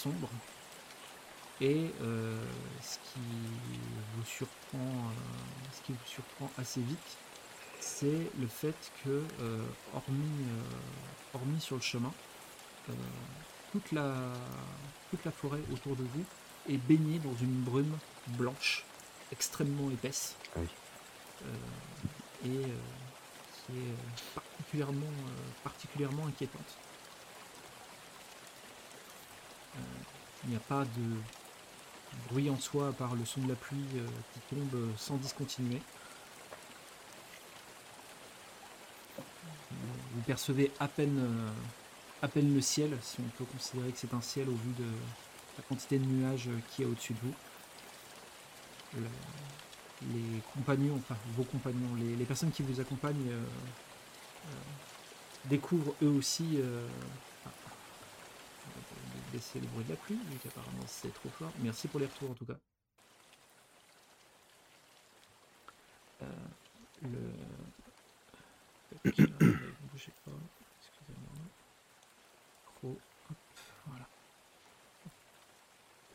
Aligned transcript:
sombre. 0.00 0.28
Et 1.60 1.90
euh, 2.00 2.42
ce 2.80 2.96
qui 2.96 3.20
vous 4.14 4.24
surprend, 4.24 4.78
euh, 4.78 5.10
ce 5.74 5.82
qui 5.82 5.92
vous 5.92 6.06
surprend 6.06 6.50
assez 6.56 6.80
vite, 6.80 7.16
c'est 7.80 8.30
le 8.40 8.46
fait 8.46 8.74
que, 9.04 9.22
euh, 9.40 9.62
hormis, 9.94 10.46
hormis 11.34 11.60
sur 11.60 11.76
le 11.76 11.82
chemin, 11.82 12.12
toute 13.72 13.92
la, 13.92 14.14
toute 15.10 15.24
la 15.24 15.30
forêt 15.30 15.60
autour 15.72 15.96
de 15.96 16.02
vous 16.02 16.24
est 16.68 16.78
baignée 16.78 17.18
dans 17.18 17.34
une 17.40 17.60
brume 17.62 17.96
blanche 18.28 18.84
extrêmement 19.32 19.90
épaisse 19.90 20.34
oui. 20.56 20.66
et 22.44 22.64
qui 23.66 23.78
est 23.78 24.34
particulièrement, 24.34 25.12
particulièrement 25.62 26.26
inquiétante. 26.26 26.78
Euh, 29.76 29.80
il 30.44 30.50
n'y 30.50 30.56
a 30.56 30.60
pas 30.60 30.84
de 30.84 31.16
bruit 32.28 32.50
en 32.50 32.58
soi 32.58 32.88
à 32.88 32.92
part 32.92 33.14
le 33.14 33.24
son 33.24 33.40
de 33.42 33.48
la 33.48 33.54
pluie 33.54 33.84
euh, 33.96 34.06
qui 34.32 34.54
tombe 34.54 34.74
euh, 34.74 34.90
sans 34.96 35.16
discontinuer. 35.16 35.80
Vous 40.12 40.22
percevez 40.26 40.72
à 40.80 40.88
peine, 40.88 41.20
à 42.20 42.28
peine 42.28 42.52
le 42.52 42.60
ciel, 42.60 42.98
si 43.00 43.18
on 43.20 43.28
peut 43.38 43.44
considérer 43.44 43.90
que 43.92 43.98
c'est 43.98 44.12
un 44.12 44.20
ciel 44.20 44.48
au 44.48 44.54
vu 44.54 44.72
de 44.76 44.84
la 45.56 45.62
quantité 45.68 45.98
de 45.98 46.04
nuages 46.04 46.48
qui 46.70 46.82
est 46.82 46.84
au-dessus 46.84 47.14
de 47.14 47.20
vous. 47.22 47.34
Le- 48.96 49.06
les 50.12 50.40
compagnons, 50.54 50.96
enfin 50.96 51.16
vos 51.36 51.44
compagnons, 51.44 51.94
les, 51.96 52.24
personnes 52.24 52.50
qui 52.50 52.62
vous 52.62 52.80
accompagnent 52.80 53.30
découvrent 55.44 55.94
eux 56.02 56.08
aussi. 56.08 56.58
Baisser 59.30 59.60
le 59.60 59.66
bruit 59.68 59.84
de 59.84 59.90
la 59.90 59.96
pluie, 59.96 60.16
vu 60.16 60.38
qu'apparemment 60.42 60.84
c'est 60.86 61.12
trop 61.14 61.28
fort. 61.30 61.52
Merci 61.60 61.88
pour 61.88 62.00
les 62.00 62.06
retours 62.06 62.30
en 62.30 62.34
tout 62.34 62.46
cas. 62.46 62.56
Euh, 66.22 66.26
excusez-moi. 69.04 70.38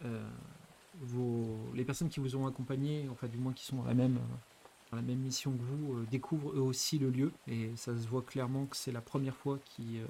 Euh, 0.03 0.29
les 1.73 1.83
personnes 1.83 2.09
qui 2.09 2.19
vous 2.19 2.35
ont 2.35 2.47
accompagné, 2.47 3.07
enfin 3.11 3.27
du 3.27 3.38
moins 3.38 3.53
qui 3.53 3.66
sont 3.66 3.77
dans 3.77 3.85
la 3.85 3.94
même, 3.94 4.19
dans 4.91 4.97
la 4.97 5.03
même 5.03 5.19
mission 5.19 5.52
que 5.52 5.61
vous, 5.61 5.94
euh, 5.94 6.05
découvrent 6.09 6.52
eux 6.52 6.61
aussi 6.61 7.00
le 7.00 7.09
lieu 7.09 7.31
et 7.47 7.72
ça 7.75 7.97
se 7.97 8.07
voit 8.07 8.22
clairement 8.22 8.66
que 8.66 8.77
c'est 8.77 8.91
la 8.91 9.02
première 9.02 9.35
fois 9.35 9.59
qu'ils 9.66 10.06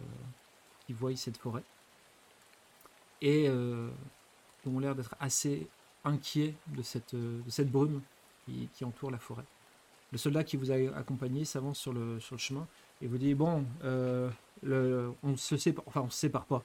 voient 0.90 1.16
cette 1.16 1.38
forêt 1.38 1.64
et 3.22 3.48
euh, 3.48 3.90
ils 4.66 4.70
ont 4.70 4.80
l'air 4.80 4.96
d'être 4.96 5.16
assez 5.20 5.68
inquiets 6.04 6.54
de 6.68 6.82
cette, 6.82 7.14
euh, 7.14 7.42
de 7.44 7.50
cette 7.50 7.72
brume 7.72 8.02
qui, 8.46 8.70
qui 8.74 8.86
entoure 8.86 9.12
la 9.12 9.18
forêt. 9.18 9.44
Le 10.12 10.18
soldat 10.18 10.44
qui 10.44 10.56
vous 10.56 10.72
a 10.72 10.76
accompagné 10.96 11.46
s'avance 11.46 11.80
sur 11.80 11.92
le, 11.92 12.20
sur 12.20 12.36
le 12.36 12.40
chemin 12.40 12.68
et 13.02 13.08
vous 13.08 13.18
dit 13.18 13.34
bon, 13.34 13.66
euh, 13.84 14.30
on 15.24 15.36
se 15.36 15.58
sépare, 15.58 15.84
enfin 15.88 16.06
se 16.10 16.18
sépare 16.18 16.46
pas. 16.46 16.64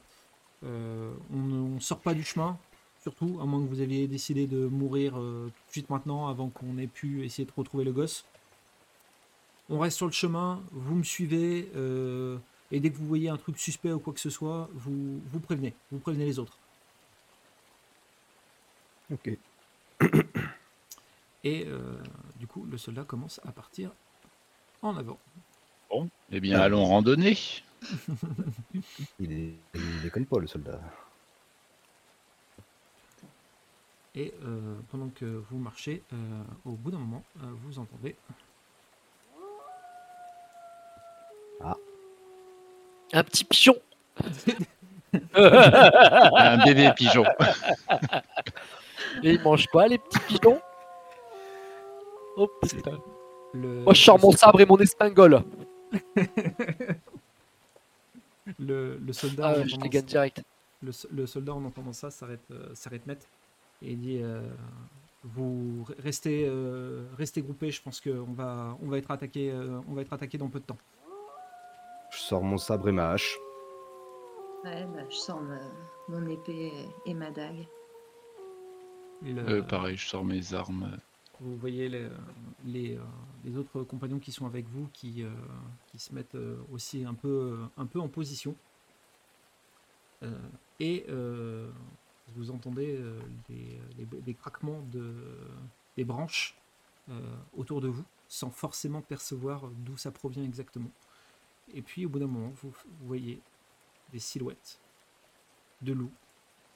Euh, 0.64 1.12
on 1.32 1.38
ne 1.38 1.80
sort 1.80 2.00
pas 2.00 2.14
du 2.14 2.22
chemin, 2.22 2.58
surtout, 3.02 3.38
à 3.40 3.46
moins 3.46 3.60
que 3.60 3.68
vous 3.68 3.80
aviez 3.80 4.06
décidé 4.06 4.46
de 4.46 4.66
mourir 4.66 5.14
tout 5.14 5.18
de 5.18 5.72
suite 5.72 5.88
maintenant, 5.88 6.28
avant 6.28 6.48
qu'on 6.50 6.76
ait 6.76 6.86
pu 6.86 7.24
essayer 7.24 7.46
de 7.46 7.52
retrouver 7.56 7.84
le 7.84 7.92
gosse. 7.92 8.26
On 9.70 9.78
reste 9.78 9.96
sur 9.96 10.06
le 10.06 10.12
chemin, 10.12 10.62
vous 10.72 10.96
me 10.96 11.02
suivez, 11.02 11.70
et 12.70 12.80
dès 12.80 12.90
que 12.90 12.96
vous 12.96 13.06
voyez 13.06 13.28
un 13.28 13.36
truc 13.36 13.58
suspect 13.58 13.92
ou 13.92 13.98
quoi 13.98 14.12
que 14.12 14.20
ce 14.20 14.30
soit, 14.30 14.68
vous, 14.74 15.20
vous 15.26 15.40
prévenez, 15.40 15.74
vous 15.90 15.98
prévenez 15.98 16.24
les 16.24 16.38
autres. 16.38 16.56
Ok. 19.12 19.30
Et 21.42 21.64
euh, 21.66 21.96
du 22.38 22.46
coup, 22.46 22.66
le 22.70 22.76
soldat 22.76 23.04
commence 23.04 23.40
à 23.46 23.52
partir 23.52 23.90
en 24.82 24.96
avant. 24.96 25.18
Bon, 25.88 26.08
eh 26.30 26.38
bien, 26.38 26.60
allons 26.60 26.84
randonner. 26.84 27.36
Il, 29.18 29.32
est... 29.32 29.54
il 29.74 30.02
déconne 30.02 30.26
pas, 30.26 30.38
le 30.38 30.46
soldat. 30.46 30.78
Et 34.14 34.34
euh, 34.44 34.78
pendant 34.90 35.08
que 35.08 35.24
vous 35.24 35.58
marchez, 35.58 36.02
euh, 36.12 36.42
au 36.64 36.72
bout 36.72 36.90
d'un 36.90 36.98
moment, 36.98 37.24
euh, 37.42 37.46
vous 37.64 37.78
entendez 37.78 38.16
Un 43.12 43.24
petit 43.24 43.44
pigeon. 43.44 43.74
Un 45.34 46.64
bébé 46.64 46.92
pigeon. 46.96 47.24
Et 49.22 49.32
ils 49.32 49.40
mangent 49.42 49.66
pas 49.72 49.88
les 49.88 49.98
petits 49.98 50.20
pigeons 50.28 50.60
Oh 52.36 52.48
putain. 52.62 52.98
le, 53.52 53.82
Moi 53.82 53.92
je 53.94 54.02
sors 54.02 54.18
mon 54.20 54.30
sabre 54.32 54.60
et 54.60 54.66
mon 54.66 54.76
espingole. 54.78 55.42
le, 58.58 58.98
le 59.04 59.12
soldat. 59.12 59.48
Ah, 59.48 59.50
en 59.50 59.54
je 59.66 59.74
entendant 59.74 59.82
les 59.84 59.88
gagne 59.90 60.02
ça- 60.02 60.06
direct. 60.08 60.42
le, 60.82 60.92
so- 60.92 61.08
le 61.12 61.26
soldat 61.26 61.54
en 61.54 61.64
entendant 61.64 61.92
ça 61.92 62.10
s'arrête 62.10 62.40
euh, 62.52 62.68
s'arrête 62.74 63.06
net 63.06 63.26
et 63.82 63.90
il 63.92 64.00
dit 64.00 64.20
euh, 64.22 64.40
vous 65.24 65.84
re- 65.88 65.94
restez 66.02 66.46
euh, 66.48 67.04
restez 67.18 67.42
groupés 67.42 67.70
je 67.70 67.82
pense 67.82 68.00
qu'on 68.00 68.32
va 68.32 68.76
on 68.82 68.88
va 68.88 68.98
être 68.98 69.10
attaqué 69.10 69.50
euh, 69.50 69.80
on 69.88 69.94
va 69.94 70.02
être 70.02 70.12
attaqué 70.12 70.38
dans 70.38 70.48
peu 70.48 70.60
de 70.60 70.64
temps 70.64 70.78
Je 72.10 72.18
sors 72.18 72.42
mon 72.42 72.58
sabre 72.58 72.88
et 72.88 72.92
ma 72.92 73.10
hache. 73.10 73.38
Ouais, 74.64 74.84
bah, 74.86 75.02
je 75.08 75.16
sors 75.16 75.40
ma- 75.40 75.72
mon 76.08 76.26
épée 76.26 76.72
et 77.06 77.14
ma 77.14 77.30
dague. 77.30 77.66
Le- 79.22 79.38
Euh, 79.48 79.62
pareil, 79.62 79.96
je 79.96 80.06
sors 80.08 80.24
mes 80.24 80.54
armes. 80.54 80.98
vous 81.40 81.56
voyez 81.56 81.88
les, 81.88 82.08
les, 82.64 82.96
euh, 82.96 83.02
les 83.44 83.56
autres 83.56 83.82
compagnons 83.82 84.18
qui 84.18 84.32
sont 84.32 84.46
avec 84.46 84.66
vous 84.66 84.88
qui, 84.92 85.22
euh, 85.22 85.30
qui 85.86 85.98
se 85.98 86.14
mettent 86.14 86.34
euh, 86.34 86.58
aussi 86.72 87.04
un 87.04 87.14
peu, 87.14 87.58
un 87.76 87.86
peu 87.86 88.00
en 88.00 88.08
position. 88.08 88.54
Euh, 90.22 90.38
et 90.80 91.06
euh, 91.08 91.70
vous 92.34 92.50
entendez 92.50 92.96
euh, 92.98 93.20
des, 93.48 94.34
craquements 94.34 94.82
de, 94.92 95.14
des 95.96 96.04
branches 96.04 96.54
euh, 97.08 97.36
autour 97.56 97.80
de 97.80 97.88
vous, 97.88 98.04
sans 98.28 98.50
forcément 98.50 99.00
percevoir 99.00 99.62
d'où 99.84 99.96
ça 99.96 100.10
provient 100.10 100.44
exactement. 100.44 100.90
Et 101.74 101.82
puis 101.82 102.06
au 102.06 102.08
bout 102.08 102.18
d'un 102.18 102.26
moment, 102.26 102.52
vous, 102.62 102.72
voyez 103.06 103.40
des 104.12 104.18
silhouettes 104.18 104.78
de 105.82 105.92
loups 105.92 106.10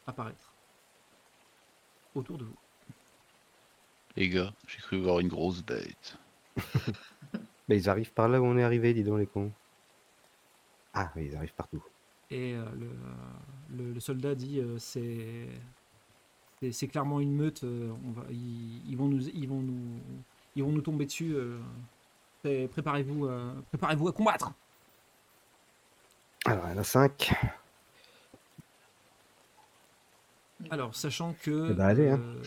apparaître 0.06 0.52
autour 2.14 2.38
de 2.38 2.44
vous. 2.44 2.56
Les 4.16 4.28
gars, 4.28 4.52
j'ai 4.68 4.78
cru 4.78 4.98
voir 5.00 5.18
une 5.20 5.28
grosse 5.28 5.62
bête. 5.64 6.16
Mais 7.68 7.76
ils 7.78 7.88
arrivent 7.88 8.12
par 8.12 8.28
là 8.28 8.40
où 8.40 8.44
on 8.44 8.56
est 8.56 8.62
arrivé, 8.62 8.94
dis 8.94 9.02
donc 9.02 9.18
les 9.18 9.26
cons. 9.26 9.50
Ah 10.92 11.10
oui, 11.16 11.26
ils 11.30 11.36
arrivent 11.36 11.54
partout. 11.54 11.82
Et 12.30 12.54
euh, 12.54 12.64
le, 12.78 12.90
le- 13.76 13.92
le 13.92 14.00
soldat 14.00 14.34
dit 14.34 14.60
euh, 14.60 14.78
c'est 14.78 15.48
c'est- 16.60 16.72
c'est 16.72 16.88
clairement 16.88 17.20
une 17.20 17.34
meute. 17.34 17.64
euh, 17.64 17.92
on 18.04 18.12
va, 18.12 18.24
ils, 18.30 18.88
ils 18.88 18.96
vont 18.96 19.08
nous 19.08 19.28
ils 19.28 19.48
vont 19.48 19.60
nous 19.60 20.00
ils 20.54 20.62
vont 20.62 20.70
nous 20.72 20.80
tomber 20.82 21.06
dessus. 21.06 21.34
euh, 21.34 21.58
pré- 22.42 22.68
préparez-vous 22.68 23.26
euh, 23.26 23.52
préparez-vous 23.70 24.08
à 24.08 24.12
combattre. 24.12 24.52
Alors, 26.44 26.64
il 26.68 26.70
y 26.70 26.74
en 26.74 26.78
a 26.80 26.84
5. 26.84 27.32
Alors 30.70 30.94
sachant 30.94 31.34
que 31.42 31.70
Eh 31.72 31.74
ben, 31.74 31.84
allez, 31.84 32.08
hein. 32.08 32.20
euh, 32.20 32.42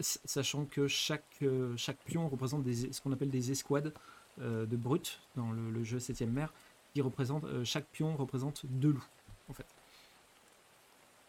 sachant 0.00 0.64
que 0.64 0.88
chaque 0.88 1.22
euh, 1.42 1.76
chaque 1.76 1.98
pion 1.98 2.28
représente 2.28 2.64
des, 2.64 2.92
ce 2.92 3.00
qu'on 3.00 3.12
appelle 3.12 3.30
des 3.30 3.52
escouades 3.52 3.94
euh, 4.40 4.66
de 4.66 4.76
brutes 4.76 5.20
dans 5.36 5.52
le, 5.52 5.70
le 5.70 5.84
jeu 5.84 5.98
7ème 5.98 6.30
mer 6.30 6.52
qui 6.92 7.00
représente 7.00 7.44
euh, 7.44 7.64
chaque 7.64 7.84
pion 7.86 8.16
représente 8.16 8.62
deux 8.66 8.90
loups 8.92 9.06
en 9.48 9.52
fait. 9.52 9.66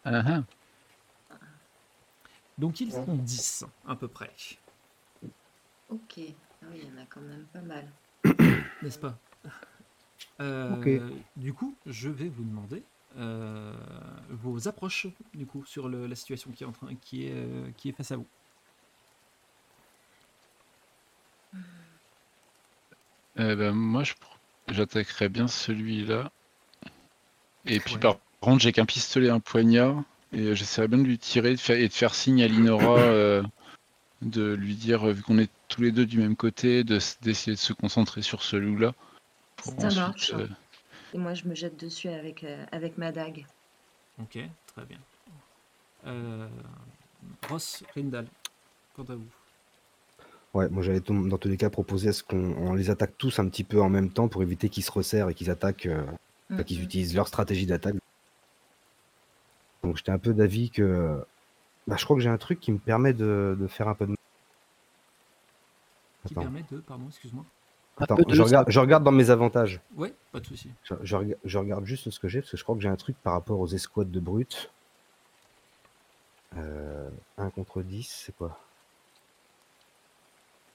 Ah, 0.05 0.23
ah. 0.25 1.37
Donc 2.57 2.79
ils 2.81 2.91
sont 2.91 3.15
10 3.17 3.65
à 3.87 3.95
peu 3.95 4.07
près. 4.07 4.31
Ok. 5.89 6.19
Ah 6.63 6.65
oui, 6.71 6.81
il 6.81 6.87
y 6.87 6.91
en 6.97 7.01
a 7.01 7.05
quand 7.07 7.21
même 7.21 7.45
pas 7.53 7.61
mal. 7.61 7.87
n'est-ce 8.81 8.97
pas? 8.97 9.15
Euh, 10.39 10.75
Ok. 11.09 11.13
Du 11.37 11.53
coup, 11.53 11.75
je 11.85 12.09
vais 12.09 12.29
vous 12.29 12.43
demander 12.43 12.83
euh, 13.17 13.73
vos 14.29 14.67
approches 14.69 15.07
du 15.33 15.45
coup 15.45 15.65
sur 15.65 15.89
le- 15.89 16.07
la 16.07 16.15
situation 16.15 16.49
qui 16.51 16.63
est 16.63 16.67
en 16.67 16.71
train, 16.71 16.95
qui 16.95 17.25
est, 17.27 17.33
euh, 17.33 17.69
qui 17.77 17.89
est 17.89 17.91
face 17.91 18.11
à 18.11 18.15
vous. 18.17 18.27
Eh 23.37 23.55
ben, 23.55 23.73
moi, 23.73 24.03
je 24.03 24.13
pr- 24.13 24.73
j'attaquerais 24.73 25.29
bien 25.29 25.47
celui-là. 25.47 26.31
Et 27.65 27.79
puis, 27.79 27.95
Ouais. 27.95 27.99
par 27.99 28.17
contre, 28.41 28.61
j'ai 28.61 28.71
qu'un 28.71 28.85
pistolet 28.85 29.27
et 29.27 29.31
un 29.31 29.39
poignard. 29.39 30.03
Et 30.33 30.41
euh, 30.41 30.55
j'essaierais 30.55 30.87
bien 30.87 30.97
de 30.97 31.03
lui 31.03 31.17
tirer 31.17 31.51
de 31.51 31.59
faire- 31.59 31.77
et 31.77 31.87
de 31.87 31.93
faire 31.93 32.15
signe 32.15 32.41
à 32.43 32.47
Linora 32.47 32.97
euh, 32.99 33.43
de 34.21 34.53
lui 34.53 34.75
dire, 34.75 35.07
euh, 35.09 35.13
vu 35.13 35.21
qu'on 35.23 35.37
est 35.37 35.49
tous 35.67 35.81
les 35.81 35.91
deux 35.91 36.05
du 36.05 36.17
même 36.19 36.35
côté, 36.35 36.83
de 36.83 36.95
s- 36.97 37.17
d'essayer 37.21 37.53
de 37.55 37.59
se 37.59 37.73
concentrer 37.73 38.21
sur 38.21 38.41
ce 38.43 38.55
loup-là. 38.55 38.93
Pour 39.61 39.79
Ça 39.79 39.87
ensuite, 39.87 40.05
marche. 40.05 40.33
euh, 40.33 40.47
Et 41.13 41.17
moi, 41.17 41.33
je 41.33 41.47
me 41.47 41.55
jette 41.55 41.79
dessus 41.79 42.09
avec, 42.09 42.43
euh, 42.43 42.65
avec 42.71 42.97
ma 42.97 43.11
dague. 43.11 43.45
Ok, 44.21 44.37
très 44.67 44.85
bien. 44.85 44.99
Euh, 46.05 46.49
Ross, 47.49 47.83
Rindal, 47.95 48.27
quant 48.95 49.03
à 49.03 49.15
vous. 49.15 49.27
Ouais, 50.53 50.67
moi 50.67 50.83
j'allais 50.83 50.99
dans 50.99 51.37
tous 51.37 51.47
les 51.47 51.55
cas 51.55 51.69
proposer 51.69 52.09
à 52.09 52.13
ce 52.13 52.23
qu'on 52.23 52.37
on 52.57 52.73
les 52.73 52.89
attaque 52.89 53.17
tous 53.17 53.39
un 53.39 53.47
petit 53.47 53.63
peu 53.63 53.81
en 53.81 53.89
même 53.89 54.11
temps 54.11 54.27
pour 54.27 54.43
éviter 54.43 54.67
qu'ils 54.67 54.83
se 54.83 54.91
resserrent 54.91 55.29
et 55.29 55.33
qu'ils 55.33 55.49
attaquent, 55.49 55.85
euh, 55.85 56.03
enfin, 56.51 56.63
qu'ils 56.63 56.79
Mhm. 56.79 56.85
utilisent 56.85 57.15
leur 57.15 57.27
stratégie 57.29 57.65
d'attaque. 57.65 57.95
Donc 59.83 59.95
j'étais 59.97 60.11
un 60.11 60.19
peu 60.19 60.33
d'avis 60.33 60.69
que. 60.71 61.23
Bah, 61.87 61.95
je 61.97 62.03
crois 62.03 62.17
que 62.17 62.21
j'ai 62.21 62.29
un 62.29 62.37
truc 62.37 62.59
qui 62.59 62.71
me 62.71 62.79
permet 62.79 63.13
de, 63.13 63.55
de 63.59 63.67
faire 63.67 63.87
un 63.87 63.95
peu 63.95 64.07
de. 64.07 64.15
Qui 66.25 66.35
Attends, 66.35 66.41
permet 66.41 66.63
de, 66.63 66.79
pardon, 66.81 67.07
excuse-moi. 67.07 67.45
Attends, 68.01 68.15
de 68.15 68.33
je, 68.33 68.41
regarde, 68.41 68.65
je 68.69 68.79
regarde 68.79 69.03
dans 69.03 69.11
mes 69.11 69.29
avantages. 69.29 69.79
Ouais, 69.95 70.13
pas 70.31 70.39
de 70.39 70.45
souci. 70.45 70.71
Je, 70.83 70.93
je 71.03 71.15
rega- 71.15 71.37
je 71.45 71.57
regarde 71.57 71.85
juste 71.85 72.09
ce 72.09 72.19
que 72.19 72.27
j'ai 72.27 72.39
parce 72.41 72.51
que 72.51 72.57
je 72.57 72.63
crois 72.63 72.75
que 72.75 72.81
j'ai 72.81 72.89
un 72.89 72.95
truc 72.95 73.15
par 73.23 73.33
rapport 73.33 73.59
aux 73.59 73.67
escouades 73.67 74.11
de 74.11 74.19
brutes. 74.19 74.71
Euh, 76.57 77.09
1 77.37 77.49
contre 77.51 77.81
10, 77.81 78.07
c'est 78.25 78.35
quoi? 78.35 78.59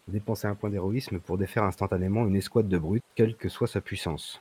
Dépenser 0.09 0.47
un 0.47 0.55
point 0.55 0.71
d'héroïsme 0.71 1.19
pour 1.19 1.37
défaire 1.37 1.65
instantanément 1.65 2.27
une 2.27 2.37
escouade 2.37 2.69
de 2.69 2.79
brutes, 2.79 3.05
quelle 3.15 3.37
que 3.37 3.49
soit 3.49 3.67
sa 3.67 3.81
puissance. 3.81 4.41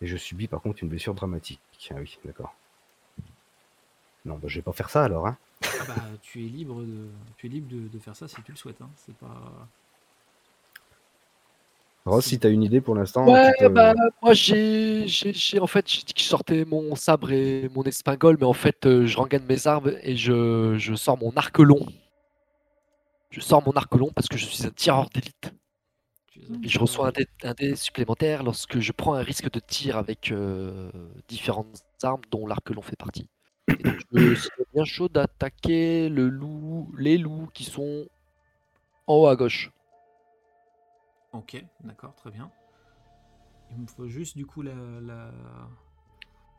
Et 0.00 0.06
je 0.06 0.16
subis 0.16 0.48
par 0.48 0.60
contre 0.60 0.82
une 0.82 0.88
blessure 0.88 1.14
dramatique. 1.14 1.60
Ah 1.90 1.98
oui, 2.00 2.18
d'accord. 2.24 2.54
Non, 4.24 4.34
bah, 4.34 4.48
je 4.48 4.56
vais 4.58 4.62
pas 4.62 4.72
faire 4.72 4.90
ça 4.90 5.04
alors. 5.04 5.26
Hein. 5.28 5.38
Ah 5.62 5.84
bah, 5.86 5.94
tu 6.20 6.44
es 6.44 6.48
libre 6.48 6.82
de, 6.82 7.08
tu 7.38 7.46
es 7.46 7.48
libre 7.48 7.68
de, 7.72 7.88
de 7.88 7.98
faire 8.00 8.16
ça 8.16 8.26
si 8.26 8.42
tu 8.42 8.50
le 8.52 8.58
souhaites. 8.58 8.82
Hein. 8.82 8.90
C'est 8.96 9.16
pas. 9.16 9.68
Ross, 12.06 12.24
si 12.26 12.38
t'as 12.38 12.50
une 12.50 12.62
idée 12.62 12.80
pour 12.80 12.94
l'instant. 12.94 13.26
Ouais, 13.26 13.52
tu 13.58 13.68
bah, 13.68 13.92
moi 14.22 14.32
j'ai, 14.32 15.08
j'ai, 15.08 15.32
j'ai- 15.32 15.58
en 15.58 15.66
fait, 15.66 15.90
j'ai 15.90 16.02
dit 16.02 16.14
que 16.14 16.20
je 16.20 16.26
sortais 16.26 16.64
mon 16.64 16.94
sabre 16.94 17.32
et 17.32 17.68
mon 17.74 17.82
espingole, 17.82 18.36
mais 18.38 18.46
en 18.46 18.52
fait, 18.52 18.86
euh, 18.86 19.06
je 19.06 19.16
rengaine 19.16 19.44
mes 19.48 19.66
armes 19.66 19.92
et 20.02 20.16
je, 20.16 20.76
je 20.78 20.94
sors 20.94 21.18
mon 21.18 21.32
arc 21.36 21.58
long. 21.58 21.84
Je 23.30 23.40
sors 23.40 23.62
mon 23.66 23.72
arc 23.72 23.94
long 23.94 24.10
parce 24.14 24.28
que 24.28 24.36
je 24.36 24.46
suis 24.46 24.66
un 24.66 24.70
tireur 24.70 25.08
d'élite. 25.10 25.52
tu 26.32 26.40
Et 26.62 26.68
je 26.68 26.78
reçois 26.78 27.08
un 27.08 27.12
dé, 27.12 27.26
un 27.42 27.54
dé 27.54 27.76
supplémentaire 27.76 28.42
lorsque 28.42 28.80
je 28.80 28.92
prends 28.92 29.14
un 29.14 29.22
risque 29.22 29.50
de 29.50 29.60
tir 29.60 29.96
avec 29.96 30.32
euh, 30.32 30.90
différentes 31.28 31.82
armes 32.02 32.22
dont 32.30 32.46
l'arc 32.46 32.68
long 32.70 32.82
fait 32.82 32.96
partie. 32.96 33.28
Et 33.78 33.84
donc, 33.84 34.00
je 34.10 34.34
serais 34.34 34.64
bien 34.74 34.84
chaud 34.84 35.08
d'attaquer 35.08 36.08
le 36.08 36.28
loup, 36.28 36.92
les 36.98 37.18
loups 37.18 37.48
qui 37.54 37.64
sont 37.64 38.06
en 39.06 39.14
haut 39.16 39.26
à 39.26 39.36
gauche. 39.36 39.70
Ok, 41.36 41.62
d'accord, 41.84 42.14
très 42.14 42.30
bien. 42.30 42.50
Il 43.70 43.78
me 43.82 43.86
faut 43.86 44.08
juste 44.08 44.36
du 44.36 44.46
coup 44.46 44.62
la, 44.62 44.74
la- 44.74 45.68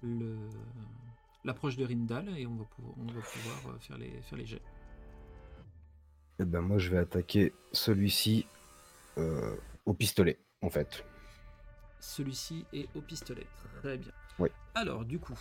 le- 0.03 0.49
l'approche 1.43 1.77
de 1.77 1.83
Rindal 1.85 2.29
et 2.37 2.45
on 2.45 2.55
va, 2.55 2.65
pouvoir, 2.65 2.95
on 2.99 3.05
va 3.05 3.21
pouvoir 3.21 3.75
euh, 3.75 3.79
faire 3.79 3.97
les, 3.97 4.21
faire 4.21 4.37
les 4.37 4.45
jets. 4.45 4.61
Eh 6.39 6.45
ben, 6.45 6.61
moi, 6.61 6.77
je 6.77 6.91
vais 6.91 6.97
attaquer 6.99 7.53
celui-ci 7.71 8.45
euh, 9.17 9.57
au 9.87 9.93
pistolet, 9.95 10.37
en 10.61 10.69
fait. 10.69 11.03
Celui-ci 11.99 12.65
est 12.73 12.87
au 12.95 13.01
pistolet. 13.01 13.47
Très 13.81 13.97
bien. 13.97 14.11
Oui. 14.37 14.49
Alors, 14.75 15.03
du 15.05 15.17
coup, 15.17 15.39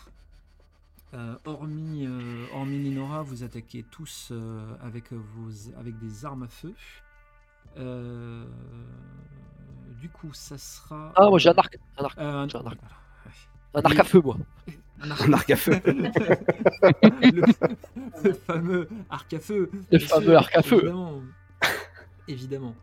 euh, 1.13 1.37
hormis, 1.45 2.07
euh, 2.07 2.47
hormis 2.53 2.79
Ninora, 2.79 3.23
vous 3.23 3.43
attaquez 3.43 3.83
tous 3.83 4.33
avec, 4.81 5.13
vos, 5.13 5.51
avec 5.77 5.99
des 5.99 6.25
armes 6.25 6.45
à 6.45 6.49
feu. 6.49 6.75
Euh, 7.77 8.45
du 10.01 10.09
coup, 10.09 10.33
ça 10.33 10.59
sera. 10.59 11.13
Ah, 11.17 11.29
moi 11.29 11.39
j'ai 11.39 11.49
un 11.51 11.55
arc, 11.55 11.79
un 11.99 12.05
arc, 12.05 12.19
Euh, 12.19 12.49
j'ai 12.49 12.59
un 12.59 12.67
arc. 12.67 12.79
voilà, 13.73 13.89
un 13.89 13.91
arc 13.91 13.99
à 14.01 14.05
feu, 14.05 14.21
moi. 14.21 14.37
Un 15.01 15.11
arc 15.11 15.29
Un 15.29 15.33
arc 15.35 15.51
à 15.51 15.57
feu. 15.57 15.81
le, 15.87 17.43
le 18.25 18.33
fameux 18.33 18.89
arc 19.11 19.33
à 19.35 19.41
feu. 19.41 19.71
Le 19.93 19.99
bien 19.99 20.07
fameux 20.09 20.25
sûr, 20.27 20.37
arc 20.39 20.57
à 20.57 20.63
feu. 20.63 20.77
Évidemment. 20.77 21.23
Évidemment. 22.29 22.75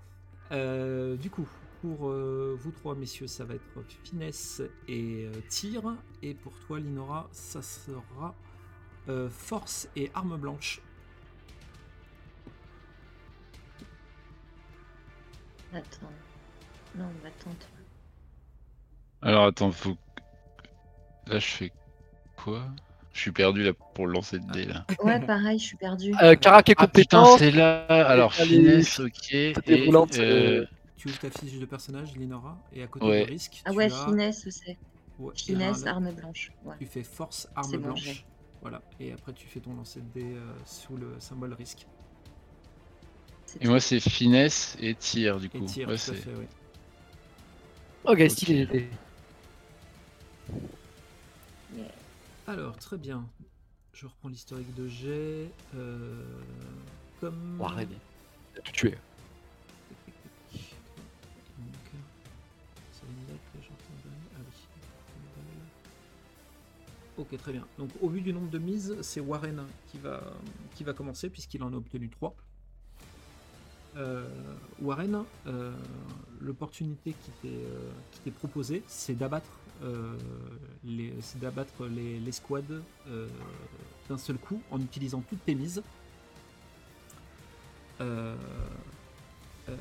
Euh, 0.51 1.15
du 1.17 1.29
coup, 1.29 1.47
pour 1.81 2.07
euh, 2.09 2.55
vous 2.59 2.71
trois 2.71 2.95
messieurs, 2.95 3.27
ça 3.27 3.43
va 3.45 3.55
être 3.55 3.63
finesse 4.03 4.61
et 4.87 5.25
euh, 5.25 5.31
tir. 5.49 5.81
Et 6.21 6.33
pour 6.33 6.53
toi, 6.59 6.79
Linora, 6.79 7.27
ça 7.31 7.61
sera 7.61 8.35
euh, 9.09 9.29
force 9.29 9.89
et 9.95 10.11
arme 10.13 10.37
blanche. 10.37 10.81
Attends. 15.73 16.09
Non, 16.95 17.05
bah, 17.23 17.29
attends. 17.29 17.49
toi. 17.51 17.69
Alors 19.21 19.45
attends, 19.45 19.71
faut. 19.71 19.97
Là, 21.27 21.39
je 21.39 21.45
fais 21.47 21.71
quoi? 22.35 22.63
Je 23.13 23.19
suis 23.19 23.31
perdu 23.31 23.63
là 23.63 23.71
pour 23.93 24.07
lancer 24.07 24.37
le 24.37 24.51
dé 24.51 24.65
là. 24.65 24.85
Ouais, 25.03 25.19
pareil, 25.25 25.59
je 25.59 25.65
suis 25.65 25.77
perdue. 25.77 26.13
Euh, 26.21 26.35
Karak 26.35 26.69
est 26.69 26.75
Ah 26.77 26.87
putain, 26.87 27.23
compétent. 27.23 27.37
c'est 27.37 27.51
là 27.51 27.85
Alors, 27.85 28.33
Allez, 28.39 28.47
finesse, 28.57 28.99
ok. 28.99 29.33
Et, 29.33 29.85
roulante, 29.85 30.17
euh, 30.19 30.65
Tu 30.97 31.07
ouvres 31.09 31.19
ta 31.19 31.29
fiche 31.29 31.59
de 31.59 31.65
personnage, 31.65 32.15
Linora, 32.15 32.57
et 32.73 32.83
à 32.83 32.87
côté 32.87 33.05
Ouais. 33.05 33.25
du 33.25 33.31
risque, 33.31 33.61
Ah 33.65 33.71
tu 33.71 33.77
ouais, 33.77 33.85
as- 33.85 34.05
finesse, 34.05 34.47
c'est. 34.49 34.77
ouais, 35.19 35.33
Finesse, 35.35 35.85
arme 35.85 36.11
blanche. 36.11 36.51
Ouais. 36.65 36.75
Tu 36.79 36.87
fais 36.87 37.03
force, 37.03 37.47
arme 37.55 37.71
bon, 37.73 37.79
blanche. 37.79 38.25
Voilà. 38.61 38.81
Et 38.99 39.11
après, 39.11 39.33
tu 39.33 39.47
fais 39.47 39.59
ton 39.59 39.73
lancer 39.75 40.01
de 40.01 40.09
dés 40.19 40.33
euh, 40.35 40.53
sous 40.65 40.97
le 40.97 41.19
symbole 41.19 41.53
risque. 41.53 41.85
Et 43.61 43.67
moi, 43.67 43.79
c'est 43.79 43.99
finesse 43.99 44.75
et 44.79 44.95
tir 44.95 45.39
du 45.39 45.45
Et 45.47 45.49
coup. 45.49 45.65
tir, 45.65 45.87
Ouais, 45.87 45.95
tout 45.95 46.11
à 46.11 46.15
c'est- 46.15 46.15
fait, 46.15 46.33
oui. 46.35 46.45
Ok, 48.05 48.29
stylé. 48.29 48.89
Yeah. 51.75 51.85
Alors, 52.47 52.75
très 52.77 52.97
bien. 52.97 53.25
Je 53.93 54.05
reprends 54.07 54.29
l'historique 54.29 54.73
de 54.75 54.87
G. 54.87 55.49
Euh, 55.75 56.23
comme. 57.21 57.57
Oh, 57.61 57.65
arrête. 57.65 57.89
Il 58.55 58.59
a 58.59 58.61
tout 58.61 58.71
tué. 58.73 58.95
Ah 64.35 64.39
oui. 64.39 65.53
Ok, 67.17 67.37
très 67.37 67.51
bien. 67.51 67.65
Donc, 67.77 67.89
au 68.01 68.09
vu 68.09 68.21
du 68.21 68.33
nombre 68.33 68.49
de 68.49 68.57
mises, 68.57 68.95
c'est 69.01 69.19
Warren 69.19 69.63
qui 69.87 69.99
va, 69.99 70.21
qui 70.75 70.83
va 70.83 70.93
commencer, 70.93 71.29
puisqu'il 71.29 71.61
en 71.63 71.71
a 71.73 71.75
obtenu 71.77 72.09
3. 72.09 72.35
Warren, 74.81 75.23
euh, 75.47 75.71
l'opportunité 76.41 77.11
qui 77.13 77.31
t'est 77.41 77.47
euh, 77.49 77.89
qui 78.11 78.19
t'est 78.21 78.31
proposée, 78.31 78.83
c'est 78.87 79.13
d'abattre 79.15 79.49
euh, 79.83 80.15
les, 80.83 81.13
d'abattre 81.41 81.85
les, 81.87 82.19
les 82.19 82.31
squads 82.31 82.61
euh, 83.07 83.27
d'un 84.09 84.17
seul 84.17 84.37
coup 84.37 84.61
en 84.71 84.79
utilisant 84.81 85.21
toutes 85.29 85.43
tes 85.45 85.55
mises. 85.55 85.81
Euh, 88.01 88.35
euh, 89.69 89.75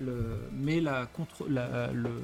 le, 0.00 0.38
mais 0.52 0.80
la, 0.80 1.06
contre, 1.06 1.48
la, 1.48 1.90
le- 1.92 2.22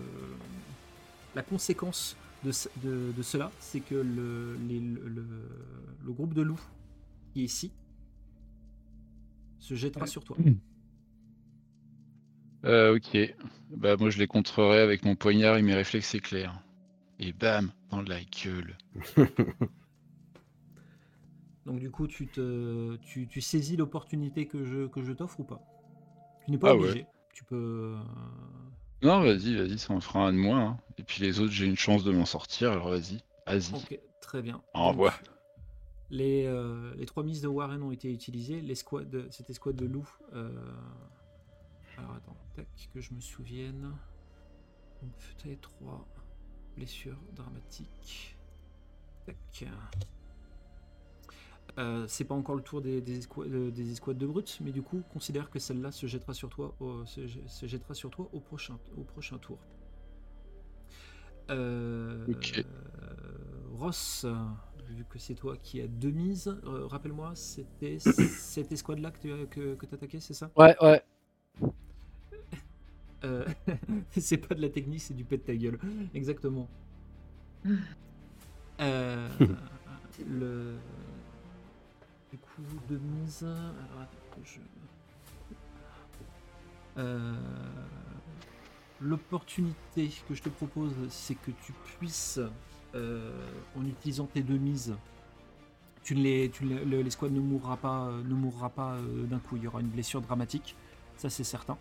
la 1.35 1.43
conséquence 1.43 2.17
de, 2.45 2.53
ce- 2.53 2.69
de- 2.85 3.13
de 3.17 3.23
cela, 3.23 3.51
c'est 3.59 3.81
que 3.81 3.95
le, 3.97 4.57
les- 4.69 4.81
le, 4.81 5.09
le- 5.09 5.25
le 6.05 6.13
groupe 6.13 6.35
de 6.35 6.43
loups 6.43 6.61
qui 7.33 7.41
est 7.41 7.45
ici 7.45 7.73
se 9.59 9.75
jettera 9.75 10.07
sur 10.07 10.23
toi. 10.25 10.37
Euh, 12.65 12.97
ok. 12.97 13.35
Bah, 13.71 13.97
moi, 13.97 14.11
je 14.11 14.19
les 14.19 14.27
contrerai 14.27 14.81
avec 14.81 15.05
mon 15.05 15.17
poignard 15.17 15.57
et 15.57 15.63
mes 15.63 15.75
réflexes 15.75 16.15
éclairs. 16.15 16.61
Et 17.21 17.33
bam, 17.33 17.73
dans 17.91 18.03
la 18.03 18.21
gueule. 18.25 18.77
Donc 21.67 21.79
du 21.81 21.91
coup, 21.91 22.07
tu, 22.07 22.29
te, 22.29 22.97
tu, 22.97 23.27
tu 23.27 23.41
saisis 23.41 23.77
l'opportunité 23.77 24.47
que 24.47 24.65
je, 24.65 24.87
que 24.87 25.03
je 25.03 25.13
t'offre 25.13 25.41
ou 25.41 25.45
pas? 25.45 25.63
Tu 26.45 26.51
n'es 26.51 26.59
pas 26.59 26.71
Ah 26.71 26.77
ouais. 26.77 26.91
obligé. 26.91 27.07
Tu 27.33 27.45
peux... 27.45 27.97
Non, 29.03 29.21
vas-y, 29.21 29.55
vas-y, 29.57 29.79
ça 29.79 29.93
en 29.93 30.01
fera 30.01 30.27
un 30.27 30.33
de 30.33 30.39
moins. 30.39 30.67
hein. 30.67 30.79
Et 30.99 31.05
puis 31.05 31.23
les 31.23 31.39
autres, 31.41 31.53
j'ai 31.53 31.67
une 31.67 31.77
chance 31.77 32.05
de 32.05 32.11
m'en 32.13 32.25
sortir, 32.27 32.73
alors 32.73 32.89
vas-y. 32.91 33.23
Vas-y. 33.47 33.75
Ok, 33.75 33.99
très 34.21 34.43
bien. 34.43 34.63
Revoir. 34.75 35.21
Les, 36.11 36.45
euh, 36.47 36.95
les 36.97 37.07
trois 37.07 37.25
mises 37.25 37.41
de 37.43 37.49
Warren 37.49 37.83
ont 37.83 37.91
été 37.93 38.13
utilisées. 38.13 38.61
L'escouade, 38.61 39.27
cette 39.31 39.51
escouade 39.51 39.77
de 39.77 39.87
loups. 39.87 40.09
euh, 40.35 40.51
Alors 41.99 42.13
attends, 42.17 42.37
tac, 42.55 42.91
que 42.93 43.01
je 43.01 43.13
me 43.15 43.21
souvienne. 43.21 43.93
Donc, 45.03 45.13
fait 45.19 45.57
3 45.57 46.07
blessures 46.77 47.21
dramatiques. 47.35 48.37
Tac. 49.27 49.67
Euh, 51.79 52.05
c'est 52.07 52.25
pas 52.25 52.35
encore 52.35 52.55
le 52.55 52.63
tour 52.63 52.81
des, 52.81 53.01
des, 53.01 53.19
escouades, 53.19 53.53
euh, 53.53 53.71
des 53.71 53.91
escouades 53.91 54.19
de 54.19 54.27
brutes, 54.27 54.59
mais 54.61 54.71
du 54.71 54.83
coup, 54.83 55.03
considère 55.13 55.51
que 55.51 55.59
celle-là 55.59 55.91
se 55.91 56.07
jettera 56.07 56.33
sur 56.33 56.49
toi 56.49 56.75
au, 56.79 57.05
se, 57.05 57.27
se 57.27 57.67
jettera 57.67 57.95
sur 57.95 58.11
toi 58.11 58.29
au 58.33 58.41
prochain, 58.41 58.79
au 58.97 59.03
prochain 59.03 59.39
tour. 59.39 59.59
Euh, 61.51 62.25
Ok. 62.29 62.65
Ross, 63.73 64.25
vu 64.89 65.05
que 65.05 65.19
c'est 65.19 65.35
toi 65.35 65.57
qui 65.57 65.81
as 65.81 65.89
deux 65.89 66.13
mises, 66.13 66.57
euh, 66.65 66.87
rappelle-moi, 66.87 67.33
c'était 67.35 67.99
cette 67.99 68.71
escouade-là 68.71 69.11
que 69.11 69.19
tu 69.19 69.47
que, 69.49 69.75
que 69.75 69.95
attaquais, 69.95 70.21
c'est 70.21 70.35
ça? 70.35 70.51
Ouais, 70.57 70.77
ouais. 70.81 71.03
Euh, 73.25 73.45
C'est 74.17 74.37
pas 74.39 74.55
de 74.55 74.61
la 74.63 74.69
technique, 74.69 75.01
c'est 75.01 75.15
du 75.15 75.25
pet 75.25 75.39
de 75.39 75.43
ta 75.43 75.55
gueule. 75.57 75.79
Exactement. 76.15 76.69
Euh, 78.81 79.29
le... 80.29 80.75
coup 82.33 82.63
de 82.91 82.97
mise. 82.99 83.45
Alors, 83.45 84.01
attends, 84.03 84.43
je... 84.45 84.59
Euh, 86.99 87.35
L'opportunité 89.01 90.11
que 90.29 90.35
je 90.35 90.43
te 90.43 90.49
propose, 90.49 90.93
c'est 91.09 91.35
que 91.37 91.51
tu 91.65 91.73
puisses, 91.99 92.41
euh, 92.97 93.47
en 93.77 93.85
utilisant 93.85 94.27
tes 94.27 94.43
deux 94.43 94.57
mises, 94.59 94.95
tu 96.03 96.15
ne 96.17 96.23
les, 96.23 96.51
tu 96.51 96.65
les- 96.65 96.85
le- 96.85 97.03
l'escouade 97.03 97.33
ne 97.33 97.41
mourra 97.41 97.77
pas, 97.77 98.11
ne 98.11 98.35
mourra 98.35 98.71
pas 98.71 98.97
d'un 99.29 99.39
coup. 99.39 99.57
Il 99.57 99.63
y 99.63 99.67
aura 99.69 99.81
une 99.81 99.89
blessure 99.89 100.21
dramatique, 100.21 100.75
ça 101.17 101.31
c'est 101.31 101.45
certain. 101.45 101.77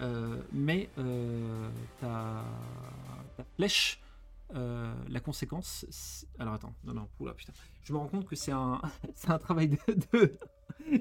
Euh, 0.00 0.42
mais 0.52 0.90
euh, 0.98 1.70
ta, 2.00 2.44
ta 3.36 3.44
flèche, 3.56 4.00
euh, 4.54 4.94
la 5.08 5.20
conséquence. 5.20 6.26
Alors 6.38 6.54
attends, 6.54 6.74
non, 6.84 6.94
non, 6.94 7.08
oula, 7.18 7.32
putain. 7.34 7.52
Je 7.82 7.92
me 7.92 7.98
rends 7.98 8.08
compte 8.08 8.26
que 8.26 8.36
c'est 8.36 8.52
un, 8.52 8.80
un 9.28 9.38
travail 9.38 9.78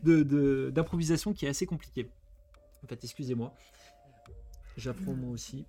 de- 0.03 0.69
d'improvisation 0.73 1.33
qui 1.33 1.45
est 1.45 1.49
assez 1.49 1.65
compliqué. 1.65 2.09
En 2.83 2.87
fait, 2.87 3.03
excusez-moi. 3.03 3.53
J'apprends 4.77 5.13
moi 5.13 5.31
aussi. 5.31 5.65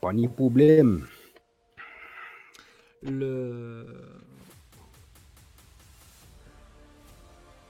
Pas 0.00 0.12
ni 0.12 0.28
problème. 0.28 1.06
Le. 3.02 3.86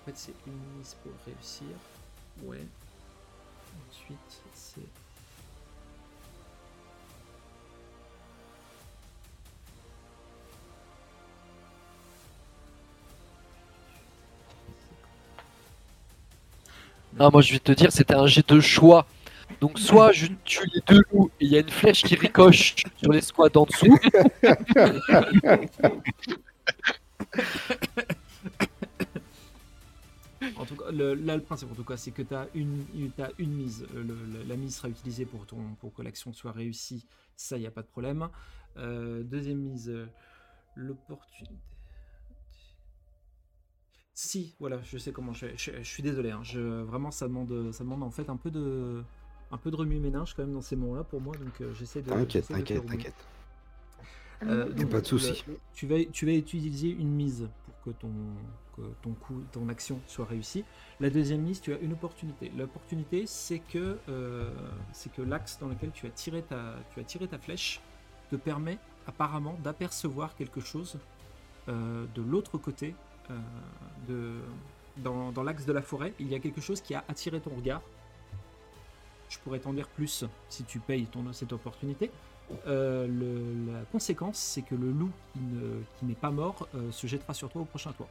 En 0.02 0.04
fait, 0.06 0.16
c'est 0.16 0.34
une 0.48 0.58
mise 0.76 0.96
pour 1.00 1.12
réussir. 1.24 1.76
Ouais. 2.42 2.66
Ensuite, 3.88 4.18
c'est. 4.52 4.80
Ah, 17.20 17.30
moi, 17.30 17.40
je 17.42 17.52
vais 17.52 17.60
te 17.60 17.70
dire, 17.70 17.92
c'était 17.92 18.14
un 18.14 18.26
jet 18.26 18.48
de 18.48 18.58
choix. 18.58 19.06
Donc, 19.60 19.78
soit 19.78 20.10
je 20.10 20.26
tue 20.44 20.68
les 20.74 20.80
deux 20.84 21.02
loups 21.12 21.30
et 21.38 21.44
il 21.44 21.52
y 21.52 21.56
a 21.56 21.60
une 21.60 21.70
flèche 21.70 22.02
qui 22.02 22.16
ricoche 22.16 22.74
sur 22.96 23.12
les 23.12 23.20
squads 23.20 23.56
en 23.56 23.66
dessous. 23.66 23.96
Tout 30.76 30.82
cas, 30.84 30.90
le- 30.90 31.14
là, 31.14 31.36
le 31.36 31.42
principe, 31.42 31.70
en 31.70 31.74
tout 31.74 31.84
cas, 31.84 31.96
c'est 31.96 32.10
que 32.10 32.22
tu 32.22 32.34
as 32.34 32.48
une, 32.54 32.84
une- 32.94 33.10
t'as 33.10 33.30
une 33.38 33.52
mise. 33.52 33.86
Euh, 33.94 34.02
le- 34.04 34.14
le- 34.38 34.42
la 34.44 34.56
mise 34.56 34.76
sera 34.76 34.88
utilisée 34.88 35.24
pour, 35.26 35.46
ton, 35.46 35.74
pour 35.80 35.92
que 35.94 36.02
l'action 36.02 36.32
soit 36.32 36.52
réussie. 36.52 37.06
Ça, 37.36 37.56
il 37.56 37.60
n'y 37.60 37.66
a 37.66 37.70
pas 37.70 37.82
de 37.82 37.88
problème. 37.88 38.28
Euh, 38.76 39.22
deuxième 39.22 39.58
mise, 39.58 39.88
euh, 39.90 40.06
l'opportunité. 40.76 41.54
Si, 44.14 44.54
voilà, 44.60 44.80
je 44.82 44.98
sais 44.98 45.12
comment. 45.12 45.32
Je, 45.32 45.46
je- 45.56 45.72
je 45.78 45.88
suis 45.88 46.02
désolé. 46.02 46.30
hein, 46.30 46.42
je, 46.42 46.60
vraiment, 46.82 47.10
ça 47.10 47.26
demande, 47.28 47.72
ça 47.72 47.82
demande 47.82 48.02
en 48.02 48.10
fait 48.10 48.28
un 48.28 48.36
peu 48.36 48.50
de, 48.50 49.02
un 49.50 49.56
peu 49.56 49.70
de 49.70 49.76
remue-ménage 49.76 50.34
quand 50.34 50.42
même 50.44 50.52
dans 50.54 50.60
ces 50.60 50.76
moments-là 50.76 51.04
pour 51.04 51.20
moi. 51.20 51.34
Donc, 51.36 51.60
euh, 51.60 51.72
j'essaie 51.74 52.02
de. 52.02 52.10
T'inquiète, 52.10 52.46
t'inquiète, 52.48 52.86
t'inquiète. 52.86 53.14
Euh, 54.44 54.66
pas 54.86 55.00
de 55.00 55.06
souci. 55.06 55.44
Tu 55.72 55.86
vas, 55.86 56.04
tu 56.04 56.26
vas 56.26 56.32
utiliser 56.34 56.90
une 56.90 57.10
mise 57.10 57.48
que 57.84 57.90
ton, 57.90 58.10
ton 59.02 59.12
coup, 59.12 59.42
ton 59.52 59.68
action 59.68 60.00
soit 60.06 60.24
réussie. 60.24 60.64
La 61.00 61.10
deuxième 61.10 61.42
mise, 61.42 61.60
tu 61.60 61.72
as 61.72 61.78
une 61.78 61.92
opportunité. 61.92 62.50
L'opportunité, 62.56 63.26
c'est 63.26 63.58
que, 63.58 63.98
euh, 64.08 64.50
l'axe 65.18 65.58
dans 65.58 65.68
lequel 65.68 65.90
tu 65.92 66.06
as, 66.06 66.10
tiré 66.10 66.42
ta, 66.42 67.38
flèche 67.38 67.80
te 68.30 68.36
permet 68.36 68.78
apparemment 69.06 69.56
d'apercevoir 69.62 70.34
quelque 70.36 70.60
chose 70.60 70.98
euh, 71.68 72.06
de 72.14 72.22
l'autre 72.22 72.58
côté, 72.58 72.94
euh, 74.08 74.40
dans 74.96 75.42
l'axe 75.42 75.64
de 75.64 75.72
la 75.72 75.82
forêt. 75.82 76.14
Il 76.18 76.28
y 76.28 76.34
a 76.34 76.38
quelque 76.38 76.60
chose 76.60 76.80
qui 76.80 76.94
a 76.94 77.04
attiré 77.08 77.40
ton 77.40 77.54
regard. 77.54 77.82
Je 79.28 79.38
pourrais 79.38 79.60
t'en 79.60 79.72
dire 79.72 79.88
plus 79.88 80.24
si 80.50 80.64
tu 80.64 80.78
payes 80.78 81.06
ton, 81.06 81.32
cette 81.32 81.52
opportunité. 81.52 82.10
Euh, 82.66 83.06
le- 83.06 83.72
la 83.72 83.84
conséquence, 83.86 84.38
c'est 84.38 84.62
que 84.62 84.74
le 84.74 84.90
loup 84.90 85.10
qui 85.32 85.38
ne- 85.40 85.80
qui 85.98 86.04
n'est 86.04 86.14
pas 86.14 86.30
mort 86.30 86.68
euh, 86.74 86.90
se 86.92 87.06
jettera 87.06 87.34
sur 87.34 87.48
toi 87.48 87.62
au 87.62 87.64
prochain 87.64 87.92
tour. 87.92 88.08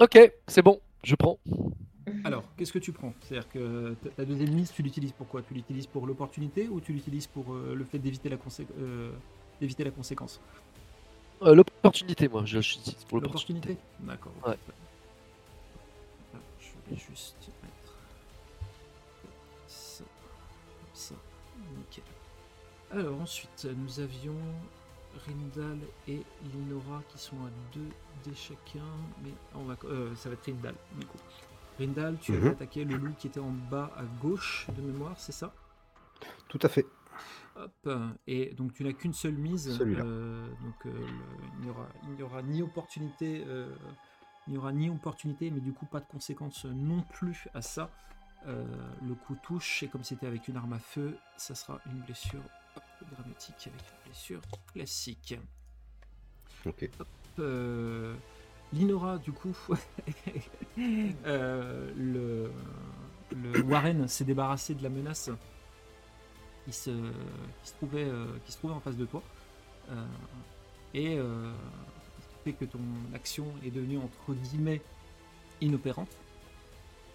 Ok, 0.00 0.18
c'est 0.48 0.62
bon, 0.62 0.80
je 1.04 1.14
prends. 1.14 1.38
Alors, 2.24 2.44
qu'est-ce 2.56 2.72
que 2.72 2.78
tu 2.78 2.92
prends? 2.92 3.14
C'est-à-dire 3.20 3.48
que 3.48 3.94
ta- 4.16 4.24
deuxième 4.24 4.50
mise, 4.54 4.72
tu 4.72 4.82
l'utilises 4.82 5.12
pour 5.12 5.28
quoi? 5.28 5.42
Tu 5.42 5.54
l'utilises 5.54 5.86
pour 5.86 6.06
l'opportunité 6.06 6.68
ou 6.68 6.80
tu 6.80 6.92
l'utilises 6.92 7.26
pour 7.26 7.52
euh, 7.54 7.74
le 7.74 7.84
fait 7.84 7.98
d'éviter 7.98 8.28
la, 8.28 8.36
consé- 8.36 8.66
d'éviter 9.60 9.84
la 9.84 9.90
conséquence? 9.92 10.40
L'opportunité, 11.40 12.28
moi, 12.28 12.44
je 12.44 12.58
l'utilise 12.58 13.04
pour 13.04 13.20
l'opportunité. 13.20 13.68
L'opportunité? 13.70 14.06
D'accord. 14.06 14.32
Ouais. 14.46 14.56
Je 16.60 16.90
vais 16.90 16.96
juste 17.00 17.36
Alors 22.92 23.20
ensuite, 23.20 23.66
nous 23.76 24.00
avions 24.00 24.36
Rindal 25.26 25.78
et 26.08 26.22
Linora 26.52 27.02
qui 27.08 27.18
sont 27.18 27.36
à 27.36 27.50
2 27.74 27.80
dés 28.24 28.34
chacun, 28.36 28.84
mais 29.22 29.32
on 29.54 29.64
va, 29.64 29.76
euh, 29.84 30.14
ça 30.14 30.28
va 30.28 30.34
être 30.34 30.44
Rindal 30.44 30.74
du 30.98 31.06
coup. 31.06 31.18
Rindal, 31.78 32.18
tu 32.20 32.32
Mhm. 32.32 32.38
avais 32.38 32.48
attaqué 32.50 32.84
le 32.84 32.96
loup 32.96 33.14
qui 33.18 33.28
était 33.28 33.40
en 33.40 33.50
bas 33.70 33.90
à 33.96 34.04
gauche 34.20 34.66
de 34.76 34.82
mémoire, 34.82 35.14
c'est 35.18 35.32
ça? 35.32 35.54
Tout 36.48 36.58
à 36.62 36.68
fait. 36.68 36.86
Hop, 37.56 37.88
et 38.26 38.54
donc 38.54 38.72
tu 38.74 38.84
n'as 38.84 38.92
qu'une 38.92 39.12
seule 39.12 39.34
mise. 39.34 39.78
Euh, 39.80 40.46
donc 40.62 40.86
euh, 40.86 41.06
il 41.58 42.14
n'y 42.16 42.22
aura, 42.22 42.42
ni 42.42 42.62
opportunité, 42.62 43.44
il 44.46 44.50
n'y 44.52 44.56
aura 44.58 44.72
ni 44.72 44.88
opportunité, 44.90 45.50
mais 45.50 45.60
du 45.60 45.72
coup 45.72 45.86
pas 45.86 46.00
de 46.00 46.06
conséquences 46.06 46.64
non 46.66 47.02
plus 47.02 47.48
à 47.54 47.62
ça. 47.62 47.90
Le 48.46 49.14
coup 49.14 49.36
touche 49.42 49.82
et 49.82 49.88
comme 49.88 50.02
c'était 50.04 50.26
avec 50.26 50.48
une 50.48 50.56
arme 50.56 50.72
à 50.74 50.78
feu, 50.78 51.16
ça 51.36 51.54
sera 51.54 51.78
une 51.86 52.00
blessure 52.00 52.42
dramatique 53.10 53.68
avec 53.68 53.80
une 53.80 54.04
blessure 54.04 54.40
classique. 54.72 55.34
Ok. 56.64 56.88
Euh, 57.38 58.14
Linora, 58.72 59.18
du 59.18 59.32
coup, 59.32 59.54
euh, 61.26 61.90
le, 61.96 62.50
le 63.34 63.62
Warren 63.62 64.08
s'est 64.08 64.24
débarrassé 64.24 64.74
de 64.74 64.82
la 64.82 64.88
menace 64.88 65.30
qui 66.64 66.72
se, 66.72 66.90
qui 66.90 67.68
se, 67.68 67.74
trouvait, 67.74 68.04
euh, 68.04 68.26
qui 68.46 68.52
se 68.52 68.58
trouvait 68.58 68.74
en 68.74 68.80
face 68.80 68.96
de 68.96 69.04
toi. 69.04 69.22
Euh, 69.90 70.06
et 70.94 71.16
ce 71.16 72.28
qui 72.28 72.34
fait 72.44 72.52
que 72.52 72.64
ton 72.66 72.80
action 73.14 73.46
est 73.64 73.70
devenue 73.70 73.98
entre 73.98 74.34
guillemets 74.34 74.82
inopérante. 75.60 76.10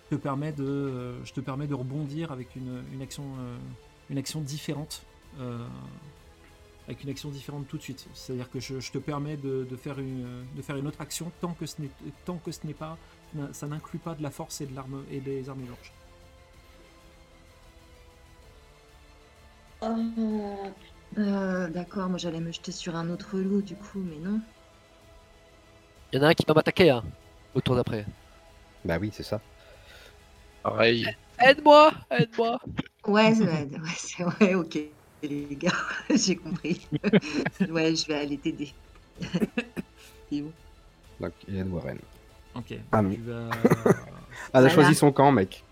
Te 0.10 0.16
permet 0.16 0.52
de, 0.52 1.24
je 1.24 1.34
te 1.34 1.42
permets 1.42 1.68
de 1.68 1.76
rebondir 1.76 2.32
avec 2.32 2.56
une, 2.56 2.84
une 2.94 3.02
action, 3.02 3.24
une 4.10 4.18
action 4.18 4.42
différente. 4.42 5.04
Euh, 5.40 5.68
avec 6.88 7.04
une 7.04 7.10
action 7.10 7.30
différente 7.30 7.68
tout 7.68 7.78
de 7.78 7.82
suite. 7.82 8.08
C'est-à-dire 8.14 8.50
que 8.50 8.60
je, 8.60 8.80
je 8.80 8.92
te 8.92 8.98
permets 8.98 9.38
de, 9.38 9.66
de 9.70 9.76
faire 9.76 10.00
une, 10.00 10.46
de 10.56 10.62
faire 10.62 10.78
une 10.78 10.88
autre 10.88 11.02
action 11.02 11.32
tant 11.42 11.54
que 11.54 11.66
ce 11.66 11.82
n'est, 11.82 11.92
tant 12.26 12.38
que 12.38 12.52
ce 12.52 12.66
n'est 12.66 12.74
pas, 12.74 12.98
ça 13.52 13.68
n'inclut 13.68 14.00
pas 14.00 14.16
de 14.16 14.24
la 14.24 14.32
force 14.32 14.62
et 14.62 14.68
de 14.68 14.76
l'arme 14.76 15.04
et 15.12 15.20
des 15.20 15.50
armes 15.50 15.66
blanches. 15.66 15.94
Oh, 19.82 20.74
euh, 21.18 21.68
D'accord, 21.70 22.10
moi 22.10 22.18
j'allais 22.18 22.42
me 22.42 22.52
jeter 22.52 22.72
sur 22.72 22.96
un 22.96 23.10
autre 23.10 23.38
loup 23.40 23.62
du 23.62 23.76
coup, 23.76 24.00
mais 24.00 24.18
non. 24.20 24.42
Il 26.12 26.18
y 26.18 26.20
en 26.20 26.26
a 26.26 26.30
un 26.30 26.34
qui 26.34 26.46
va 26.46 26.54
m'attaquer, 26.54 26.90
hein, 26.90 27.04
au 27.54 27.62
tour 27.62 27.76
d'après. 27.76 28.06
Bah 28.86 28.98
oui, 29.00 29.12
c'est 29.14 29.24
ça. 29.24 29.42
Pareil. 30.64 31.08
Aide-moi 31.40 31.92
Aide-moi 32.12 32.60
Ouais, 33.06 33.34
c'est 33.36 33.46
ouais, 33.46 33.68
ouais, 33.72 33.90
c'est 33.98 34.24
ouais, 34.24 34.56
ok, 34.56 34.78
les 35.24 35.56
gars, 35.56 35.72
j'ai 36.16 36.36
compris. 36.36 36.88
ouais, 37.70 37.96
je 37.96 38.08
vais 38.08 38.16
aller 38.16 38.38
t'aider. 38.38 38.72
Et 40.32 40.42
où? 40.42 40.52
Donc, 41.20 41.34
Ian 41.48 41.68
Warren. 41.68 41.98
Ok. 42.56 42.74
Ah, 42.92 43.02
mais- 43.02 43.16
Tu 43.16 43.22
vas- 43.22 43.50
Ah, 43.52 43.58
elle 43.64 43.86
a 43.86 44.52
Voilà. 44.52 44.70
choisi 44.70 44.96
son 44.96 45.12
camp, 45.12 45.32
mec. 45.32 45.64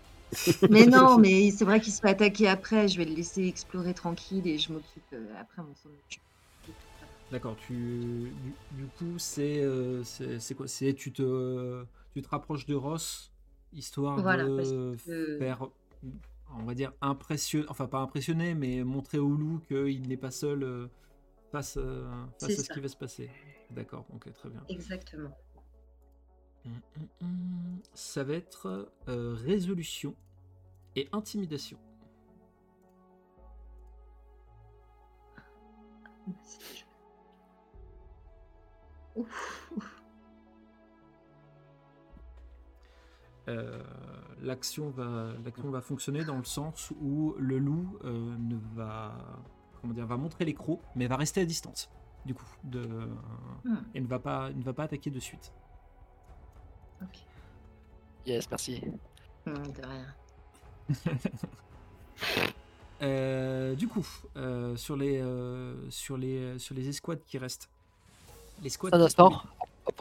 Mais 0.70 0.86
non, 0.86 1.18
mais 1.18 1.50
c'est 1.52 1.64
vrai 1.64 1.80
qu'il 1.80 1.92
se 1.92 2.00
fait 2.00 2.08
attaquer 2.10 2.48
après. 2.48 2.88
Je 2.88 2.98
vais 2.98 3.04
le 3.04 3.14
laisser 3.14 3.44
explorer 3.46 3.94
tranquille 3.94 4.46
et 4.46 4.58
je 4.58 4.72
m'occupe 4.72 5.02
euh, 5.12 5.24
après. 5.40 5.62
On 5.62 5.74
s'en 5.76 5.88
occupe. 5.88 6.22
D'accord. 7.30 7.56
Tu, 7.66 7.74
du, 7.74 8.32
du 8.72 8.86
coup, 8.98 9.18
c'est, 9.18 9.60
euh, 9.60 10.02
c'est, 10.04 10.40
c'est 10.40 10.54
quoi? 10.54 10.66
C'est 10.68 10.94
tu 10.94 11.12
te, 11.12 11.84
tu 12.14 12.22
te 12.22 12.28
rapproches 12.28 12.66
de 12.66 12.74
Ross 12.74 13.30
histoire 13.72 14.20
Voilà, 14.20 14.44
de 14.44 14.96
que- 15.06 15.36
faire, 15.38 15.66
on 16.54 16.64
va 16.64 16.74
dire 16.74 16.92
impressionner, 17.00 17.66
enfin 17.68 17.86
pas 17.86 17.98
impressionner, 17.98 18.54
mais 18.54 18.84
montrer 18.84 19.18
au 19.18 19.34
loup 19.34 19.60
qu'il 19.68 20.08
n'est 20.08 20.16
pas 20.16 20.30
seul 20.30 20.62
euh, 20.62 20.88
face, 21.52 21.76
euh, 21.76 22.08
face 22.40 22.58
à 22.58 22.62
ce 22.62 22.72
qui 22.72 22.80
va 22.80 22.88
se 22.88 22.96
passer. 22.96 23.30
D'accord. 23.70 24.06
Ok, 24.14 24.32
très 24.32 24.48
bien. 24.48 24.62
Exactement. 24.68 25.36
Hum, 26.64 26.72
hum, 26.96 27.08
hum. 27.22 27.82
Ça 27.94 28.24
va 28.24 28.34
être 28.34 28.92
euh, 29.08 29.34
résolution 29.34 30.14
et 30.94 31.08
intimidation. 31.12 31.78
Ouf. 39.14 39.72
Euh, 43.48 43.80
l'action 44.40 44.90
va, 44.90 45.32
l'action 45.44 45.70
va 45.70 45.80
fonctionner 45.80 46.24
dans 46.24 46.36
le 46.38 46.44
sens 46.44 46.92
où 47.00 47.34
le 47.38 47.58
loup 47.58 47.98
euh, 48.04 48.36
ne 48.38 48.56
va, 48.74 49.14
comment 49.80 49.94
dire, 49.94 50.06
va 50.06 50.16
montrer 50.16 50.44
les 50.44 50.54
crocs, 50.54 50.80
mais 50.94 51.06
va 51.06 51.16
rester 51.16 51.40
à 51.40 51.44
distance. 51.44 51.90
Du 52.24 52.34
coup, 52.34 52.46
de, 52.64 53.08
Hmm, 53.64 53.76
et 53.94 54.00
ne 54.00 54.06
va 54.06 54.18
pas, 54.18 54.50
ne 54.50 54.62
va 54.62 54.72
pas 54.72 54.84
attaquer 54.84 55.10
de 55.10 55.20
suite. 55.20 55.52
ok. 57.02 57.18
Yes, 58.26 58.50
merci. 58.50 58.82
Hmm, 59.46 59.52
de 59.54 59.86
rien. 59.86 60.14
Euh, 63.02 63.74
du 63.74 63.88
coup, 63.88 64.06
euh, 64.36 64.74
sur 64.76 64.96
les, 64.96 65.20
euh, 65.20 65.90
sur 65.90 66.16
les, 66.16 66.58
sur 66.58 66.74
les 66.74 66.88
escouades 66.88 67.22
qui 67.26 67.36
restent. 67.36 67.68
Les 68.62 68.70
squads. 68.70 68.94
Un 68.94 69.00
instant. 69.02 69.42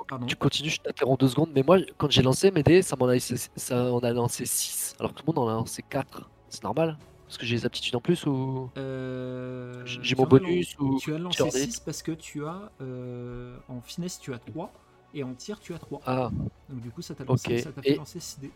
Pardon. 0.08 0.26
Tu 0.26 0.36
continues, 0.36 0.70
je 0.70 0.80
t'interromps 0.82 1.20
deux 1.20 1.28
secondes, 1.30 1.50
mais 1.54 1.64
moi, 1.64 1.78
quand 1.98 2.10
j'ai 2.12 2.22
lancé 2.22 2.52
mes 2.52 2.64
dés, 2.64 2.82
ça 2.82 2.96
m'en 2.96 3.08
a, 3.08 3.18
ça 3.20 3.92
en 3.92 4.00
a 4.00 4.12
lancé 4.12 4.46
6, 4.46 4.96
alors 5.00 5.14
que 5.14 5.20
tout 5.20 5.24
le 5.28 5.34
monde 5.34 5.48
en 5.48 5.52
a 5.52 5.54
lancé 5.54 5.84
4. 5.88 6.30
C'est 6.50 6.64
normal 6.64 6.98
Parce 7.28 7.38
que 7.38 7.46
j'ai 7.46 7.56
les 7.56 7.66
aptitudes 7.66 7.96
en 7.96 8.02
plus 8.02 8.26
ou? 8.26 8.70
Euh, 8.78 9.82
J'ai 9.86 10.16
mon 10.16 10.26
bonus 10.26 10.76
ou 10.80 11.00
Tu 11.00 11.14
as 11.14 11.18
lancé 11.18 11.38
tir 11.44 11.52
des- 11.52 11.60
6 11.66 11.80
parce 11.80 12.02
que 12.04 12.12
tu 12.12 12.46
as 12.46 12.72
euh, 12.82 13.58
en 13.68 13.82
finesse 13.82 14.20
tu 14.20 14.34
as 14.34 14.38
3 14.40 14.72
et 15.14 15.24
en 15.24 15.34
tir 15.34 15.60
tu 15.60 15.74
as 15.74 15.80
3. 15.80 16.02
Ah, 16.06 16.30
Donc 16.70 16.82
du 16.82 16.92
coup 16.92 17.02
ça 17.02 17.16
t'a 17.16 17.24
lancé, 17.24 17.56
Ok. 17.56 17.60
ça 17.64 17.72
t'a 17.72 17.82
fait 17.82 17.92
Et- 17.92 17.96
lancer 17.96 18.20
6 18.20 18.40
dés. 18.40 18.52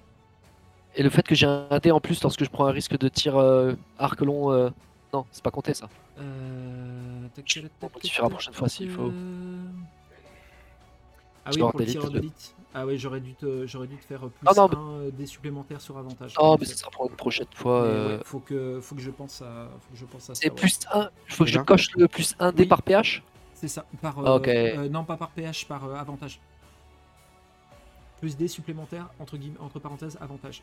et 0.96 1.04
le 1.04 1.10
fait 1.10 1.24
que 1.24 1.36
j'ai 1.36 1.48
un 1.48 1.80
dé 1.82 1.92
en 1.92 2.00
plus 2.00 2.22
lorsque 2.22 2.44
je 2.44 2.50
prends 2.50 2.66
un 2.68 2.72
risque 2.72 2.98
de 2.98 3.08
tir 3.10 3.36
euh, 3.38 3.74
arc 3.98 4.22
long, 4.22 4.52
euh, 4.52 4.70
non, 5.14 5.26
c'est 5.32 5.44
pas 5.44 5.52
compté 5.52 5.74
ça. 5.74 5.90
Euh, 6.20 7.28
Je 7.46 7.62
la 7.62 8.30
prochaine 8.30 8.54
fois 8.54 8.70
s'il 8.70 8.92
faut. 8.92 9.12
Euh, 11.50 11.62
Ah 11.62 11.66
oui, 11.66 11.72
pour 11.72 11.80
le 11.80 11.86
tireur 11.86 12.12
d'élite. 12.12 12.56
Ah 12.74 12.86
oui, 12.86 12.98
j'aurais 13.00 13.20
dû 13.20 13.34
te, 13.34 13.66
j'aurais 13.66 13.88
dû 13.88 13.98
te 13.98 14.06
faire 14.06 14.20
plus 14.20 14.46
Ah 14.46 14.52
non, 14.56 14.68
mais- 14.70 14.76
un 14.76 14.80
euh, 15.08 15.12
dés 15.12 15.26
supplémentaires 15.26 15.82
sur 15.82 15.98
avantage. 15.98 16.36
Non, 16.38 16.44
en 16.50 16.58
mais 16.58 16.66
ce 16.66 16.78
sera 16.78 16.92
pour 16.92 17.10
une 17.10 17.16
prochaine 17.16 17.48
fois. 17.56 17.82
Euh, 17.84 18.18
ouais, 18.18 18.24
faut 18.24 18.40
que, 18.40 18.80
faut 18.80 18.96
que 18.96 19.02
je 19.02 19.10
pense 19.12 19.42
à, 19.42 19.70
faut 19.82 19.92
que 19.94 19.98
je 19.98 20.06
pense 20.06 20.30
à 20.30 20.36
ça. 20.36 20.42
C'est 20.42 20.50
ouais. 20.50 20.56
plus 20.56 20.80
1, 20.94 21.10
il 21.28 21.34
faut 21.34 21.44
que 21.46 21.50
je 21.50 21.60
coche 21.60 21.88
le 21.96 22.08
plus 22.08 22.36
1 22.40 22.52
dé 22.52 22.64
Oui. 22.64 22.68
par 22.70 22.84
PH 22.84 23.24
C'est 23.56 23.68
ça, 23.68 23.86
par, 24.02 24.16
Ah, 24.24 24.36
ok. 24.36 24.48
euh, 24.48 24.78
euh, 24.86 24.90
non 24.90 25.04
pas 25.04 25.18
par 25.18 25.30
PH, 25.32 25.66
par 25.66 25.84
euh, 25.86 25.96
avantage. 25.96 26.40
Plus 28.20 28.38
des 28.38 28.48
supplémentaires, 28.48 29.10
entre, 29.20 29.38
guillemets, 29.38 29.60
entre 29.60 29.80
parenthèses, 29.80 30.18
avantage. 30.22 30.62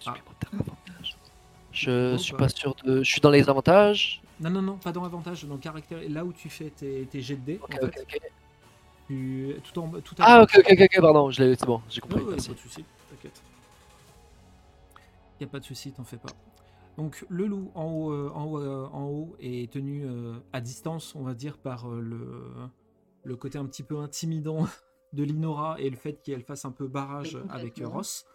Supplémentaire 0.00 0.50
avantage. 0.52 1.16
Je 1.72 2.16
suis 2.18 2.32
pas. 2.32 2.38
pas 2.40 2.48
sûr 2.50 2.74
de. 2.84 3.02
Je 3.02 3.10
suis 3.10 3.20
dans 3.20 3.30
les 3.30 3.48
avantages. 3.48 4.20
Non, 4.40 4.50
non, 4.50 4.62
non, 4.62 4.78
pas 4.78 4.92
dans 4.92 5.04
avantage, 5.04 5.44
dans 5.44 5.58
caractère, 5.58 6.00
là 6.08 6.24
où 6.24 6.32
tu 6.32 6.48
fais 6.50 6.70
tes, 6.70 7.06
tes 7.06 7.20
jets 7.20 7.36
de 7.36 7.44
dés, 7.44 7.60
Ok, 7.60 7.70
en 7.74 7.78
ok, 7.82 7.92
fait, 7.92 8.02
ok. 8.02 8.20
tu, 9.06 9.54
tout 9.64 9.78
en 9.78 9.88
tout 10.00 10.14
Ah, 10.18 10.42
ok, 10.42 10.50
ok, 10.58 10.80
ok, 10.80 11.00
pardon, 11.00 11.30
je 11.30 11.42
l'ai- 11.42 11.56
c'est 11.56 11.66
bon, 11.66 11.80
j'ai 11.88 12.00
compris. 12.00 12.20
Ouais, 12.20 12.30
ouais, 12.30 12.36
pas 12.42 12.52
de 12.54 12.58
soucis, 12.58 12.84
t'inquiète. 13.10 13.42
Y 15.40 15.44
a 15.44 15.46
pas 15.46 15.58
de 15.60 15.64
soucis, 15.64 15.92
t'en 15.92 16.04
fais 16.04 16.16
pas. 16.16 16.34
Donc 16.96 17.24
le 17.28 17.46
loup 17.46 17.72
en 17.74 17.86
haut, 17.86 18.12
euh, 18.12 18.30
en 18.34 18.44
haut, 18.44 18.60
euh, 18.60 18.86
en 18.92 19.04
haut 19.06 19.36
est 19.40 19.72
tenu 19.72 20.04
euh, 20.06 20.38
à 20.52 20.60
distance, 20.60 21.14
on 21.16 21.22
va 21.22 21.34
dire, 21.34 21.58
par 21.58 21.90
euh, 21.90 22.00
le, 22.00 22.52
le 23.24 23.36
côté 23.36 23.58
un 23.58 23.66
petit 23.66 23.82
peu 23.82 23.98
intimidant 23.98 24.66
de 25.12 25.24
Linora 25.24 25.80
et 25.80 25.90
le 25.90 25.96
fait 25.96 26.22
qu'elle 26.22 26.42
fasse 26.42 26.64
un 26.64 26.72
peu 26.72 26.88
barrage 26.88 27.38
avec 27.50 27.80
euh. 27.80 27.88
Ross. 27.88 28.26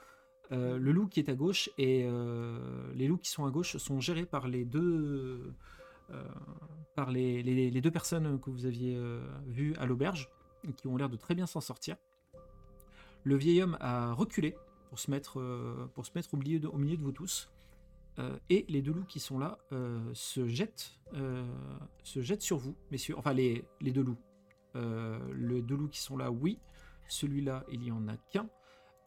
Euh, 0.52 0.80
le 0.80 0.92
loup 0.92 1.08
qui 1.08 1.20
est 1.20 1.30
à 1.30 1.36
gauche 1.36 1.70
et 1.78 2.06
euh, 2.08 2.92
les 2.96 3.08
loups 3.08 3.18
qui 3.20 3.30
sont 3.30 3.46
à 3.46 3.52
gauche 3.52 3.78
sont 3.78 4.02
gérés 4.02 4.26
par 4.26 4.48
les 4.48 4.66
deux, 4.66 4.82
euh, 4.82 5.56
par 6.96 7.12
les, 7.12 7.82
deux 7.82 7.92
personnes 7.92 8.40
que 8.42 8.50
vous 8.50 8.66
aviez 8.66 8.96
euh, 8.96 9.26
vues 9.48 9.74
à 9.78 9.86
l'auberge 9.86 10.30
qui 10.76 10.88
ont 10.88 10.98
l'air 10.98 11.10
de 11.10 11.16
très 11.16 11.36
bien 11.36 11.46
s'en 11.46 11.62
sortir. 11.62 11.96
Le 13.24 13.36
vieil 13.36 13.62
homme 13.62 13.78
a 13.80 14.12
reculé 14.14 14.58
pour 14.90 15.00
se 15.00 15.10
mettre, 15.10 15.40
euh, 15.40 15.88
pour 15.94 16.06
se 16.06 16.12
mettre 16.16 16.34
au, 16.34 16.38
milieu 16.38 16.60
de, 16.60 16.68
vous 17.02 17.12
tous. 17.12 17.50
Euh, 18.18 18.38
et 18.50 18.66
les 18.68 18.82
deux 18.82 18.92
loups 18.92 19.06
qui 19.06 19.20
sont 19.20 19.40
là 19.40 19.60
euh, 19.72 20.00
se, 20.14 20.48
jettent, 20.48 21.00
euh, 21.14 21.46
se 22.04 22.22
jettent 22.22 22.42
sur 22.42 22.58
vous, 22.58 22.76
messieurs. 22.92 23.16
Enfin, 23.18 23.34
les, 23.34 23.64
les 23.80 23.92
deux 23.92 24.04
loups. 24.04 24.20
Euh, 24.76 25.20
les 25.36 25.62
deux 25.62 25.76
loups 25.76 25.88
qui 25.88 26.02
sont 26.02 26.18
là, 26.18 26.32
oui. 26.32 26.60
Celui-là, 27.08 27.64
il 27.72 27.84
y 27.84 27.92
en 27.92 28.08
a 28.08 28.18
qu'un. 28.18 28.50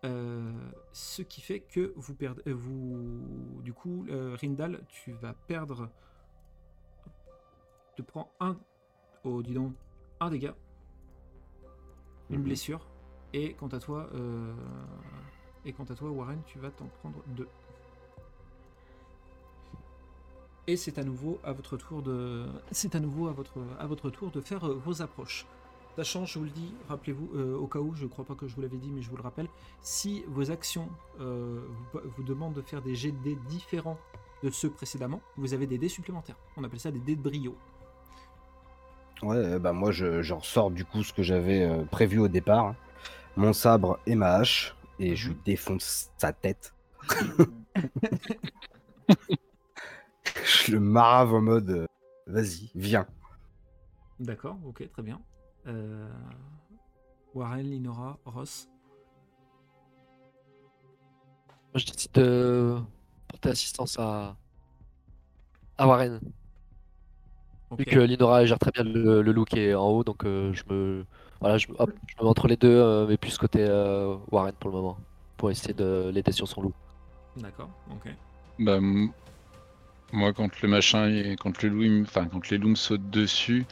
Euh, 0.05 0.51
ce 0.93 1.23
qui 1.23 1.41
fait 1.41 1.61
que 1.61 1.93
vous 1.97 2.15
perdez. 2.15 2.43
euh, 2.47 2.55
vous, 2.55 3.61
du 3.63 3.73
coup, 3.73 4.07
euh, 4.09 4.37
Rindal, 4.41 4.85
tu 4.89 5.13
vas 5.13 5.35
perdre. 5.35 5.91
Tu 7.97 8.03
prends 8.03 8.33
un. 8.41 8.57
Oh, 9.25 9.43
dis 9.43 9.55
donc. 9.55 9.73
Un 10.21 10.31
dégât. 10.31 10.55
Une 12.31 12.37
Mhm. 12.39 12.43
blessure. 12.45 12.87
Et 13.33 13.55
quant 13.55 13.69
à 13.69 13.79
toi. 13.79 14.09
euh, 14.15 14.53
et 15.65 15.73
quant 15.73 15.85
à 15.85 15.95
toi, 15.95 16.11
Warren, 16.11 16.41
tu 16.47 16.59
vas 16.59 16.71
t'en 16.71 16.87
prendre 17.01 17.23
deux. 17.29 17.49
Et 20.67 20.77
c'est 20.77 20.99
à 20.99 21.05
nouveau 21.05 21.41
à 21.45 21.53
votre 21.53 21.77
tour 21.77 22.03
de. 22.03 22.47
C'est 22.71 22.95
à 22.95 23.01
nouveau 23.01 23.29
à 23.29 23.33
votre, 23.33 23.59
à 23.79 23.87
votre 23.87 24.11
tour 24.11 24.31
de 24.31 24.41
faire 24.41 24.65
euh, 24.65 24.75
vos 24.75 25.03
approches. 25.03 25.47
Sachant, 25.97 26.25
je 26.25 26.39
vous 26.39 26.47
le 26.47 26.51
dis, 26.51 26.75
rappelez-vous, 26.89 27.31
euh, 27.35 27.55
au 27.59 27.67
cas 27.67 27.79
où, 27.81 27.95
je 27.95 28.05
ne 28.05 28.09
crois 28.09 28.25
pas 28.25 28.35
que 28.35 28.47
je 28.49 28.55
vous 28.55 28.63
l'avais 28.63 28.79
dit, 28.79 28.91
mais 28.91 29.03
je 29.03 29.11
vous 29.11 29.17
le 29.17 29.23
rappelle, 29.23 29.47
si 29.83 30.23
vos 30.29 30.51
actions 30.51 30.89
euh, 31.21 31.61
vous, 31.93 32.01
vous 32.17 32.23
demandent 32.23 32.55
de 32.55 32.63
faire 32.63 32.81
des 32.81 32.95
jets 32.95 33.13
de 33.13 33.19
dés 33.23 33.37
différents 33.49 33.99
de 34.43 34.49
ceux 34.49 34.71
précédemment, 34.71 35.21
vous 35.37 35.53
avez 35.53 35.67
des 35.67 35.77
dés 35.77 35.91
supplémentaires. 35.91 36.39
On 36.57 36.65
appelle 36.65 36.81
ça 36.81 36.91
des 36.91 36.99
dés 36.99 37.15
de 37.15 37.21
brio. 37.23 37.55
Ouais, 39.23 39.37
euh, 39.37 39.59
bah 39.59 39.73
moi 39.73 39.93
je, 39.93 40.23
je 40.23 40.35
ressors 40.35 40.71
du 40.71 40.85
coup 40.85 41.03
ce 41.05 41.13
que 41.13 41.23
j'avais 41.23 41.63
euh, 41.63 41.85
prévu 41.85 42.19
au 42.19 42.29
départ. 42.29 42.75
Mon 43.37 43.53
sabre 43.53 43.99
et 44.07 44.15
ma 44.15 44.35
hache. 44.35 44.77
Et 44.99 45.17
je 45.17 45.29
lui 45.29 45.37
Mhm. 45.37 45.43
défonce 45.45 46.11
sa 46.19 46.33
tête. 46.33 46.75
je 50.45 50.73
le 50.73 50.81
marave 50.81 51.35
en 51.35 51.41
mode 51.41 51.71
euh, 51.71 51.87
vas-y, 52.27 52.71
viens. 52.75 53.07
D'accord, 54.21 54.59
ok, 54.65 54.89
très 54.91 55.03
bien. 55.03 55.21
Euh, 55.67 56.09
Warren, 57.35 57.63
Linora, 57.69 58.19
Ross. 58.25 58.69
Moi, 61.75 61.81
je 61.81 61.87
décide 61.87 62.13
de 62.13 62.79
porter 63.29 63.49
assistance 63.49 63.99
à, 63.99 64.37
à 65.79 65.87
Warren. 65.87 66.21
Vu 67.79 67.85
que 67.87 67.99
Linora 67.99 68.45
gère 68.47 68.59
très 68.59 68.71
bien 68.71 68.85
le, 68.85 69.23
le 69.23 69.33
loup 69.33 69.45
qui 69.45 69.59
est 69.61 69.75
en 69.75 69.89
haut, 69.89 70.05
donc 70.05 70.25
euh, 70.25 70.53
je 70.53 70.63
me. 70.71 71.07
Voilà, 71.41 71.59
je, 71.59 71.67
hop, 71.79 71.91
je 72.07 72.15
me 72.19 72.25
mets 72.25 72.31
entre 72.31 72.47
les 72.49 72.57
deux, 72.57 72.69
euh, 72.69 73.07
mais 73.07 73.17
plus 73.17 73.37
côté 73.39 73.61
euh, 73.69 74.17
Warren 74.31 74.55
pour 74.59 74.71
le 74.71 74.77
moment. 74.77 74.99
Pour 75.37 75.51
essayer 75.51 75.75
de 75.75 76.11
l'aider 76.13 76.33
sur 76.33 76.47
son 76.49 76.63
loup. 76.63 76.75
D'accord, 77.37 77.71
ok. 77.91 78.09
Bah, 78.59 78.79
moi, 80.13 80.33
quand 80.33 80.61
le 80.61 80.69
machin, 80.69 81.35
quand 81.41 81.63
le 81.63 81.69
loup, 81.69 82.03
enfin, 82.03 82.27
quand 82.29 82.49
les 82.51 82.59
loups 82.59 82.71
me 82.71 82.75
sautent 82.75 83.11
dessus, 83.11 83.67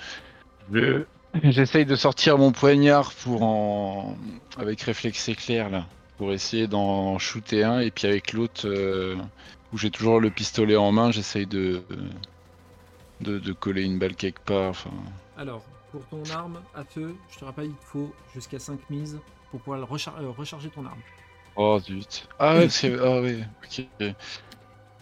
je- 0.72 1.04
j'essaye 1.44 1.86
de 1.86 1.96
sortir 1.96 2.38
mon 2.38 2.52
poignard 2.52 3.14
pour 3.14 3.42
en, 3.42 4.16
avec 4.56 4.82
réflexe 4.82 5.28
éclair 5.28 5.70
là, 5.70 5.86
pour 6.16 6.32
essayer 6.32 6.68
d'en 6.68 7.18
shooter 7.18 7.64
un, 7.64 7.80
et 7.80 7.90
puis 7.90 8.06
avec 8.06 8.32
l'autre, 8.32 8.66
euh, 8.68 9.16
où 9.72 9.78
j'ai 9.78 9.90
toujours 9.90 10.20
le 10.20 10.30
pistolet 10.30 10.76
en 10.76 10.92
main, 10.92 11.10
j'essaye 11.10 11.46
de, 11.46 11.84
de, 13.20 13.38
de 13.38 13.52
coller 13.52 13.82
une 13.82 13.98
balle 13.98 14.14
quelque 14.14 14.40
part. 14.40 14.70
Enfin, 14.70 14.90
Alors, 15.36 15.62
pour 15.92 16.04
ton 16.06 16.22
arme 16.32 16.60
à 16.74 16.84
feu, 16.84 17.14
je 17.30 17.38
te 17.38 17.44
rappelle, 17.44 17.66
il 17.66 17.74
te 17.74 17.84
faut 17.84 18.12
jusqu'à 18.34 18.58
5 18.58 18.78
mises 18.90 19.18
pour 19.50 19.60
pouvoir 19.60 19.80
rechar- 19.88 20.18
euh, 20.20 20.30
recharger 20.30 20.68
ton 20.70 20.84
arme. 20.86 21.00
oh 21.56 21.78
zut. 21.80 22.28
Ah 22.38 22.56
ouais, 22.56 22.68
c'est, 22.68 22.96
ah 22.98 23.20
ouais, 23.20 23.40
ok. 23.64 23.84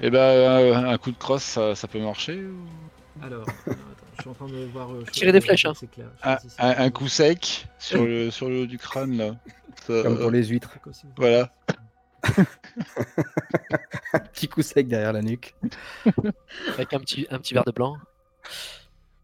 Et 0.00 0.10
bah, 0.10 0.18
euh, 0.18 0.74
un 0.74 0.96
coup 0.98 1.10
de 1.10 1.18
crosse, 1.18 1.42
ça, 1.42 1.74
ça 1.74 1.88
peut 1.88 2.00
marcher. 2.00 2.40
ou- 2.44 2.66
Alors, 3.22 3.42
euh, 3.42 3.72
attends, 3.72 4.06
je 4.16 4.20
suis 4.22 4.30
en 4.30 4.34
train 4.34 4.46
de 4.46 4.64
voir. 4.66 4.92
euh, 4.92 5.02
Tirer 5.10 5.32
des 5.32 5.40
flèches, 5.40 5.64
hein. 5.64 5.72
C'est 5.74 5.90
clair. 5.90 6.06
Un, 6.22 6.34
pas 6.36 6.40
si 6.40 6.50
c'est- 6.50 6.60
un- 6.62 6.78
un 6.86 6.90
coup 6.90 7.08
sec 7.08 7.66
sur 7.78 8.04
le, 8.06 8.30
sur 8.30 8.48
le 8.48 8.62
haut 8.62 8.66
du 8.66 8.78
crâne 8.78 9.16
là. 9.16 9.34
Ça- 9.86 10.02
Comme 10.02 10.18
pour 10.18 10.30
les 10.30 10.44
huîtres. 10.46 10.70
C'est 10.92 11.06
Petit 14.32 14.48
coup 14.48 14.62
sec 14.62 14.88
derrière 14.88 15.12
la 15.12 15.22
nuque. 15.22 15.54
Avec 16.74 16.92
un 16.92 17.00
petit, 17.00 17.26
un 17.30 17.38
petit 17.38 17.54
verre 17.54 17.64
de 17.64 17.72
blanc. 17.72 17.96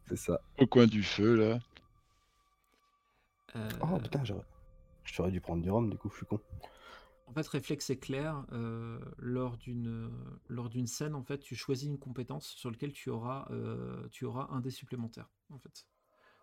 C'est 0.09 0.16
ça. 0.16 0.40
Au 0.59 0.66
coin 0.66 0.87
du 0.87 1.02
feu 1.02 1.35
là. 1.37 1.59
Euh, 3.57 3.68
Oh 3.80 3.98
putain, 3.98 4.24
j'aurais... 4.24 4.44
j'aurais 5.04 5.30
dû 5.30 5.40
prendre 5.40 5.62
du 5.62 5.70
rhum, 5.70 5.90
du 5.90 5.96
coup, 5.96 6.11
je 6.11 6.16
suis 6.16 6.26
con. 6.26 6.40
En 7.26 7.33
fait, 7.33 7.46
réflexe 7.48 7.90
éclair, 7.90 8.44
euh, 8.52 8.98
lors 9.18 9.57
d'une 9.57 10.11
lors 10.48 10.68
d'une 10.68 10.87
scène, 10.87 11.14
en 11.14 11.22
fait, 11.22 11.38
tu 11.38 11.57
choisis 11.57 11.88
une 11.88 11.98
compétence 11.98 12.46
sur 12.48 12.70
laquelle 12.70 12.92
tu 12.92 13.11
auras 13.11 13.46
euh, 13.50 14.07
tu 14.12 14.24
auras 14.24 14.48
un 14.50 14.61
dé 14.61 14.70
supplémentaire. 14.70 15.28
En 15.50 15.59
fait, 15.59 15.87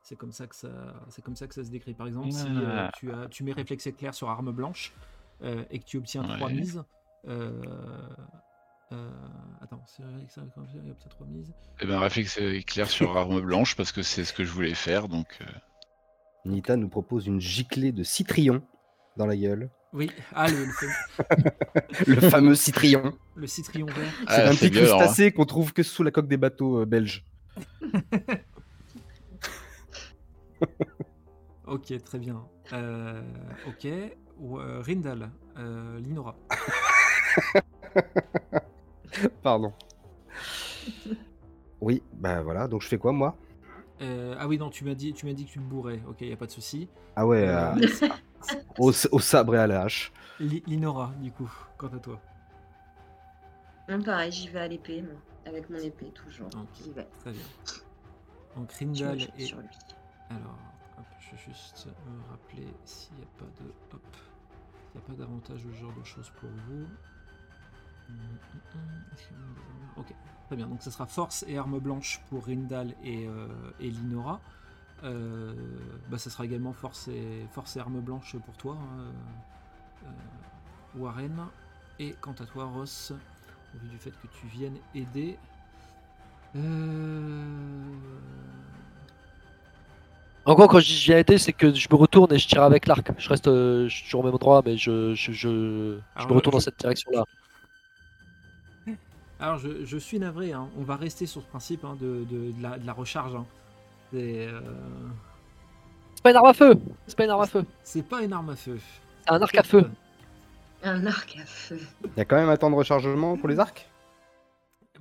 c'est 0.02 0.16
comme 0.16 0.32
ça 0.32 0.48
que 0.48 0.56
ça 0.56 0.70
c'est 1.10 1.24
comme 1.24 1.36
ça 1.36 1.48
que 1.48 1.54
ça 1.54 1.64
se 1.64 1.70
décrit. 1.70 1.94
Par 1.94 2.08
exemple, 2.08 2.32
si 2.32 2.48
euh, 2.48 2.88
Ah. 2.88 2.92
tu 2.96 3.12
as 3.14 3.28
tu 3.30 3.44
mets 3.44 3.54
réflexe 3.54 3.88
éclair 3.88 4.14
sur 4.14 4.30
arme 4.30 4.52
blanche 4.52 4.94
euh, 5.44 5.64
et 5.72 5.80
que 5.80 5.86
tu 5.86 5.98
obtiens 5.98 6.24
Ouais. 6.28 6.36
trois 6.38 6.50
mises, 6.50 6.84
euh, 7.28 7.62
Euh, 8.94 9.10
attends, 9.62 9.82
c'est 9.86 10.04
vrai 10.04 10.26
que 10.26 10.34
ça 10.34 10.42
il 10.74 10.88
y 10.88 10.92
a 10.92 10.94
peut-être 10.94 11.18
remise. 11.22 11.54
Eh 11.80 11.86
ben, 11.86 11.98
réflexe 12.00 12.38
éclair 12.38 12.90
sur 12.90 13.16
arme 13.18 13.40
blanche 13.40 13.78
parce 13.78 13.94
que 13.94 14.02
c'est 14.02 14.26
ce 14.26 14.34
que 14.34 14.44
je 14.44 14.52
voulais 14.52 14.74
faire. 14.74 15.08
Donc, 15.08 15.38
euh, 15.42 15.46
Nita 16.44 16.76
nous 16.76 16.90
propose 16.90 17.26
une 17.26 17.40
giclée 17.40 17.94
de 17.94 18.04
citrion 18.04 18.62
dans 19.16 19.26
la 19.26 19.38
gueule. 19.38 19.70
Oui, 19.94 20.12
ah, 20.34 20.50
le, 20.50 20.66
le 20.66 20.72
fam- 20.72 21.52
Le 22.08 22.22
fameux 22.30 22.56
citrion. 22.56 23.14
le 23.36 23.48
citrion 23.48 23.86
vert. 23.86 24.14
ah, 24.28 24.36
c'est 24.36 24.42
un 24.44 24.52
c'est 24.52 24.68
petit 24.68 24.70
violent, 24.72 24.96
hein. 24.96 24.98
crustacé 25.06 25.32
qu'on 25.32 25.46
trouve 25.46 25.72
que 25.72 25.84
sous 25.84 26.04
la 26.04 26.12
coque 26.12 26.28
des 26.28 26.36
bateaux 26.38 26.82
euh, 26.82 26.86
belges. 26.86 27.24
Ok, 31.66 31.94
très 32.04 32.20
bien. 32.20 32.44
Euh, 32.74 33.22
ok, 33.68 33.88
ou, 34.42 34.60
euh, 34.60 34.82
Rindal, 34.82 35.30
euh, 35.58 36.00
Linora. 36.00 36.36
Pardon. 39.44 39.74
Oui, 41.80 42.02
bah 42.14 42.42
voilà, 42.42 42.68
donc 42.68 42.82
je 42.82 42.88
fais 42.88 42.98
quoi 42.98 43.12
moi? 43.12 43.36
Euh, 44.02 44.36
ah 44.40 44.48
oui, 44.48 44.58
non, 44.58 44.70
tu 44.70 44.84
m'as 44.84 44.96
dit, 44.96 45.14
tu 45.14 45.26
m'as 45.26 45.34
dit 45.34 45.46
que 45.46 45.52
tu 45.52 45.60
le 45.60 45.66
bourrais. 45.66 46.02
Ok, 46.08 46.22
y 46.22 46.32
a 46.32 46.38
pas 46.38 46.46
de 46.48 46.52
souci. 46.52 46.88
Ah 47.16 47.26
ouais, 47.26 47.48
Euh, 47.48 47.76
euh, 47.76 48.10
au, 48.78 48.92
au 49.12 49.20
sabre 49.20 49.56
et 49.56 49.60
à 49.60 49.68
la 49.68 49.84
hache. 49.84 50.12
Li- 50.40 50.64
Linora, 50.66 51.12
du 51.20 51.32
coup, 51.32 51.52
quant 51.78 51.88
à 51.88 52.00
toi. 52.00 52.20
Non, 53.90 54.02
pareil, 54.02 54.32
j'y 54.32 54.48
vais 54.48 54.60
à 54.60 54.68
l'épée, 54.68 55.02
moi. 55.02 55.16
Avec 55.46 55.70
mon 55.70 55.80
épée, 55.80 56.12
toujours. 56.12 56.48
Ok, 56.48 56.68
J'y 56.84 56.92
vais. 56.92 57.08
très 57.20 57.32
bien. 57.32 57.42
Donc 58.56 58.72
Je 58.80 58.86
me 58.86 58.94
Rindal 58.94 59.20
jette 59.20 59.32
et 59.40 59.46
sur 59.46 59.60
lui. 59.60 59.68
Alors, 60.30 60.58
hop, 60.98 61.06
je 61.20 61.32
vais 61.32 61.38
juste 61.54 61.88
me 62.08 62.30
rappeler 62.30 62.68
s'il 62.86 63.16
n'y 63.18 63.24
a 63.24 63.28
pas 63.40 63.46
de. 63.64 63.74
Hop. 63.94 64.02
S'il 64.92 65.00
n'y 65.00 65.06
a 65.06 65.10
pas 65.10 65.14
d'avantage 65.14 65.66
ou 65.66 65.72
ce 65.74 65.80
genre 65.80 65.94
de 65.98 66.04
choses 66.04 66.30
pour 66.40 66.50
vous. 66.68 66.86
Ok, 69.96 70.14
très 70.48 70.56
bien. 70.56 70.68
Donc, 70.68 70.82
ce 70.82 70.92
sera 70.92 71.06
force 71.06 71.46
et 71.48 71.58
arme 71.58 71.80
blanche 71.80 72.22
pour 72.30 72.46
Rindal 72.46 72.94
et, 73.04 73.26
euh, 73.28 73.48
et 73.80 73.90
Linora. 73.90 74.42
Euh, 75.04 75.54
bah, 76.10 76.18
ça 76.18 76.30
sera 76.30 76.46
également 76.46 76.74
force 76.74 77.08
et, 77.08 77.48
force 77.52 77.78
et 77.78 77.80
arme 77.80 78.02
blanche 78.02 78.36
pour 78.46 78.56
toi, 78.58 78.78
hein, 78.80 79.12
euh, 80.06 81.00
Warren. 81.00 81.48
Et 82.00 82.14
quant 82.20 82.36
à 82.40 82.46
toi, 82.46 82.66
Ross, 82.66 83.14
au 83.74 83.78
vu 83.80 83.88
du 83.88 83.98
fait 83.98 84.12
que 84.12 84.28
tu 84.28 84.48
viennes 84.48 84.78
aider. 84.94 85.38
En 90.46 90.56
gros, 90.56 90.68
quand 90.68 90.80
je 90.80 90.86
dis 90.88 90.96
je 90.98 91.06
viens 91.12 91.20
aider, 91.20 91.38
c'est 91.38 91.54
que 91.54 91.72
je 91.74 91.88
me 91.92 91.96
retourne 91.96 92.34
et 92.34 92.40
je 92.40 92.48
tire 92.48 92.64
avec 92.64 92.88
l'arc. 92.88 93.12
Je 93.18 93.30
reste 93.30 93.48
euh, 93.48 93.88
je 93.88 93.96
suis 93.96 94.04
toujours 94.06 94.22
au 94.22 94.24
même 94.24 94.34
endroit, 94.34 94.62
mais 94.66 94.76
je, 94.78 95.14
je, 95.14 95.32
je, 95.32 95.48
me 95.48 96.02
retourne 96.18 96.54
je- 96.54 96.58
dans 96.58 96.60
cette 96.60 96.80
direction-là. 96.80 97.26
Alors, 99.40 99.58
je, 99.58 99.86
je 99.86 99.98
suis 99.98 100.20
navré, 100.20 100.52
hein. 100.54 100.70
on 100.78 100.84
va 100.84 100.96
rester 100.96 101.26
sur 101.26 101.42
ce 101.42 101.48
principe 101.48 101.84
hein, 101.84 101.96
de, 102.00 102.26
de- 102.30 102.52
de 102.52 102.62
la, 102.62 102.78
de 102.78 102.86
la 102.86 102.94
recharge. 102.94 103.36
hein. 103.36 103.46
C'est 104.14 104.48
euh, 104.48 104.60
C'est 106.16 106.24
pas 106.24 106.32
une 106.32 106.38
arme 106.38 106.48
à 106.48 106.54
feu 106.54 106.76
C'est 107.08 107.16
pas 107.18 107.24
une 107.24 107.30
arme 107.32 107.42
à 107.42 107.48
feu 107.48 107.66
c'est 107.84 108.04
pas 108.04 108.22
une 108.24 108.34
arme 108.34 108.50
à 108.50 108.56
feu. 108.56 108.80
C'est 109.26 109.32
un 109.34 109.42
arc 109.42 109.56
à 109.58 109.64
feu 109.64 109.90
Un 110.84 111.06
arc 111.06 111.38
à 111.42 111.46
feu. 111.46 111.80
Il 112.04 112.18
y 112.18 112.22
a 112.22 112.26
quand 112.26 112.36
même 112.36 112.50
un 112.50 112.58
temps 112.58 112.70
de 112.70 112.76
rechargement 112.76 113.38
pour 113.38 113.48
les 113.50 113.60
arcs? 113.60 113.91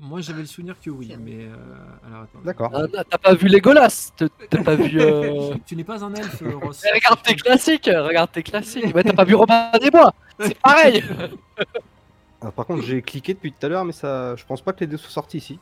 Moi, 0.03 0.23
j'avais 0.23 0.41
le 0.41 0.47
souvenir 0.47 0.81
que 0.81 0.89
oui, 0.89 1.15
mais 1.21 1.45
euh, 1.45 1.55
alors 2.07 2.23
attends. 2.23 2.39
D'accord. 2.43 2.71
Ah, 2.75 3.05
T'as 3.09 3.19
pas 3.19 3.35
vu 3.35 3.49
Legolas 3.49 4.13
T'as 4.17 4.29
t'as 4.49 4.63
pas 4.65 4.75
vu. 4.75 4.99
euh, 4.99 5.55
Tu 5.67 5.77
n'es 5.77 5.85
pas 5.85 6.03
un 6.03 6.15
elfe, 6.15 6.43
Ross. 6.63 6.81
Mais 6.85 6.93
regarde 6.93 7.23
tes 7.23 7.35
classiques 7.35 7.85
Regarde 7.93 8.33
tes 8.33 8.43
classiques 8.43 8.95
Ouais, 8.95 9.05
t'as 9.05 9.13
pas 9.13 9.25
vu 9.25 9.35
Robin 9.35 9.71
des 9.79 9.91
Bois? 9.91 10.15
C'est 10.41 10.59
pareil 10.63 11.05
Alors, 12.41 12.55
par 12.55 12.65
contre, 12.65 12.83
j'ai 12.83 13.03
cliqué 13.03 13.35
depuis 13.35 13.53
tout 13.53 13.67
à 13.67 13.69
l'heure, 13.69 13.85
mais 13.85 13.93
ça, 13.93 14.37
je 14.37 14.45
pense 14.47 14.63
pas 14.63 14.73
que 14.73 14.81
les 14.81 14.87
deux 14.87 14.97
soient 14.97 15.11
sortis 15.11 15.37
ici. 15.37 15.59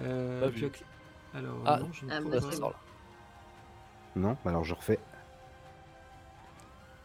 Euh, 0.00 0.40
Pas 0.40 0.48
vu. 0.48 0.66
as 0.66 1.38
Alors, 1.38 1.54
Ah. 1.64 1.76
non, 1.78 1.88
je 1.92 2.04
ne 2.06 2.10
Ah, 2.12 2.20
crois 2.20 2.40
bah, 2.40 2.52
sort 2.52 2.70
là. 2.70 2.76
Non, 4.16 4.36
bah 4.44 4.50
alors 4.50 4.64
je 4.64 4.74
refais. 4.74 4.98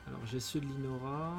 Alors, 0.07 0.19
j'ai 0.25 0.39
ceux 0.39 0.59
de 0.61 0.65
Linora. 0.65 1.31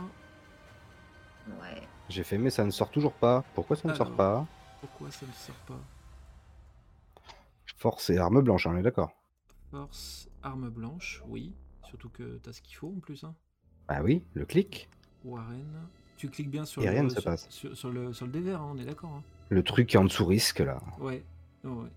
Ouais. 1.48 1.82
J'ai 2.08 2.22
fait, 2.22 2.38
mais 2.38 2.50
ça 2.50 2.64
ne 2.64 2.70
sort 2.70 2.90
toujours 2.90 3.12
pas. 3.12 3.42
Pourquoi 3.56 3.74
ça 3.74 3.88
ne 3.88 3.94
sort 3.94 4.12
pas? 4.12 4.46
Pourquoi 4.86 5.10
ça 5.10 5.26
ne 5.26 5.32
sort 5.32 5.54
pas 5.66 5.80
Force 7.76 8.10
et 8.10 8.18
arme 8.18 8.40
blanche, 8.40 8.66
hein, 8.66 8.72
on 8.74 8.78
est 8.78 8.82
d'accord. 8.82 9.10
Force, 9.70 10.28
arme 10.42 10.70
blanche, 10.70 11.22
oui. 11.28 11.52
Surtout 11.88 12.08
que 12.08 12.38
t'as 12.42 12.52
ce 12.52 12.62
qu'il 12.62 12.76
faut 12.76 12.88
en 12.96 13.00
plus. 13.00 13.24
Hein. 13.24 13.34
Bah 13.88 14.00
oui, 14.02 14.22
le 14.34 14.46
clic. 14.46 14.88
Warren. 15.24 15.64
Tu 16.16 16.30
cliques 16.30 16.50
bien 16.50 16.64
sur, 16.64 16.82
Et 16.82 16.86
le, 16.86 16.92
rien 16.92 17.02
ne 17.02 17.08
se 17.08 17.16
sur, 17.16 17.24
passe. 17.24 17.46
sur- 17.50 17.76
sur 17.76 17.90
le, 17.90 18.12
sur 18.12 18.26
le 18.26 18.32
dé 18.32 18.40
vert, 18.40 18.60
hein, 18.62 18.72
on 18.74 18.78
est 18.78 18.84
d'accord. 18.84 19.10
hein. 19.12 19.22
Le 19.50 19.62
truc 19.62 19.88
qui 19.88 19.96
est 19.96 19.98
en 19.98 20.04
dessous 20.04 20.24
risque 20.24 20.60
là. 20.60 20.78
Ouais. 20.98 21.22
ouais, 21.64 21.70
ouais. 21.70 21.88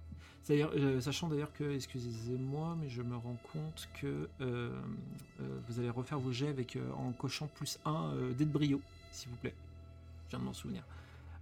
D'ailleurs, 0.48 0.72
euh, 0.76 1.00
sachant 1.00 1.28
d'ailleurs 1.30 1.54
que, 1.54 1.76
excusez-moi, 1.76 2.76
mais 2.82 2.90
je 2.90 3.04
me 3.04 3.16
rends 3.16 3.38
compte 3.54 3.88
que 4.02 4.28
euh, 4.42 4.72
euh, 5.42 5.60
vous 5.68 5.80
allez 5.80 5.90
refaire 5.92 6.20
vos 6.20 6.32
jets 6.32 6.48
avec, 6.50 6.76
euh, 6.76 6.92
en 6.98 7.12
cochant 7.12 7.48
plus 7.54 7.78
1 7.86 8.14
dé 8.36 8.46
de 8.46 8.52
brio, 8.52 8.82
s'il 9.12 9.30
vous 9.30 9.38
plaît. 9.38 9.54
Je 10.26 10.32
viens 10.32 10.40
de 10.40 10.46
m'en 10.46 10.54
souvenir. 10.54 10.84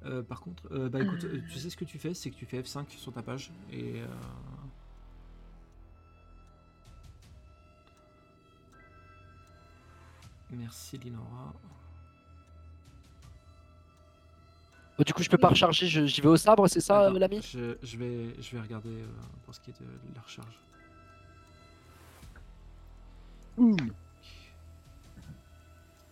Euh, 0.05 0.21
par 0.23 0.41
contre, 0.41 0.63
euh, 0.71 0.89
bah 0.89 1.01
écoute, 1.01 1.23
euh, 1.25 1.41
tu 1.49 1.60
sais 1.60 1.69
ce 1.69 1.75
que 1.77 1.83
tu 1.86 1.97
fais, 1.97 2.13
c'est 2.13 2.29
que 2.29 2.36
tu 2.36 2.45
fais 2.45 2.62
F5 2.62 2.89
sur 2.97 3.12
ta 3.13 3.21
page 3.21 3.51
et. 3.71 4.01
euh, 4.01 4.05
Merci 10.51 10.97
Linora. 10.97 11.53
Bon, 14.97 15.03
Du 15.05 15.13
coup, 15.13 15.21
je 15.21 15.29
peux 15.29 15.38
pas 15.38 15.49
recharger, 15.49 15.88
j'y 15.88 16.21
vais 16.21 16.27
au 16.27 16.38
sabre, 16.38 16.67
c'est 16.67 16.79
ça, 16.79 17.03
euh, 17.03 17.19
l'ami? 17.19 17.39
je, 17.41 17.77
je 17.83 17.97
vais, 17.97 18.36
je 18.41 18.55
vais 18.55 18.62
regarder 18.62 18.89
euh, 18.89 19.07
pour 19.45 19.53
ce 19.53 19.60
qui 19.60 19.69
est 19.69 19.79
de, 19.79 19.86
de 19.86 20.15
la 20.15 20.21
recharge. 20.21 20.57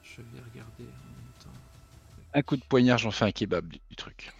Je 0.04 0.22
vais 0.22 0.40
regarder 0.52 0.86
temps. 0.86 1.15
Un 2.36 2.42
coup 2.42 2.58
de 2.58 2.64
poignard, 2.64 2.98
j'en 2.98 3.12
fais 3.12 3.26
un 3.26 3.32
kebab 3.32 3.68
du, 3.68 3.80
du 3.90 3.96
truc. 3.96 4.32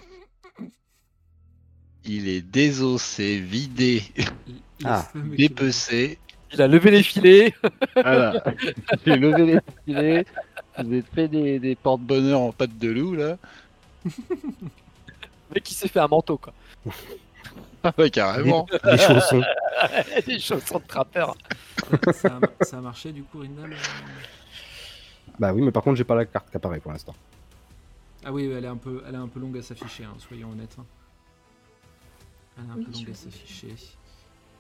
Il 2.04 2.28
est 2.28 2.42
désossé, 2.42 3.40
vidé, 3.40 4.04
Il- 4.48 4.62
Ah, 4.86 5.08
dépecé. 5.16 6.20
Il 6.54 6.62
a 6.62 6.68
levé 6.68 6.92
les 6.92 7.02
filets 7.04 7.54
Voilà. 7.96 8.44
J'ai 9.06 9.16
levé 9.16 9.46
les 9.46 9.60
filets. 9.86 10.26
J'ai 10.78 11.02
fait 11.02 11.28
des, 11.28 11.58
des 11.60 11.76
porte-bonheur 11.76 12.42
en 12.42 12.52
pâte 12.52 12.78
de 12.78 12.90
loup 12.90 13.16
là. 13.16 13.38
Le 14.06 14.12
mec, 15.56 15.72
il 15.72 15.74
s'est 15.74 15.88
fait 15.88 16.00
un 16.00 16.08
manteau, 16.08 16.38
quoi. 16.38 16.54
Ah 17.84 17.94
ouais, 17.98 18.10
carrément. 18.10 18.68
Les 18.84 18.98
chaussons. 18.98 19.42
Des 20.28 20.40
chaussons 20.40 20.80
de 20.80 20.84
trappeur. 20.88 21.36
ça, 22.14 22.40
a, 22.60 22.64
ça 22.66 22.78
a 22.78 22.82
marché 22.82 23.12
du 23.12 23.24
coup, 23.24 23.40
Rindal 23.40 23.74
euh 23.74 23.78
Bah 25.40 25.54
oui, 25.54 25.62
mais 25.62 25.72
par 25.72 25.82
contre, 25.84 25.96
j'ai 25.98 26.04
pas 26.04 26.16
la 26.16 26.26
carte 26.26 26.50
qui 26.52 26.58
apparaît 26.58 26.80
pour 26.80 26.92
l'instant. 26.92 27.16
Ah 28.26 28.34
oui, 28.34 28.46
elle 28.46 28.66
est 28.66 28.68
un 28.68 28.76
peu, 28.78 29.04
elle 29.06 29.14
est 29.14 29.20
un 29.20 29.28
peu 29.28 29.40
longue 29.40 29.58
à 29.58 29.62
s'afficher, 29.62 30.04
hein, 30.04 30.16
soyons 30.18 30.50
honnêtes. 30.52 30.76
hein. 30.80 30.86
Elle 32.58 32.66
est 32.66 32.72
un 32.72 32.76
Oui, 32.78 32.86
peu 32.86 32.92
longue 32.92 33.10
à 33.12 33.14
s'afficher. 33.14 33.76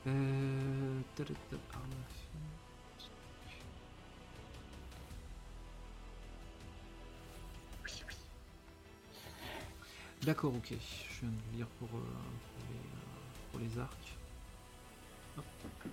Euh... 0.08 0.99
D'accord, 10.21 10.54
ok. 10.56 10.69
Je 10.69 11.19
viens 11.21 11.30
de 11.30 11.58
lire 11.58 11.67
pour, 11.80 11.88
euh, 11.89 11.91
pour, 11.91 12.65
les, 12.69 12.78
euh, 12.78 13.32
pour 13.51 13.60
les 13.62 13.80
arcs. 13.80 14.17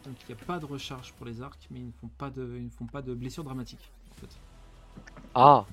Donc 0.04 0.16
il 0.28 0.34
n'y 0.34 0.40
a 0.40 0.44
pas 0.44 0.58
de 0.58 0.66
recharge 0.66 1.12
pour 1.14 1.26
les 1.26 1.40
arcs, 1.42 1.68
mais 1.70 1.80
ils 1.80 1.86
ne 1.86 1.92
font 1.92 2.08
pas 2.08 2.30
de, 2.30 2.56
ils 2.58 2.64
ne 2.64 2.70
font 2.70 2.86
pas 2.86 3.02
de 3.02 3.14
blessures 3.14 3.44
dramatiques. 3.44 3.90
En 4.10 4.14
fait. 4.14 4.40
Ah 5.34 5.66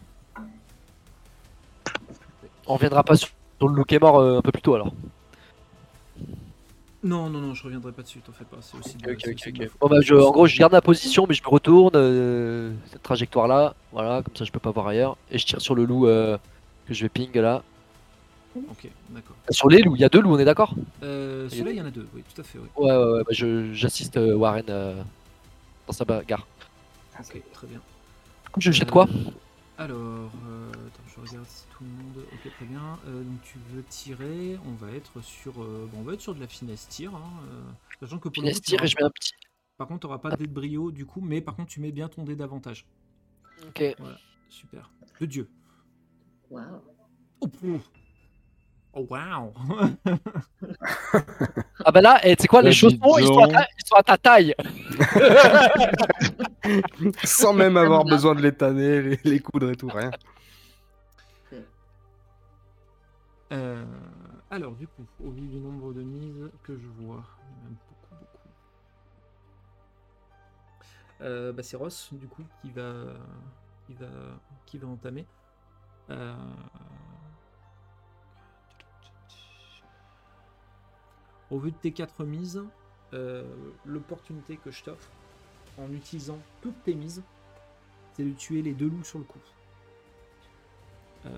On 2.68 2.76
reviendra 2.76 3.04
pas 3.04 3.16
sur 3.16 3.30
le 3.62 3.68
loup 3.74 3.84
qui 3.84 3.96
est 3.96 4.00
mort 4.00 4.20
euh, 4.20 4.38
un 4.40 4.42
peu 4.42 4.52
plus 4.52 4.62
tôt, 4.62 4.76
alors. 4.76 4.92
Non, 7.02 7.30
non, 7.30 7.40
non, 7.40 7.54
je 7.54 7.64
reviendrai 7.64 7.94
pas 7.94 8.02
dessus, 8.02 8.20
t'en 8.20 8.34
fais 8.34 8.44
pas. 8.44 8.58
C'est 8.62 8.78
aussi 8.78 8.98
de, 8.98 9.10
Ok, 9.10 9.18
c'est 9.24 9.30
ok, 9.30 9.36
aussi 9.36 9.50
ok. 9.50 9.56
de 9.56 9.60
ma 9.64 9.70
faute. 9.70 9.80
Bon, 9.80 9.88
bah, 9.88 10.02
je, 10.02 10.16
en 10.16 10.32
gros, 10.32 10.48
je 10.48 10.58
garde 10.58 10.74
ma 10.74 10.82
position, 10.82 11.26
mais 11.28 11.34
je 11.34 11.42
me 11.44 11.50
retourne, 11.50 11.96
euh, 11.96 12.74
cette 12.92 13.04
trajectoire-là, 13.04 13.74
voilà, 13.94 14.22
comme 14.22 14.36
ça 14.36 14.44
je 14.44 14.52
peux 14.52 14.60
pas 14.60 14.72
voir 14.72 14.88
ailleurs, 14.88 15.16
et 15.32 15.38
je 15.38 15.46
tire 15.46 15.62
sur 15.62 15.76
le 15.76 15.86
loup 15.86 16.08
euh, 16.08 16.38
que 16.88 16.94
je 16.94 17.04
vais 17.04 17.10
ping 17.10 17.32
là. 17.36 17.64
Ok, 18.56 18.90
d'accord. 19.12 19.36
Sur 19.50 19.70
les 19.70 19.82
loups, 19.82 19.96
il 19.96 20.02
y 20.02 20.06
a 20.06 20.10
deux 20.10 20.20
loups, 20.22 20.36
on 20.36 20.40
est 20.40 20.46
d'accord? 20.46 20.74
Euh, 21.04 21.48
Celui-là, 21.50 21.72
il 21.72 21.78
y 21.78 21.82
en 21.82 21.86
a 21.86 21.92
deux, 21.92 22.06
oui, 22.14 22.22
tout 22.36 22.42
à 22.42 22.44
fait, 22.44 22.60
oui. 22.60 22.68
Ouais, 22.76 22.92
ouais, 22.92 23.12
ouais, 23.14 23.20
bah, 23.24 23.32
je- 23.32 23.74
j'assiste 23.74 24.18
euh, 24.18 24.36
Warren 24.36 24.66
euh, 24.70 25.02
dans 25.88 25.94
sa 25.94 26.04
bagarre. 26.04 26.46
Ok, 27.18 27.42
très 27.54 27.68
bien. 27.68 27.80
Je 28.58 28.72
jette 28.72 28.92
quoi? 28.92 29.08
Euh, 29.10 29.32
Alors, 29.80 30.30
euh, 30.50 30.70
attends, 30.72 31.04
je 31.08 31.22
regarde 31.22 31.48
si 31.48 31.66
tout 31.68 31.86
le 31.86 31.90
monde. 31.90 32.26
Ok, 32.34 32.52
très 32.54 32.66
bien. 32.66 33.00
Euh, 33.08 33.24
donc 33.24 33.42
tu 33.44 33.58
veux 33.72 33.82
tirer, 33.84 34.60
on 34.66 34.74
va 34.74 34.92
être 34.92 35.22
sur, 35.22 35.64
euh, 35.64 35.88
bon, 35.90 36.00
on 36.00 36.04
va 36.04 36.14
être 36.16 36.22
sur 36.22 36.36
de 36.36 36.42
la 36.42 36.48
finesse 36.48 36.86
tir. 36.90 37.16
Hein, 37.16 37.32
euh, 37.50 37.62
sachant 38.02 38.18
que 38.18 38.28
pour 38.28 38.34
Finesse 38.44 38.62
tir 38.62 38.74
et 38.74 38.78
t'auras- 38.80 38.88
je 38.88 38.96
mets 38.98 39.04
un 39.04 39.10
petit. 39.12 39.32
Par 39.78 39.88
contre, 39.88 40.02
tu 40.02 40.08
n'auras 40.08 40.20
pas 40.20 40.32
de 40.32 40.36
dé 40.36 40.48
de 40.48 40.52
brio 40.52 40.92
du 40.92 41.06
coup, 41.06 41.22
mais 41.22 41.40
par 41.40 41.56
contre, 41.56 41.70
tu 41.70 41.80
mets 41.80 41.94
bien 41.94 42.10
ton 42.10 42.24
dé 42.26 42.36
d'avantage. 42.36 42.86
Ok. 43.68 43.96
Super. 44.50 44.92
De 45.22 45.26
Dieu. 45.26 45.50
Waouh. 46.50 46.82
Oh. 47.42 47.48
Oh, 48.92 49.06
waouh 49.10 49.54
Ah 51.86 51.92
bah 51.94 52.02
là, 52.02 52.20
et 52.28 52.36
tu 52.36 52.42
sais 52.42 52.48
quoi, 52.50 52.62
les 52.64 52.74
chaussons, 52.74 52.98
ils 53.20 53.26
sont, 53.28 53.40
à 53.44 53.48
ta, 53.48 53.62
ils 53.78 53.86
sont 53.88 53.96
à 53.96 54.04
ta 54.04 54.18
taille. 54.18 54.54
Sans 57.24 57.54
même 57.54 57.78
avoir 57.78 58.06
besoin 58.06 58.36
de 58.36 58.42
les 58.42 58.54
tanner, 58.54 59.02
les, 59.02 59.20
les 59.24 59.40
coudre 59.40 59.70
et 59.70 59.76
tout, 59.76 59.88
rien. 59.90 60.12
Euh, 63.52 63.86
alors, 64.52 64.76
du 64.76 64.88
coup, 64.88 65.06
au 65.24 65.32
vu 65.32 65.48
du 65.48 65.60
nombre 65.60 65.94
de 65.94 66.04
mises 66.04 66.52
que 66.64 66.78
je 66.78 66.88
vois, 66.88 67.24
il 67.42 67.50
y 67.50 67.56
en 67.56 67.66
a 67.66 67.70
beaucoup, 67.70 68.16
beaucoup. 68.16 68.50
Euh, 71.22 71.52
bah, 71.52 71.64
c'est 71.64 71.78
Ross, 71.78 72.10
du 72.14 72.28
coup, 72.28 72.46
qui 72.62 72.72
va, 72.72 73.16
qui 73.88 73.94
va, 73.96 74.08
qui 74.66 74.78
va 74.78 74.88
entamer. 74.88 75.28
Euh, 76.10 76.36
Au 81.50 81.58
vu 81.60 81.72
de 81.72 81.78
tes 81.78 81.92
quatre 81.92 82.26
mises, 82.26 82.64
euh, 83.14 83.44
l'opportunité 83.84 84.58
que 84.58 84.70
je 84.70 84.84
t'offre, 84.84 85.10
en 85.80 85.92
utilisant 85.94 86.38
toutes 86.62 86.84
tes 86.84 86.94
mises, 86.94 87.24
c'est 88.14 88.24
de 88.24 88.32
tuer 88.32 88.62
les 88.62 88.74
deux 88.74 88.90
loups 88.90 89.04
sur 89.04 89.20
le 89.20 89.26
coup. 89.26 89.40
Euh, 91.26 91.38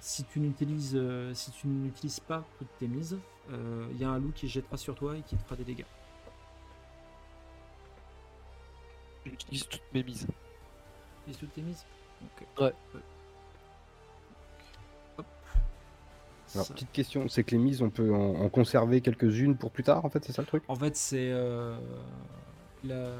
si 0.00 0.24
tu 0.24 0.40
n'utilises 0.40 0.96
euh, 0.96 1.32
si 1.34 1.50
tu 1.52 1.66
n'utilises 1.66 2.20
pas 2.20 2.44
toutes 2.58 2.78
tes 2.78 2.88
mises, 2.88 3.18
il 3.50 3.98
y 3.98 4.04
a 4.04 4.10
un 4.10 4.18
loup 4.18 4.30
qui 4.32 4.48
se 4.48 4.52
jettera 4.52 4.76
sur 4.76 4.94
toi 4.94 5.16
et 5.16 5.22
qui 5.22 5.36
te 5.36 5.42
fera 5.42 5.56
des 5.56 5.64
dégâts. 5.64 5.84
J'utilise 9.26 9.66
toutes 9.66 9.82
mes 9.92 10.04
mises. 10.04 10.26
Utilises 11.22 11.38
toutes 11.40 11.52
tes 11.54 11.62
mises? 11.62 11.84
Ok. 12.22 12.46
Ouais. 12.60 12.72
Hop. 15.18 15.26
Alors, 16.54 16.66
Ça. 16.66 16.74
petite 16.74 16.92
question, 16.92 17.28
c'est 17.28 17.44
que 17.44 17.50
les 17.50 17.58
mises, 17.58 17.82
on 17.82 17.90
peut 17.90 18.14
en, 18.14 18.36
en 18.36 18.48
conserver 18.48 19.00
quelques-unes 19.00 19.56
pour 19.56 19.70
plus 19.72 19.82
tard, 19.82 20.04
en 20.04 20.10
fait, 20.10 20.24
c'est 20.24 20.32
ça 20.32 20.42
le 20.42 20.46
truc? 20.46 20.62
En 20.68 20.76
fait, 20.76 20.96
c'est 20.96 21.30
euh, 21.32 21.76
la... 22.84 23.14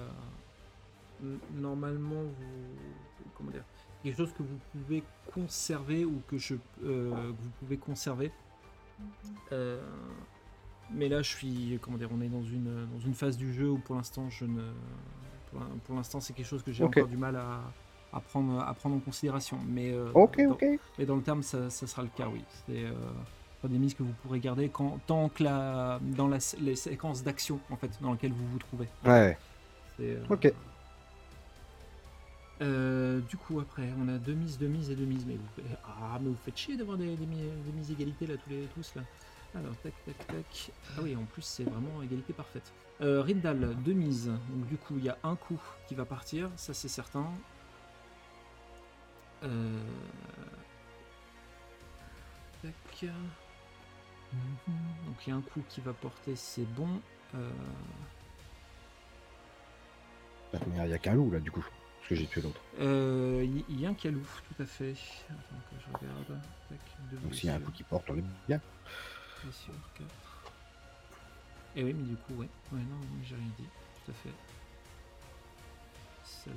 normalement 1.54 2.22
vous 2.22 3.30
comment 3.36 3.50
dire 3.50 3.64
quelque 4.02 4.16
chose 4.16 4.32
que 4.32 4.42
vous 4.42 4.58
pouvez 4.72 5.02
conserver 5.34 6.04
ou 6.04 6.20
que 6.28 6.38
je 6.38 6.54
euh, 6.84 7.10
que 7.10 7.42
vous 7.42 7.50
pouvez 7.60 7.76
conserver. 7.76 8.32
Euh, 9.52 9.80
mais 10.92 11.08
là, 11.08 11.22
je 11.22 11.30
suis 11.30 11.78
comment 11.82 11.98
dire, 11.98 12.08
on 12.12 12.20
est 12.20 12.28
dans 12.28 12.42
une 12.44 12.86
dans 12.92 13.00
une 13.00 13.14
phase 13.14 13.36
du 13.36 13.52
jeu 13.52 13.70
où 13.70 13.78
pour 13.78 13.96
l'instant 13.96 14.28
je 14.30 14.44
ne 14.44 14.62
pour, 15.50 15.60
l'in- 15.60 15.76
pour 15.84 15.94
l'instant 15.96 16.20
c'est 16.20 16.32
quelque 16.32 16.46
chose 16.46 16.62
que 16.62 16.72
j'ai 16.72 16.84
Ok. 16.84 16.96
encore 16.98 17.08
du 17.08 17.16
mal 17.16 17.36
à, 17.36 17.60
à 18.12 18.20
prendre 18.20 18.60
à 18.60 18.74
prendre 18.74 18.96
en 18.96 19.00
considération. 19.00 19.58
Mais 19.68 19.92
euh, 19.92 20.10
Ok, 20.14 20.38
dans- 20.42 20.52
ok. 20.52 20.64
et 20.98 21.06
dans 21.06 21.16
le 21.16 21.22
terme, 21.22 21.42
ça, 21.42 21.70
ça 21.70 21.86
sera 21.86 22.02
le 22.02 22.08
cas, 22.08 22.26
oui. 22.32 22.42
C'est 22.66 22.84
euh, 22.84 22.92
des 23.68 23.78
mises 23.78 23.94
que 23.94 24.02
vous 24.02 24.14
pourrez 24.22 24.40
garder 24.40 24.68
quand, 24.70 24.98
tant 25.06 25.28
que 25.28 25.44
la, 25.44 26.00
dans 26.16 26.28
la, 26.28 26.38
les 26.60 26.74
séquences 26.76 27.22
d'action, 27.22 27.60
en 27.70 27.76
fait, 27.76 27.90
dans 28.00 28.12
lesquelles 28.12 28.32
vous 28.32 28.46
vous 28.48 28.58
trouvez. 28.58 28.88
Ouais, 29.04 29.36
euh, 30.00 30.24
Ok. 30.30 30.52
Euh, 32.60 33.20
du 33.20 33.36
coup, 33.36 33.60
après, 33.60 33.88
on 33.98 34.08
a 34.08 34.18
deux 34.18 34.34
mises, 34.34 34.58
deux 34.58 34.68
mises 34.68 34.90
et 34.90 34.96
deux 34.96 35.04
mises. 35.06 35.24
Mais 35.26 35.36
vous, 35.36 35.62
ah, 35.84 36.18
mais 36.20 36.28
vous 36.28 36.36
faites 36.44 36.56
chier 36.56 36.76
d'avoir 36.76 36.96
des, 36.98 37.16
des, 37.16 37.26
mi- 37.26 37.50
des 37.64 37.72
mises 37.72 37.90
égalité, 37.90 38.26
là, 38.26 38.36
tous 38.36 38.50
les 38.50 38.66
tous, 38.74 38.94
là. 38.94 39.02
Alors, 39.54 39.74
tac, 39.78 39.92
tac, 40.04 40.26
tac. 40.26 40.70
Ah 40.96 41.00
oui, 41.02 41.16
en 41.16 41.24
plus, 41.24 41.42
c'est 41.42 41.64
vraiment 41.64 42.02
égalité 42.02 42.32
parfaite. 42.32 42.72
Euh, 43.00 43.22
Rindal, 43.22 43.74
deux 43.82 43.94
mises. 43.94 44.26
Donc, 44.26 44.66
du 44.66 44.76
coup, 44.76 44.94
il 44.98 45.04
y 45.04 45.08
a 45.08 45.18
un 45.24 45.36
coup 45.36 45.60
qui 45.88 45.94
va 45.94 46.04
partir, 46.04 46.50
ça 46.56 46.74
c'est 46.74 46.88
certain. 46.88 47.26
Euh... 49.42 49.80
Tac. 52.62 53.06
Donc, 55.06 55.26
il 55.26 55.30
y 55.30 55.32
a 55.32 55.36
un 55.36 55.40
coup 55.40 55.62
qui 55.68 55.80
va 55.80 55.92
porter, 55.94 56.36
c'est 56.36 56.66
bon. 56.66 57.00
Bah, 60.52 60.58
il 60.66 60.72
n'y 60.72 60.92
a 60.92 60.98
qu'un 60.98 61.14
loup, 61.14 61.30
là, 61.30 61.40
du 61.40 61.50
coup, 61.50 61.64
que 62.10 62.16
j'ai 62.16 62.26
tué 62.26 62.42
l'autre. 62.42 62.60
Euh, 62.80 63.46
y, 63.68 63.86
a 63.86 63.90
un 63.90 63.94
calou, 63.94 64.20
tout 64.48 64.62
à 64.62 64.66
fait. 64.66 64.96
Attends 65.30 65.60
que 65.70 65.76
je 65.78 65.86
regarde. 65.96 66.42
Tac, 66.68 66.78
Donc 67.22 67.32
s'il 67.32 67.48
y 67.48 67.50
a 67.50 67.54
un 67.54 67.60
coup 67.60 67.70
qui 67.70 67.84
porte, 67.84 68.10
on 68.10 68.16
est 68.16 68.24
bien. 68.48 68.60
Et 71.76 71.84
oui, 71.84 71.94
mais 71.94 72.02
du 72.02 72.16
coup, 72.16 72.34
ouais. 72.34 72.48
Ouais, 72.72 72.80
non, 72.80 73.00
j'ai 73.22 73.36
rien 73.36 73.44
dit. 73.56 73.68
Tout 74.04 74.10
à 74.10 74.14
fait. 74.14 74.34
Ça 76.24 76.50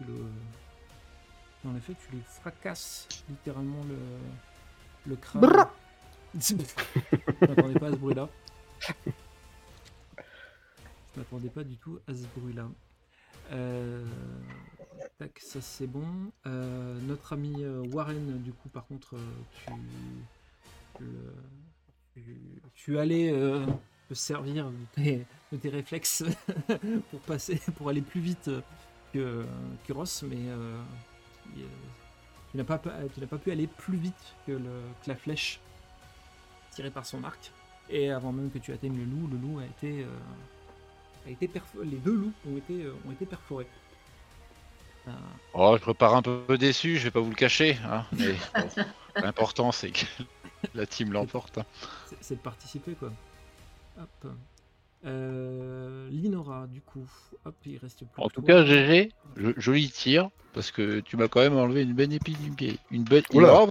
le... 0.00 0.12
le... 0.12 0.26
En 1.70 1.74
effet, 1.74 1.94
tu 1.94 2.16
lui 2.16 2.22
fracasses 2.26 3.08
littéralement 3.30 3.82
le, 3.88 3.96
le 5.06 5.16
crâne. 5.16 5.42
Je 6.38 6.54
m'attendais 7.46 7.78
pas 7.78 7.86
à 7.86 7.90
ce 7.92 7.96
bruit-là. 7.96 8.28
Je 11.14 11.20
m'attendais 11.20 11.48
pas 11.48 11.64
du 11.64 11.76
tout 11.76 11.98
à 12.06 12.14
ce 12.14 12.26
bruit-là. 12.38 12.68
Euh, 13.52 14.04
tac, 15.18 15.38
ça 15.38 15.60
c'est 15.60 15.86
bon. 15.86 16.06
Euh, 16.46 16.98
notre 17.02 17.32
ami 17.34 17.52
euh, 17.58 17.84
Warren, 17.92 18.42
du 18.42 18.52
coup, 18.52 18.68
par 18.68 18.86
contre, 18.86 19.16
tu, 22.74 22.98
allais 22.98 23.32
te 24.08 24.14
servir 24.14 24.70
de 24.96 25.56
tes, 25.58 25.68
réflexes 25.68 26.24
pour 27.10 27.20
passer, 27.20 27.60
pour 27.76 27.88
aller 27.88 28.02
plus 28.02 28.20
vite 28.20 28.50
que, 29.12 29.44
que 29.86 29.92
Ross, 29.92 30.22
mais 30.22 30.38
tu 32.50 32.56
n'as 32.56 32.64
pas, 32.64 32.78
tu 32.78 33.20
n'as 33.20 33.26
pas 33.26 33.38
pu 33.38 33.50
aller 33.50 33.66
plus 33.66 33.98
vite 33.98 34.34
que, 34.46 34.58
la 35.06 35.16
flèche 35.16 35.60
tirée 36.70 36.90
par 36.90 37.04
son 37.04 37.22
arc. 37.24 37.52
Et 37.90 38.10
avant 38.10 38.32
même 38.32 38.50
que 38.50 38.58
tu 38.58 38.72
atteignes 38.72 38.96
le 38.96 39.04
loup, 39.04 39.28
le 39.30 39.36
loup 39.36 39.58
a 39.58 39.66
été, 39.66 40.06
a 41.26 41.30
été 41.30 41.46
perfo- 41.48 41.82
les 41.84 41.96
deux 41.98 42.14
loups 42.14 42.32
ont 42.50 42.56
été, 42.56 42.82
euh, 42.84 42.94
ont 43.06 43.12
été 43.12 43.26
perforés. 43.26 43.66
Euh, 45.08 45.10
Oh, 45.54 45.76
je 45.80 45.84
repars 45.84 46.14
un 46.14 46.22
peu 46.22 46.56
déçu, 46.58 46.96
je 46.98 47.04
vais 47.04 47.10
pas 47.10 47.20
vous 47.20 47.30
le 47.30 47.34
cacher. 47.36 47.76
hein, 47.90 48.04
mais 48.12 48.34
bon, 48.54 48.68
l'important, 49.22 49.72
c'est 49.72 49.90
que 49.90 50.04
la 50.74 50.86
team 50.86 51.12
l'emporte. 51.12 51.58
hein. 51.58 51.64
c'est- 52.20 52.34
de 52.36 52.40
participer 52.40 52.92
quoi. 52.92 53.12
Hop. 54.00 54.32
Euh, 55.04 56.08
Linora, 56.10 56.66
du 56.68 56.80
coup, 56.80 57.04
hop, 57.44 57.54
il 57.66 57.76
reste 57.78 57.98
plus 57.98 58.22
En 58.22 58.28
tout 58.28 58.40
toi. 58.40 58.54
cas, 58.62 58.64
GG, 58.64 59.10
jo- 59.36 59.52
joli 59.56 59.90
tir, 59.90 60.30
parce 60.54 60.70
que 60.70 61.00
tu 61.00 61.16
m'as 61.16 61.26
quand 61.26 61.40
même 61.40 61.56
enlevé 61.56 61.82
une 61.82 61.92
belle 61.92 62.12
épine 62.12 62.36
du 62.40 62.50
pied. 62.52 62.78
Une 62.92 63.02
belle, 63.02 63.24
Oula. 63.34 63.66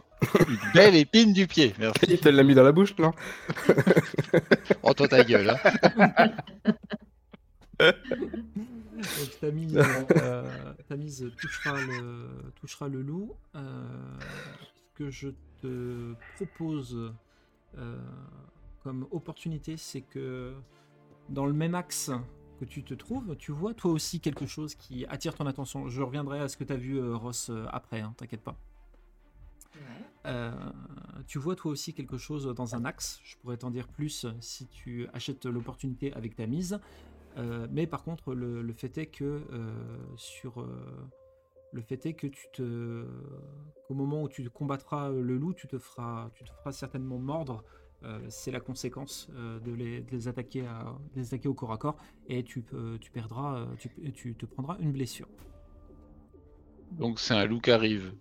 une 0.50 0.58
belle 0.74 0.96
épine 0.96 1.32
du 1.32 1.48
pied. 1.48 1.74
Merci. 1.80 2.02
Il 2.10 2.20
te 2.20 2.28
l'a 2.28 2.44
mis 2.44 2.54
dans 2.54 2.64
la 2.64 2.74
bouche, 2.74 2.94
non? 2.98 3.14
Oh, 4.84 4.94
toi 4.94 5.08
ta 5.08 5.24
gueule. 5.24 5.58
hein. 5.98 6.32
Donc 7.82 9.40
ta 9.40 9.52
mise, 9.52 9.78
euh, 10.18 10.74
ta 10.88 10.96
mise 10.96 11.32
touchera, 11.40 11.80
le, 11.80 12.28
touchera 12.56 12.88
le 12.88 13.02
loup. 13.02 13.36
Euh, 13.56 13.84
ce 14.76 14.98
que 14.98 15.10
je 15.10 15.30
te 15.62 16.14
propose 16.36 17.14
euh, 17.78 17.98
comme 18.84 19.08
opportunité, 19.12 19.78
c'est 19.78 20.02
que 20.02 20.54
dans 21.30 21.46
le 21.46 21.54
même 21.54 21.76
axe 21.76 22.12
que 22.62 22.66
tu 22.66 22.84
te 22.84 22.94
trouves, 22.94 23.36
tu 23.38 23.52
vois 23.52 23.74
toi 23.74 23.92
aussi 23.92 24.20
quelque 24.20 24.46
chose 24.46 24.76
qui 24.76 25.06
attire 25.08 25.34
ton 25.34 25.48
attention. 25.48 25.90
Je 25.90 26.02
reviendrai 26.04 26.40
à 26.40 26.48
ce 26.48 26.58
que 26.58 26.64
tu 26.64 26.74
as 26.74 26.78
vu, 26.78 27.00
euh, 27.00 27.16
Ross, 27.16 27.50
euh, 27.50 27.66
après, 27.72 28.02
hein, 28.02 28.14
t'inquiète 28.18 28.44
pas. 28.44 28.56
Ouais. 29.74 29.82
Euh, 30.28 30.52
tu 31.26 31.40
vois 31.40 31.56
toi 31.56 31.72
aussi 31.72 31.94
quelque 31.94 32.18
chose 32.18 32.54
dans 32.56 32.76
un 32.76 32.86
axe. 32.86 33.20
Je 33.24 33.36
pourrais 33.38 33.58
t'en 33.58 33.72
dire 33.72 33.88
plus 33.88 34.28
si 34.42 34.68
tu 34.68 35.08
achètes 35.14 35.46
l'opportunité 35.46 36.14
avec 36.14 36.36
ta 36.36 36.46
mise. 36.46 36.80
Euh, 37.38 37.68
mais 37.72 37.88
par 37.88 38.04
contre, 38.04 38.34
le, 38.34 38.62
le 38.62 38.74
fait 38.74 38.98
est 38.98 39.08
que 39.08 39.24
euh, 39.52 39.72
sur 40.18 40.62
euh, 40.62 40.68
le 41.72 41.82
fait 41.82 42.06
est 42.06 42.14
que 42.14 42.28
tu 42.28 42.48
te 42.52 43.06
qu'au 43.88 43.94
moment 43.94 44.24
où 44.24 44.30
tu 44.30 44.50
combattras 44.50 45.10
le 45.10 45.38
loup, 45.38 45.54
tu 45.54 45.68
te 45.68 45.78
feras 45.78 46.30
tu 46.34 46.44
te 46.44 46.52
feras 46.52 46.72
certainement 46.72 47.18
mordre. 47.20 47.64
Euh, 48.04 48.20
c'est 48.30 48.52
la 48.52 48.60
conséquence 48.60 49.30
euh, 49.36 49.60
de, 49.60 49.72
les, 49.72 50.02
de 50.02 50.12
les 50.12 50.28
attaquer 50.28 50.66
à, 50.66 50.96
de 51.14 51.20
les 51.20 51.28
attaquer 51.28 51.48
au 51.48 51.54
corps 51.54 51.72
à 51.72 51.78
corps 51.78 51.98
et 52.28 52.44
tu 52.44 52.64
perdras 53.14 53.68
tu, 53.78 53.90
tu 54.14 54.36
te 54.36 54.46
prendras 54.46 54.78
une 54.80 54.92
blessure. 54.92 55.28
Donc 56.92 57.20
c'est 57.20 57.34
un 57.36 57.46
loup 57.46 57.60
qui 57.62 57.72
arrive. 57.72 58.14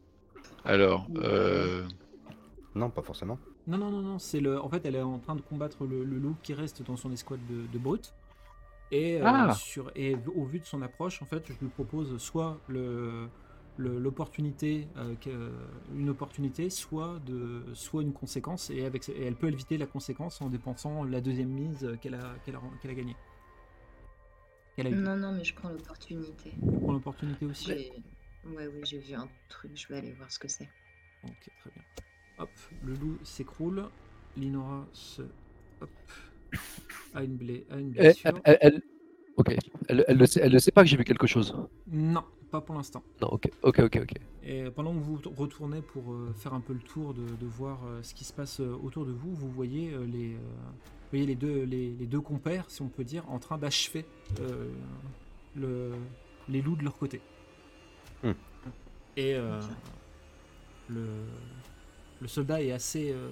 Alors, 0.64 1.09
euh, 1.16 1.85
Non, 2.75 2.90
pas 2.90 3.03
forcément. 3.03 3.38
Non, 3.66 3.79
non, 3.79 3.90
non, 3.90 4.03
non, 4.03 4.18
c'est 4.18 4.40
le. 4.40 4.61
En 4.61 4.68
fait, 4.68 4.85
elle 4.85 4.96
est 4.96 5.03
en 5.03 5.18
train 5.18 5.35
de 5.35 5.40
combattre 5.40 5.85
le, 5.87 6.05
le 6.05 6.18
loup 6.18 6.37
qui 6.42 6.55
reste 6.55 6.83
dans 6.83 6.96
son 6.96 7.11
escouade 7.12 7.40
de, 7.49 7.66
de 7.66 7.79
brutes. 7.79 8.14
Et, 8.92 9.20
euh, 9.20 9.24
Ah. 9.24 9.55
sur, 9.55 9.90
et 9.94 10.16
au 10.35 10.44
vu 10.44 10.59
de 10.61 10.64
son 10.64 10.83
approche, 10.83 11.22
en 11.22 11.26
fait, 11.26 11.46
je 11.46 11.59
lui 11.61 11.68
propose 11.68 12.16
soit 12.18 12.61
le 12.68 13.29
le- 13.79 13.98
l'opportunité, 13.98 14.88
euh, 14.98 15.14
une 15.94 16.11
opportunité, 16.11 16.68
soit 16.68 17.18
de, 17.24 17.62
soit 17.72 18.03
une 18.03 18.12
conséquence, 18.12 18.68
et 18.68 18.85
avec, 18.85 19.09
et 19.09 19.22
elle 19.24 19.37
peut 19.37 19.48
éviter 19.48 19.79
la 19.79 19.87
conséquence 19.87 20.42
en 20.42 20.50
dépensant 20.50 21.03
la 21.05 21.22
deuxième 21.22 21.48
mise 21.48 21.88
qu'elle 22.03 22.14
a, 22.16 22.35
qu'elle 22.44 22.57
a, 22.57 22.61
qu'elle 22.83 22.90
a 22.90 22.94
gagnée. 22.94 23.16
Qu'elle 24.76 24.88
a 24.88 24.90
eu. 24.90 24.94
Non, 24.96 25.16
non, 25.16 25.33
mais 25.33 25.44
je 25.44 25.55
prends 25.55 25.70
l'opportunité. 25.70 26.50
Tu 26.61 26.79
prends 26.83 26.92
l'opportunité 26.92 27.46
aussi. 27.46 27.70
Ouais, 28.44 28.66
oui, 28.66 28.81
j'ai 28.85 28.98
vu 28.98 29.14
un 29.14 29.29
truc, 29.48 29.70
je 29.74 29.88
vais 29.88 29.96
aller 29.98 30.12
voir 30.12 30.31
ce 30.31 30.38
que 30.38 30.48
c'est. 30.48 30.68
Ok, 31.24 31.48
très 31.61 31.70
bien. 31.70 31.83
Hop, 32.38 32.50
le 32.85 32.94
loup 32.94 33.18
s'écroule. 33.22 33.88
Linora 34.37 34.87
se. 34.92 35.22
Hop. 35.81 35.90
A 37.14 37.23
une, 37.25 37.37
blé... 37.37 37.66
a 37.70 37.77
une 37.79 37.92
Elle, 37.96 38.14
blessure. 38.14 38.40
elle- 38.44 38.59
elle- 38.61 38.83
ok. 39.37 39.57
Elle, 39.88 40.05
elle 40.09 40.16
ne 40.18 40.27
sait, 40.27 40.40
elle 40.42 40.53
ne 40.53 40.59
sait 40.59 40.70
pas 40.73 40.83
que 40.83 40.88
j'ai 40.88 40.96
vu 40.96 41.05
quelque 41.05 41.27
chose. 41.27 41.55
Non, 41.90 42.25
pas 42.51 42.61
pour 42.61 42.75
l'instant. 42.77 43.03
Non, 43.20 43.29
ok, 43.29 43.51
ok, 43.62 43.81
ok, 43.81 43.99
ok. 44.03 44.12
Et 44.44 44.70
pendant 44.70 44.92
que 44.94 45.01
vous 45.01 45.20
retournez 45.37 45.83
pour 45.83 46.12
euh, 46.12 46.33
faire 46.37 46.55
un 46.55 46.61
peu 46.61 46.73
le 46.73 46.81
tour 46.81 47.14
de, 47.14 47.23
de 47.23 47.46
voir 47.46 47.79
euh, 47.87 48.03
ce 48.03 48.14
qui 48.14 48.25
se 48.25 48.33
passe 48.33 48.61
euh, 48.61 48.77
autour 48.83 49.07
de 49.07 49.12
vous, 49.12 49.35
vous 49.35 49.51
voyez 49.51 49.90
les, 50.07 50.35
vous 50.35 51.11
voyez 51.12 51.27
les 51.27 51.35
deux 51.35 51.64
les, 51.64 51.90
les 51.92 52.07
deux 52.07 52.20
compères, 52.20 52.64
si 52.68 52.83
on 52.83 52.88
peut 52.88 53.05
dire, 53.05 53.29
en 53.29 53.38
train 53.38 53.59
d'achever 53.59 54.05
euh, 54.40 54.68
le, 55.57 55.92
les 56.49 56.62
loups 56.62 56.77
de 56.77 56.85
leur 56.85 56.96
côté. 56.96 57.20
Hmm. 58.23 58.33
Et 59.16 59.35
euh, 59.35 59.61
le, 60.88 61.07
le 62.20 62.29
soldat 62.29 62.62
est 62.62 62.73
assez 62.73 63.11
euh, 63.12 63.31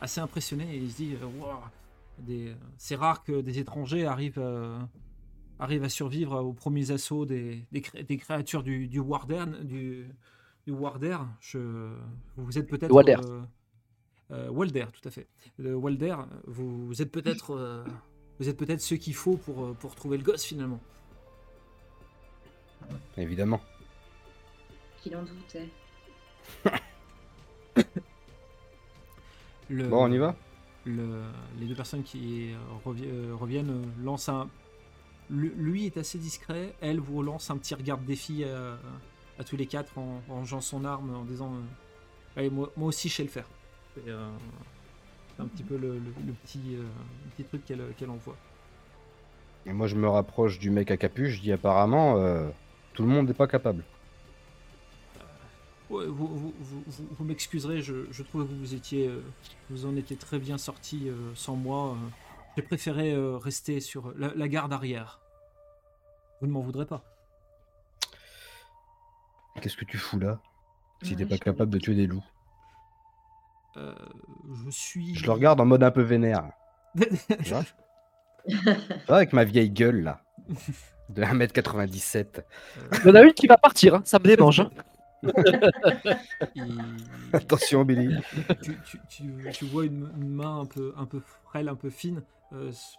assez 0.00 0.20
impressionné 0.20 0.74
et 0.74 0.78
il 0.78 0.90
se 0.90 0.96
dit 0.96 1.16
Ouah, 1.40 1.70
des- 2.20 2.54
c'est 2.76 2.96
rare 2.96 3.22
que 3.24 3.40
des 3.40 3.58
étrangers 3.58 4.06
arrivent 4.06 4.38
euh, 4.38 4.78
arrivent 5.58 5.84
à 5.84 5.88
survivre 5.88 6.40
aux 6.40 6.52
premiers 6.52 6.90
assauts 6.92 7.26
des, 7.26 7.64
des, 7.72 7.80
cré- 7.80 8.04
des 8.04 8.16
créatures 8.16 8.62
du, 8.62 8.86
du 8.88 9.00
Warder, 9.00 9.44
du, 9.64 10.06
du 10.66 10.72
Warder. 10.72 11.18
Je, 11.40 11.92
vous 12.36 12.58
êtes 12.58 12.68
peut-être 12.68 12.92
Walder. 12.92 13.16
euh, 13.28 13.42
euh, 14.30 14.48
Walder, 14.50 14.86
tout 14.92 15.06
à 15.08 15.10
fait. 15.10 15.26
Le 15.56 15.74
Walder, 15.74 16.14
vous, 16.46 16.86
vous 16.86 17.02
êtes 17.02 17.10
peut-être 17.10 17.50
euh, 17.56 17.84
vous 18.38 18.48
êtes 18.48 18.56
peut-être 18.56 18.80
ceux 18.80 18.96
qu'il 18.96 19.14
faut 19.14 19.36
pour, 19.36 19.74
pour 19.76 19.94
trouver 19.96 20.16
le 20.18 20.22
gosse 20.22 20.44
finalement. 20.44 20.80
Évidemment. 23.16 23.60
Qu'il 25.02 25.16
en 25.16 25.22
doutait. 25.24 25.68
Le- 29.68 29.88
Bon, 29.88 30.04
on 30.04 30.12
y 30.12 30.18
va? 30.18 30.36
Le- 30.88 31.22
les 31.60 31.66
deux 31.66 31.74
personnes 31.74 32.02
qui 32.02 32.52
euh, 32.52 32.56
revi- 32.88 33.06
euh, 33.06 33.34
reviennent 33.34 33.70
euh, 33.70 34.04
lancent 34.04 34.28
un. 34.28 34.48
Lui 35.30 35.84
est 35.86 35.96
assez 35.98 36.18
discret, 36.18 36.74
elle 36.80 37.00
vous 37.00 37.18
relance 37.18 37.50
un 37.50 37.58
petit 37.58 37.74
regard 37.74 37.98
de 37.98 38.06
défi 38.06 38.44
à, 38.44 38.78
à 39.38 39.44
tous 39.44 39.56
les 39.56 39.66
quatre 39.66 39.98
en 39.98 40.22
rangeant 40.28 40.62
son 40.62 40.84
arme 40.86 41.14
en 41.14 41.24
disant 41.24 41.52
euh, 41.52 41.60
Allez, 42.40 42.50
moi, 42.50 42.70
aussi 42.80 43.08
je 43.08 43.14
sais 43.16 43.22
le 43.24 43.28
faire. 43.28 43.46
C'est 43.94 44.08
euh, 44.10 44.28
un 45.38 45.46
petit 45.46 45.62
peu 45.62 45.76
le, 45.76 46.00
petit, 46.44 46.76
euh, 46.76 47.44
truc 47.48 47.64
qu'elle 47.64 48.10
envoie. 48.10 48.36
Et 49.66 49.72
moi, 49.72 49.86
je 49.86 49.96
me 49.96 50.08
rapproche 50.08 50.58
du 50.58 50.70
mec 50.70 50.90
à 50.90 50.96
capuche. 50.96 51.34
Je 51.34 51.40
dis 51.42 51.52
apparemment, 51.52 52.16
euh, 52.16 52.48
tout 52.94 53.02
le 53.02 53.08
monde 53.08 53.26
n'est 53.28 53.34
pas 53.34 53.46
capable. 53.46 53.84
Ouais, 55.90 56.06
vous 56.06 56.26
vous, 56.26 56.54
vous, 56.58 56.82
vous- 56.86 57.08
vous 57.18 57.24
m'excuserez, 57.24 57.80
je, 57.80 58.10
je 58.10 58.22
trouve 58.22 58.46
que 58.46 58.52
vous 58.52 58.74
étiez, 58.74 59.08
euh, 59.08 59.22
vous 59.70 59.86
en 59.86 59.96
étiez 59.96 60.16
très 60.16 60.38
bien 60.38 60.58
sorti 60.58 61.08
euh, 61.08 61.14
sans 61.34 61.56
moi. 61.56 61.92
euh. 61.92 62.08
J'ai 62.56 62.62
préféré 62.62 63.14
rester 63.38 63.78
sur 63.80 64.12
la, 64.18 64.32
la 64.34 64.48
garde 64.48 64.72
arrière. 64.72 65.20
Vous 66.40 66.46
ne 66.48 66.52
m'en 66.52 66.60
voudrez 66.60 66.86
pas. 66.86 67.02
Qu'est-ce 69.60 69.76
que 69.76 69.84
tu 69.84 69.96
fous 69.96 70.18
là? 70.18 70.40
Si 71.02 71.10
Ouais, 71.12 71.16
t'es 71.18 71.26
pas 71.26 71.36
je 71.36 71.40
capable 71.40 71.70
de 71.70 71.78
tuer 71.78 71.94
des 71.94 72.06
loups. 72.06 72.24
Euh, 73.76 73.94
je 74.64 74.70
suis. 74.70 75.14
Je 75.14 75.24
le 75.24 75.32
regarde 75.32 75.60
en 75.60 75.64
mode 75.66 75.82
un 75.84 75.90
peu 75.92 76.02
vénère. 76.02 76.50
Tu 77.44 77.50
vois? 77.50 77.64
Avec 79.08 79.32
ma 79.32 79.44
vieille 79.44 79.70
gueule 79.70 80.02
là. 80.02 80.22
De 81.08 81.22
1m97. 81.22 82.42
Il 83.04 83.06
y 83.06 83.10
en 83.10 83.14
a 83.14 83.22
une 83.22 83.32
qui 83.32 83.46
va 83.46 83.56
partir, 83.56 83.94
hein, 83.94 84.02
ça 84.04 84.18
me 84.18 84.24
démange. 84.24 84.60
hein. 84.60 84.70
Attention 87.32 87.84
Billy. 87.84 88.14
tu, 88.62 88.76
tu- 88.84 89.00
tu- 89.08 89.50
tu 89.52 89.64
vois 89.66 89.84
une, 89.84 90.10
une 90.16 90.30
main 90.30 90.60
un 90.60 90.66
peu, 90.66 90.92
un 90.96 91.06
peu 91.06 91.20
frêle, 91.20 91.68
un 91.68 91.74
peu 91.74 91.90
fine, 91.90 92.22
euh, 92.52 92.70
se, 92.72 92.96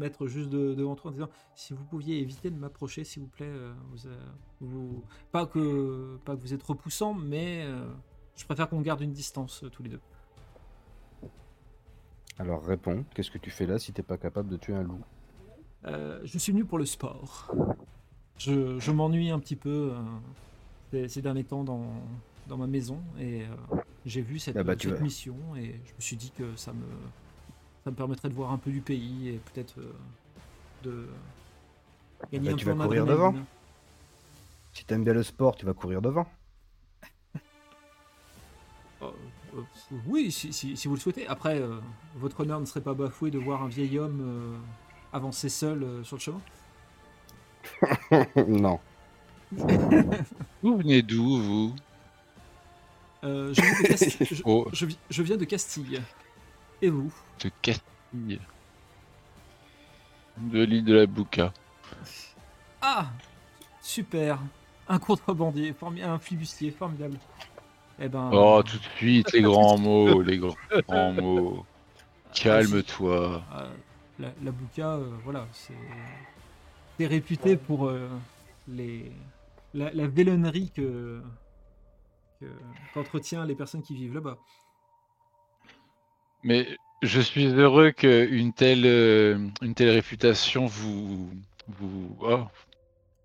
mettre 0.00 0.26
juste 0.26 0.48
de- 0.48 0.74
devant 0.74 0.96
toi 0.96 1.10
en 1.10 1.14
disant 1.14 1.28
si 1.54 1.74
vous 1.74 1.84
pouviez 1.84 2.18
éviter 2.18 2.50
de 2.50 2.56
m'approcher, 2.56 3.04
s'il 3.04 3.22
vous 3.22 3.28
plaît. 3.28 3.46
euh, 3.46 3.72
vous, 3.90 4.06
euh, 4.06 4.18
vous- 4.60 5.02
pas, 5.30 5.46
que, 5.46 6.16
pas 6.24 6.34
que 6.34 6.40
vous 6.40 6.54
êtes 6.54 6.62
repoussant, 6.62 7.14
mais 7.14 7.66
je 8.36 8.44
préfère 8.44 8.68
qu'on 8.68 8.80
garde 8.80 9.02
une 9.02 9.12
distance 9.12 9.64
tous 9.72 9.82
les 9.82 9.90
deux. 9.90 10.00
Alors 12.38 12.64
réponds, 12.64 13.04
qu'est-ce 13.14 13.30
que 13.30 13.38
tu 13.38 13.50
fais 13.50 13.66
là 13.66 13.78
si 13.78 13.92
t'es 13.92 14.02
pas 14.02 14.16
capable 14.16 14.48
de 14.48 14.56
tuer 14.56 14.74
un 14.74 14.82
loup? 14.82 15.00
Je 16.24 16.38
suis 16.38 16.52
venu 16.52 16.64
pour 16.64 16.78
le 16.78 16.86
sport. 16.86 17.52
Je, 18.38 18.78
je 18.80 18.90
m'ennuie 18.90 19.30
un 19.30 19.38
petit 19.38 19.56
peu 19.56 19.92
ces, 21.08 21.22
derniers 21.22 21.44
temps 21.44 21.64
dans, 21.64 21.86
dans 22.48 22.56
ma 22.56 22.66
maison 22.66 22.98
et 23.18 23.42
euh, 23.42 23.46
j'ai 24.04 24.20
vu 24.22 24.38
cette, 24.38 24.56
Ah 24.56 24.62
bah, 24.62 24.74
cette 24.78 25.00
mission 25.00 25.36
et 25.56 25.80
je 25.86 25.92
me 25.94 26.00
suis 26.00 26.16
dit 26.16 26.32
que 26.36 26.54
ça 26.56 26.72
me, 26.72 26.84
ça 27.84 27.90
me 27.90 27.96
permettrait 27.96 28.28
de 28.28 28.34
voir 28.34 28.52
un 28.52 28.58
peu 28.58 28.70
du 28.70 28.80
pays 28.80 29.28
et 29.28 29.38
peut-être 29.38 29.78
euh, 29.80 29.92
de 30.84 31.08
gagner 32.32 32.48
bah, 32.48 32.54
un 32.54 32.56
tu 32.58 32.64
peu 32.64 32.70
vas 32.70 32.74
courir 32.74 33.06
devant. 33.06 33.34
Si 34.74 34.84
t'aimes 34.84 35.04
bien 35.04 35.14
le 35.14 35.22
sport, 35.22 35.56
tu 35.56 35.64
vas 35.64 35.72
courir 35.72 36.02
devant. 36.02 36.26
Euh, 39.02 39.10
euh, 39.54 39.62
oui, 40.06 40.30
si, 40.32 40.52
si- 40.52 40.76
si 40.76 40.88
vous 40.88 40.94
le 40.94 41.00
souhaitez. 41.00 41.26
Après, 41.26 41.60
euh, 41.60 41.78
votre 42.16 42.40
honneur 42.40 42.60
ne 42.60 42.66
serait 42.66 42.80
pas 42.82 42.94
bafoué 42.94 43.30
de 43.30 43.38
voir 43.38 43.62
un 43.62 43.68
vieil 43.68 43.98
homme 43.98 44.60
avancer 45.12 45.48
seul 45.48 46.04
sur 46.04 46.16
le 46.16 46.20
chemin 46.22 46.40
non. 48.48 48.80
Vous 50.62 50.78
venez 50.78 51.02
d'où, 51.02 51.38
vous? 51.40 51.74
Euh, 53.24 53.52
je, 53.54 53.60
viens 53.60 53.82
de 53.82 53.86
Castille. 53.88 54.26
Je- 54.36 54.42
Oh, 54.44 54.68
je 54.72 54.86
vi- 54.86 54.98
je 55.10 55.22
viens 55.22 55.36
de 55.36 55.44
Castille. 55.44 56.02
Et 56.80 56.88
vous? 56.88 57.12
De 57.42 57.50
Castille. 57.62 58.40
De 60.38 60.62
l'île 60.64 60.84
de 60.84 60.94
la 60.94 61.06
Bouca. 61.06 61.52
Ah 62.80 63.06
Super 63.80 64.38
Un 64.88 64.98
contrebandier, 64.98 65.74
un 66.02 66.18
flibustier, 66.18 66.70
formidable. 66.70 67.16
Eh 68.00 68.08
ben. 68.08 68.30
Oh, 68.32 68.62
tout 68.64 68.78
de 68.78 68.84
suite, 68.96 69.32
les 69.32 69.42
grands 69.42 69.78
mots, 69.78 70.22
les 70.22 70.38
grands 70.38 71.12
mots. 71.12 71.64
Calme-toi. 72.34 73.42
euh, 73.54 73.70
la, 74.18 74.28
la 74.42 74.50
Bouca, 74.50 74.94
euh, 74.94 75.10
voilà, 75.24 75.46
c'est. 75.52 75.74
C'est 76.98 77.06
réputé 77.06 77.56
pour 77.56 77.86
euh, 77.88 78.08
les. 78.68 79.12
La, 79.74 79.92
la 79.92 80.06
vélonnerie 80.06 80.70
que. 80.70 81.22
que- 82.40 82.46
qu'entretient 82.94 83.44
les 83.44 83.54
personnes 83.54 83.82
qui 83.82 83.94
vivent 83.94 84.14
là-bas. 84.14 84.38
Mais 86.42 86.76
je 87.02 87.20
suis 87.20 87.46
heureux 87.46 87.92
qu'une 87.92 88.52
telle, 88.52 88.84
euh, 88.84 89.48
une 89.60 89.74
telle 89.74 89.90
réputation 89.90 90.66
vous, 90.66 91.30
vous 91.68 92.16
oh, 92.20 92.44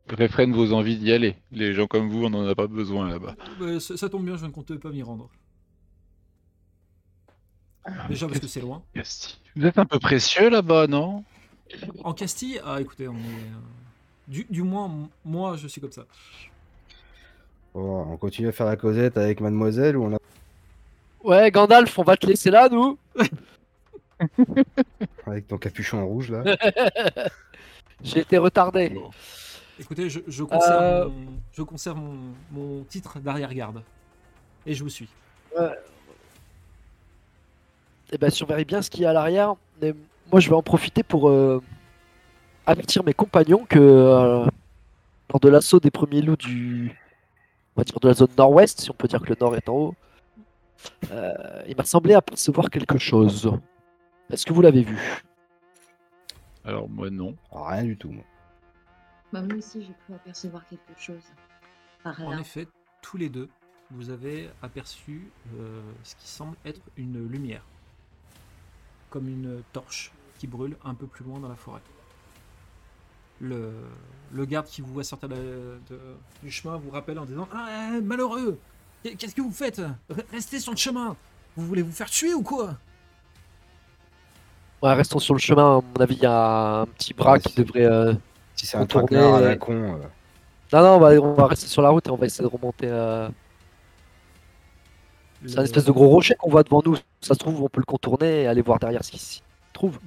réfrène 0.09 0.53
vos 0.53 0.73
envies 0.73 0.97
d'y 0.97 1.11
aller. 1.11 1.35
Les 1.51 1.73
gens 1.73 1.87
comme 1.87 2.09
vous, 2.09 2.25
on 2.25 2.29
n'en 2.29 2.47
a 2.47 2.55
pas 2.55 2.67
besoin 2.67 3.09
là-bas. 3.09 3.35
Euh, 3.61 3.79
ça, 3.79 3.97
ça 3.97 4.09
tombe 4.09 4.25
bien, 4.25 4.37
je 4.37 4.45
ne 4.45 4.51
comptais 4.51 4.77
pas 4.77 4.89
m'y 4.91 5.03
rendre. 5.03 5.29
Déjà 8.09 8.27
parce 8.27 8.39
que 8.39 8.47
c'est 8.47 8.61
loin. 8.61 8.83
Castille. 8.93 9.37
Vous 9.55 9.65
êtes 9.65 9.77
un 9.77 9.85
peu 9.85 9.99
précieux 9.99 10.49
là-bas, 10.49 10.87
non? 10.87 11.23
En 12.03 12.13
Castille, 12.13 12.59
ah 12.63 12.81
écoutez, 12.81 13.07
on 13.07 13.15
est. 13.15 13.51
euh, 14.27 14.31
Du, 14.31 14.45
du 14.49 14.63
moins, 14.63 14.91
moi, 15.25 15.55
je 15.57 15.67
suis 15.67 15.81
comme 15.81 15.91
ça. 15.91 16.05
Oh, 17.73 18.05
on 18.09 18.17
continue 18.17 18.47
à 18.47 18.51
faire 18.51 18.65
la 18.65 18.75
causette 18.75 19.17
avec 19.17 19.39
mademoiselle 19.41 19.97
ou 19.97 20.05
on 20.05 20.15
a... 20.15 20.17
Ouais, 21.23 21.51
Gandalf, 21.51 21.97
on 21.99 22.03
va 22.03 22.15
te 22.17 22.25
laisser 22.25 22.49
là, 22.49 22.69
nous. 22.69 22.97
avec 25.25 25.47
ton 25.47 25.57
capuchon 25.57 26.05
rouge 26.07 26.31
là 26.31 26.43
J'ai 28.03 28.19
été 28.19 28.37
retardé. 28.37 28.89
Bon. 28.89 29.09
Écoutez, 29.79 30.09
je, 30.09 30.19
je 30.27 30.43
conserve, 30.43 30.81
Euh. 30.83 31.05
mon, 31.09 31.33
je 31.53 31.61
conserve 31.63 31.97
mon, 31.97 32.17
mon 32.51 32.83
titre 32.83 33.19
d'arrière-garde. 33.19 33.83
Et 34.65 34.73
je 34.73 34.83
vous 34.83 34.89
suis. 34.89 35.09
Eh 38.11 38.17
ben, 38.17 38.29
surveille 38.29 38.65
bien 38.65 38.81
ce 38.81 38.89
qu'il 38.89 39.01
y 39.01 39.05
a 39.05 39.09
à 39.09 39.13
l'arrière. 39.13 39.55
Mais 39.81 39.93
moi, 40.31 40.39
je 40.39 40.49
vais 40.49 40.55
en 40.55 40.63
profiter 40.63 41.03
pour 41.03 41.29
euh, 41.29 41.61
avertir 42.67 43.03
mes 43.03 43.13
compagnons 43.13 43.65
que 43.65 43.79
euh, 43.79 44.45
lors 45.29 45.39
de 45.41 45.49
l'assaut 45.49 45.79
des 45.79 45.89
premiers 45.89 46.21
loups 46.21 46.35
du, 46.35 46.91
on 47.75 47.81
va 47.81 47.83
dire 47.83 47.99
de 47.99 48.07
la 48.07 48.13
zone 48.13 48.29
nord-ouest, 48.37 48.81
si 48.81 48.91
on 48.91 48.93
peut 48.93 49.07
dire 49.07 49.21
que 49.21 49.29
le 49.29 49.37
nord 49.39 49.55
est 49.55 49.67
en 49.69 49.73
haut, 49.73 49.95
euh, 51.11 51.63
il 51.67 51.75
m'a 51.75 51.85
semblé 51.85 52.13
apercevoir 52.13 52.69
quelque 52.69 52.99
chose. 52.99 53.51
Est-ce 54.29 54.45
que 54.45 54.53
vous 54.53 54.61
l'avez 54.61 54.83
vu? 54.83 54.99
Alors 56.65 56.89
moi 56.89 57.09
non. 57.09 57.33
Rien 57.51 57.85
du 57.85 57.97
tout. 57.97 58.09
moi. 58.09 58.23
Bah, 59.31 59.41
moi 59.41 59.57
aussi, 59.57 59.81
j'ai 59.81 59.93
pu 60.05 60.13
apercevoir 60.13 60.65
quelque 60.67 60.99
chose. 60.99 61.23
Par 62.03 62.21
En 62.21 62.37
effet, 62.37 62.67
tous 63.01 63.17
les 63.17 63.29
deux, 63.29 63.49
vous 63.91 64.09
avez 64.09 64.49
aperçu 64.61 65.31
euh, 65.57 65.81
ce 66.03 66.15
qui 66.15 66.27
semble 66.27 66.55
être 66.65 66.81
une 66.97 67.25
lumière. 67.27 67.63
Comme 69.09 69.29
une 69.29 69.61
torche 69.71 70.11
qui 70.37 70.47
brûle 70.47 70.75
un 70.83 70.93
peu 70.93 71.07
plus 71.07 71.23
loin 71.23 71.39
dans 71.39 71.47
la 71.47 71.55
forêt. 71.55 71.81
Le, 73.39 73.71
le 74.31 74.45
garde 74.45 74.65
qui 74.65 74.81
vous 74.81 74.91
voit 74.93 75.03
sortir 75.03 75.29
de- 75.29 75.79
de- 75.89 75.99
du 76.43 76.51
chemin 76.51 76.77
vous 76.77 76.89
rappelle 76.89 77.19
en 77.19 77.25
disant 77.25 77.47
Ah, 77.53 77.91
malheureux 78.03 78.57
Qu'est-ce 79.03 79.35
que 79.35 79.41
vous 79.41 79.51
faites? 79.51 79.79
Re- 79.79 80.23
Restez 80.31 80.59
sur 80.59 80.71
le 80.71 80.77
chemin 80.77 81.15
Vous 81.55 81.65
voulez 81.65 81.81
vous 81.81 81.91
faire 81.91 82.09
tuer 82.09 82.33
ou 82.33 82.41
quoi? 82.41 82.75
Ouais, 84.81 84.93
restons 84.93 85.19
sur 85.19 85.33
le 85.33 85.39
chemin. 85.39 85.77
À 85.77 85.81
mon 85.81 85.93
avis, 86.03 86.15
il 86.15 86.21
y 86.23 86.25
a 86.25 86.81
un 86.81 86.85
petit 86.87 87.13
bras 87.13 87.33
Ouais, 87.33 87.39
qui 87.39 87.55
devrait. 87.55 87.85
euh, 87.85 88.13
Si 88.55 88.65
c'est 88.65 88.77
un 88.77 88.81
à 88.81 89.41
la 89.41 89.55
con. 89.55 89.73
euh, 89.73 89.97
Non, 90.73 90.81
non, 90.81 90.95
on 90.95 90.99
va, 90.99 91.09
on 91.21 91.33
va 91.33 91.47
rester 91.47 91.67
sur 91.67 91.81
la 91.81 91.89
route 91.89 92.05
et 92.07 92.11
on 92.11 92.15
va 92.17 92.25
essayer 92.25 92.47
de 92.47 92.53
remonter. 92.53 92.87
euh, 92.89 93.29
C'est 95.45 95.59
un 95.59 95.63
espèce 95.63 95.85
de 95.85 95.91
gros 95.91 96.09
rocher 96.09 96.35
qu'on 96.35 96.49
voit 96.49 96.63
devant 96.63 96.81
nous. 96.85 96.95
Ça 97.21 97.33
se 97.33 97.39
trouve, 97.39 97.61
on 97.61 97.69
peut 97.69 97.79
le 97.81 97.85
contourner 97.85 98.43
et 98.43 98.47
aller 98.47 98.61
voir 98.61 98.79
derrière 98.79 99.03
ce 99.03 99.11
qu'il 99.11 99.19
s'y 99.19 99.41
trouve. 99.73 99.99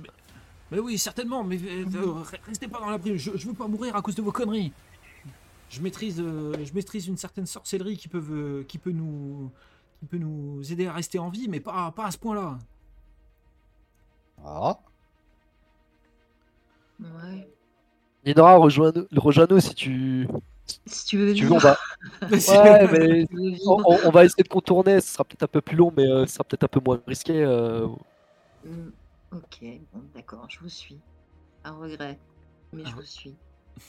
Mais 0.70 0.78
oui, 0.78 0.98
certainement, 0.98 1.42
mais 1.44 1.56
euh, 1.56 1.84
euh, 1.96 2.22
re- 2.22 2.38
restez 2.46 2.68
pas 2.68 2.78
dans 2.80 2.90
l'abri. 2.90 3.18
Je, 3.18 3.32
je 3.36 3.46
veux 3.46 3.54
pas 3.54 3.66
mourir 3.66 3.96
à 3.96 4.02
cause 4.02 4.14
de 4.14 4.22
vos 4.22 4.32
conneries. 4.32 4.72
Je 5.68 5.80
maîtrise, 5.80 6.20
euh, 6.20 6.54
je 6.64 6.72
maîtrise 6.74 7.06
une 7.08 7.16
certaine 7.16 7.46
sorcellerie 7.46 7.96
qui 7.96 8.08
peut, 8.08 8.22
euh, 8.30 8.64
qui 8.64 8.78
peut 8.78 8.90
nous, 8.92 9.50
qui 10.00 10.06
peut 10.06 10.18
nous 10.18 10.60
aider 10.72 10.86
à 10.86 10.92
rester 10.92 11.18
en 11.18 11.28
vie, 11.30 11.48
mais 11.48 11.60
pas, 11.60 11.90
pas 11.92 12.06
à 12.06 12.10
ce 12.10 12.18
point-là. 12.18 12.58
Ah. 14.44 14.78
Ouais. 17.00 17.48
Nidora, 18.26 18.56
rejoins-nous 18.56 19.06
rejoins-nous 19.16 19.60
si 19.60 19.74
tu, 19.74 20.28
Si 20.86 21.06
tu 21.06 21.18
veux 21.18 21.32
tu 21.34 21.46
veux. 21.46 21.52
On 21.52 21.58
va, 21.58 21.76
ouais, 22.22 22.28
mais 22.30 22.40
Si 22.40 22.50
tu 22.52 23.36
veux 23.36 23.50
vivre. 23.50 23.82
on, 24.04 24.10
va 24.10 24.24
essayer 24.24 24.42
de 24.42 24.48
contourner. 24.48 25.00
Ce 25.00 25.14
sera 25.14 25.24
peut-être 25.24 25.44
un 25.44 25.46
peu 25.48 25.60
plus 25.60 25.76
long, 25.76 25.92
mais 25.96 26.06
euh, 26.06 26.26
ce 26.26 26.34
sera 26.34 26.44
peut-être 26.44 26.64
un 26.64 26.68
peu 26.68 26.80
moins 26.84 27.00
risqué. 27.06 27.42
euh. 27.42 27.86
Ok, 29.32 29.60
bon, 29.92 30.02
d'accord, 30.14 30.46
je 30.48 30.58
vous 30.60 30.68
suis. 30.68 30.98
Un 31.64 31.72
regret, 31.76 32.18
mais 32.72 32.84
je 32.84 32.94
vous 32.94 33.02
suis. 33.02 33.34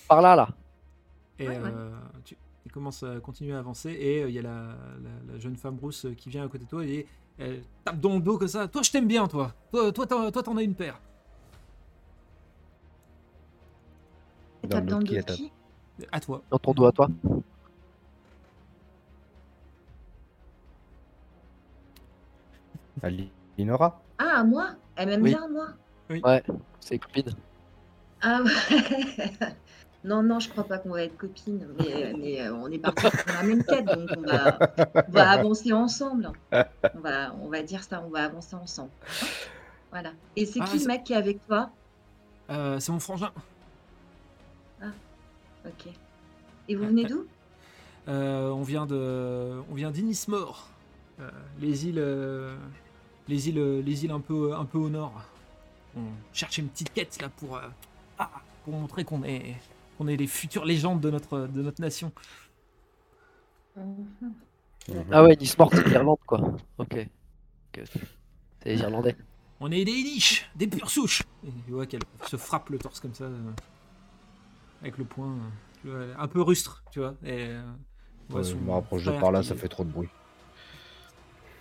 Par 0.08 0.22
là, 0.22 0.36
là. 0.36 0.48
Et 1.40 1.48
Ouais, 1.48 1.58
ouais. 1.60 1.64
euh, 1.66 1.90
tu 2.26 2.38
il 2.64 2.72
commence 2.72 3.02
à 3.02 3.20
continuer 3.20 3.56
à 3.56 3.58
avancer 3.60 3.90
et 3.90 4.22
euh, 4.22 4.30
il 4.30 4.36
y 4.36 4.40
a 4.40 4.44
la, 4.44 4.52
la- 5.04 5.34
la 5.34 5.40
jeune 5.40 5.56
femme 5.58 5.80
rousse 5.82 6.06
qui 6.16 6.30
vient 6.30 6.46
à 6.46 6.48
côté 6.48 6.64
de 6.66 6.70
toi 6.70 6.86
et 6.86 7.08
elle 7.40 7.64
tape 7.84 8.00
dans 8.00 8.14
le 8.16 8.22
dos 8.22 8.38
comme 8.38 8.48
ça. 8.48 8.68
Toi, 8.68 8.84
je 8.84 8.92
t'aime 8.92 9.08
bien, 9.08 9.28
toi. 9.28 9.52
Toi, 9.72 9.92
toi, 9.92 10.06
t'en, 10.06 10.30
toi, 10.32 10.44
t'en 10.44 10.56
as 10.58 10.62
une 10.62 10.76
paire. 10.76 11.00
Et 14.64 14.68
Dans 14.68 14.76
tape 14.76 14.86
le 14.86 14.92
dans 14.92 15.00
le 15.00 15.06
qui 15.06 15.10
dos 15.10 15.16
la 15.16 15.22
de 15.22 15.26
tape 15.28 15.36
qui? 15.38 15.52
À 16.12 16.20
toi. 16.20 16.44
Dans 16.52 16.60
ton 16.60 16.74
dos 16.74 16.86
à 16.86 16.92
toi. 16.92 17.10
À 23.02 23.10
Li- 23.10 23.32
Linora 23.58 24.00
Ah, 24.20 24.40
à 24.40 24.44
moi? 24.44 24.76
Elle 24.96 25.10
m'aime 25.10 25.22
Oui. 25.24 25.30
bien, 25.32 25.48
moi 25.48 25.68
Ouais, 26.10 26.44
c'est 26.80 27.00
copine. 27.00 27.30
Ah 28.22 28.42
ouais 28.44 29.32
Non, 30.04 30.24
non, 30.24 30.40
je 30.40 30.50
crois 30.50 30.64
pas 30.64 30.80
qu'on 30.80 30.90
va 30.90 31.04
être 31.04 31.16
copines, 31.16 31.68
mais, 31.78 32.14
mais, 32.18 32.42
euh, 32.42 32.54
on 32.56 32.68
est 32.72 32.80
partis 32.80 33.04
pour 33.06 33.34
la 33.34 33.44
même 33.44 33.64
quête, 33.64 33.86
donc 33.86 34.10
on 34.18 34.22
va, 34.22 34.58
on 35.08 35.12
va 35.12 35.30
avancer 35.30 35.72
ensemble. 35.74 36.32
On 36.52 37.00
va, 37.02 37.36
on 37.40 37.50
va 37.50 37.62
dire 37.62 37.84
ça, 37.84 38.04
on 38.06 38.10
va 38.10 38.24
avancer 38.26 38.56
ensemble. 38.56 38.90
Voilà. 39.92 40.12
Et 40.36 40.46
c'est 40.48 40.60
Ah, 40.62 40.66
qui 40.66 40.80
le 40.80 40.86
mec 40.88 41.04
qui 41.04 41.14
est 41.14 41.18
avec 41.18 41.46
toi? 41.46 41.70
Euh, 42.50 42.80
c'est 42.80 42.92
mon 42.92 43.00
frangin. 43.00 43.32
Ok. 45.66 45.94
Et 46.68 46.76
vous 46.76 46.88
venez 46.88 47.06
d'où? 47.06 47.26
Euh, 48.08 48.50
on 48.50 48.64
vient 48.64 48.88
de, 48.88 49.62
on 49.70 49.76
vient 49.76 49.92
d'Inismore, 49.92 50.68
Euh, 51.20 51.30
les 51.60 51.86
îles, 51.88 52.00
euh, 52.00 52.56
les 53.28 53.50
îles, 53.50 53.80
les 53.80 54.04
îles 54.06 54.12
un 54.12 54.20
peu, 54.20 54.54
un 54.56 54.66
peu 54.66 54.78
au 54.78 54.90
nord. 54.90 55.14
On 55.96 56.02
cherche 56.34 56.58
une 56.58 56.70
petite 56.70 56.94
quête 56.94 57.22
là 57.22 57.30
pour, 57.30 57.58
euh, 57.58 57.62
ah, 58.20 58.30
pour 58.64 58.74
montrer 58.74 59.04
qu'on 59.04 59.24
est, 59.24 59.56
qu'on 59.98 60.08
est 60.08 60.16
les 60.18 60.28
futures 60.28 60.66
légendes 60.66 61.02
de 61.02 61.10
notre, 61.10 61.48
de 61.48 61.62
notre 61.62 61.82
nation. 61.82 62.12
Ah 65.12 65.24
ouais, 65.24 65.36
Nice 65.36 65.58
Mort, 65.58 65.70
c'est 65.74 65.88
l'Irlande, 65.88 66.18
quoi. 66.26 66.40
Ok. 66.78 67.08
C'est 67.76 67.90
les 68.66 68.80
Irlandais. 68.80 69.16
On 69.60 69.72
est 69.72 69.86
des 69.86 69.92
niches, 69.94 70.50
des 70.56 70.68
pures 70.68 70.90
souches. 70.90 71.22
Et 71.46 71.52
tu 71.66 71.72
vois 71.72 71.86
qu'elle 71.86 72.02
se 72.28 72.36
frappe 72.36 72.70
le 72.70 72.80
torse 72.80 73.00
comme 73.00 73.14
ça, 73.14 73.26
euh, 73.26 73.52
avec 74.82 74.98
le 74.98 75.06
poing, 75.06 75.38
euh, 75.86 76.14
un 76.18 76.28
peu 76.28 76.42
rustre, 76.42 76.84
tu 76.92 77.00
vois. 77.00 77.16
Et, 77.24 77.48
euh, 77.48 77.62
Ouais, 78.32 78.44
Je 78.44 78.56
me 78.56 78.72
rapproche 78.72 79.04
de 79.04 79.10
frère 79.10 79.20
par 79.20 79.32
là, 79.34 79.42
qui- 79.42 79.48
ça 79.50 79.56
fait 79.56 79.68
trop 79.68 79.84
de 79.84 79.90
bruit. 79.92 80.08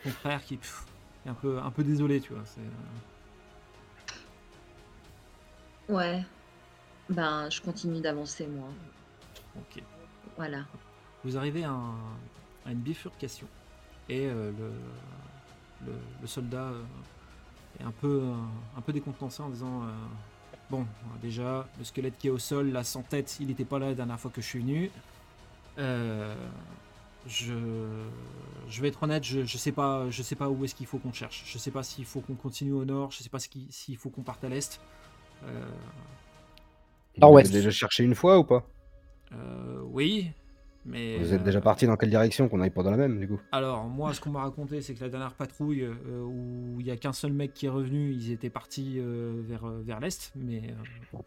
Son 0.05 0.11
frère 0.11 0.43
qui 0.45 0.57
pff, 0.57 0.85
est 1.27 1.29
un 1.29 1.35
peu, 1.35 1.59
un 1.59 1.71
peu 1.71 1.85
désolé, 1.85 2.21
tu 2.21 2.33
vois. 2.33 2.43
c'est, 2.47 2.61
euh, 2.61 2.65
Ouais. 5.95 6.23
Ben, 7.09 7.51
je 7.51 7.61
continue 7.61 8.01
d'avancer, 8.01 8.47
moi. 8.47 8.69
ok. 9.57 9.83
Voilà. 10.37 10.65
Vous 11.25 11.37
arrivez 11.37 11.65
à, 11.65 11.71
un- 11.73 12.17
à 12.65 12.71
une 12.73 12.79
bifurcation 12.79 13.47
et 14.09 14.27
euh, 14.27 14.53
le, 14.59 14.71
le, 15.87 15.99
le 16.21 16.27
soldat 16.27 16.63
euh, 16.63 16.83
est 17.81 17.83
un 17.83 17.91
peu, 17.91 18.21
euh, 18.23 18.35
un 18.79 18.81
peu 18.81 18.93
décontenancé 18.93 19.43
en 19.43 19.49
disant 19.51 19.83
Bon, 20.71 20.87
déjà, 21.21 21.67
le 21.79 21.85
squelette 21.85 22.17
qui 22.17 22.29
est 22.29 22.31
au 22.31 22.39
sol, 22.39 22.71
là, 22.71 22.85
sans 22.85 23.03
tête, 23.03 23.37
il 23.41 23.49
n'était 23.49 23.65
pas 23.65 23.81
là 23.81 23.89
la 23.89 23.95
dernière 23.95 24.21
fois 24.21 24.31
que 24.31 24.41
je 24.41 24.47
suis 24.47 24.61
venu. 24.61 24.89
Je, 27.27 27.55
je 28.69 28.81
vais 28.83 28.89
être 28.89 29.03
honnête, 29.03 29.25
je, 29.25 29.45
je 29.45 29.59
sais 29.59 29.73
pas, 29.73 30.09
je 30.09 30.23
sais 30.23 30.37
pas 30.37 30.49
où 30.49 30.65
est-ce 30.65 30.75
qu'il 30.75 30.87
faut 30.87 30.99
qu'on 30.99 31.13
cherche. 31.13 31.45
Je 31.47 31.59
sais 31.59 31.71
pas 31.71 31.83
s'il 31.83 32.05
faut 32.07 32.21
qu'on 32.21 32.35
continue 32.35 32.73
au 32.73 32.85
nord, 32.85 33.11
je 33.11 33.23
sais 33.23 33.29
pas 33.29 33.39
s'il 33.39 33.97
faut 33.99 34.09
qu'on 34.11 34.23
parte 34.23 34.43
à 34.45 34.49
l'est. 34.49 34.81
Euh, 35.45 35.65
Vous 37.15 37.21
Nord-ouest. 37.21 37.51
avez 37.51 37.59
déjà 37.59 37.71
cherché 37.71 38.05
une 38.05 38.15
fois 38.15 38.39
ou 38.39 38.45
pas? 38.45 38.67
Euh, 39.33 39.81
oui, 39.93 40.31
mais 40.87 41.19
Vous 41.19 41.35
êtes 41.35 41.45
déjà 41.45 41.59
euh, 41.59 41.63
parti 41.63 41.87
dans 41.87 41.97
quelle 41.97 42.09
direction 42.11 42.49
qu'on 42.49 42.61
aille 42.63 42.71
pas 42.71 42.83
dans 42.83 42.91
la 42.91 42.97
même, 42.97 43.21
du 43.21 43.29
coup? 43.29 43.41
Alors, 43.53 43.85
moi, 43.85 44.15
ce 44.15 44.21
qu'on 44.21 44.31
m'a 44.31 44.41
raconté, 44.41 44.81
c'est 44.81 44.95
que 44.95 45.01
la 45.05 45.11
dernière 45.11 45.35
patrouille 45.35 45.83
euh, 45.83 46.25
où 46.25 46.81
il 46.81 46.85
n'y 46.87 46.91
a 46.91 46.97
qu'un 46.97 47.13
seul 47.13 47.33
mec 47.35 47.53
qui 47.53 47.67
est 47.67 47.71
revenu, 47.71 48.13
ils 48.13 48.33
étaient 48.33 48.51
partis 48.51 48.95
euh, 48.99 49.43
vers, 49.47 49.67
vers 49.67 50.01
l'est, 50.01 50.33
mais 50.37 50.63
euh, 51.15 51.19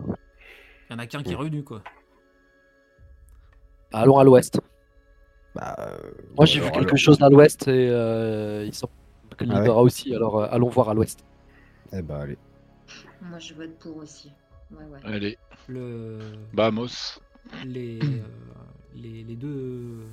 il 0.00 0.06
n'y 0.90 0.96
en 0.96 0.98
a 0.98 1.06
qu'un 1.06 1.22
qui 1.22 1.32
est 1.32 1.36
revenu, 1.36 1.62
quoi. 1.62 1.82
Allons 3.92 4.18
à 4.18 4.24
l'ouest. 4.24 4.58
Bah, 5.56 5.76
Moi, 6.36 6.46
j'ai 6.46 6.60
vu 6.60 6.70
quelque 6.70 6.96
chose 6.96 7.20
à 7.22 7.28
l'ouest 7.28 7.66
et 7.68 7.88
euh, 7.90 8.64
il 8.66 8.74
semble 8.74 8.92
que 9.36 9.44
Ah 9.50 9.62
ouais 9.62 9.68
aussi. 9.68 10.14
Alors, 10.14 10.38
euh, 10.38 10.48
allons 10.50 10.68
voir 10.68 10.88
à 10.90 10.94
l'ouest. 10.94 11.24
Eh 11.92 12.02
bah, 12.02 12.20
allez. 12.22 12.38
Moi, 13.22 13.38
je 13.38 13.54
vote 13.54 13.76
pour 13.78 13.96
aussi. 13.98 14.30
Ouais, 14.70 14.84
ouais. 14.84 14.98
Allez, 15.04 15.38
Le, 15.68 16.18
vamos. 16.52 17.20
les, 17.64 17.98
euh, 18.02 18.22
les, 18.94 19.22
les 19.22 19.36
deux 19.36 20.04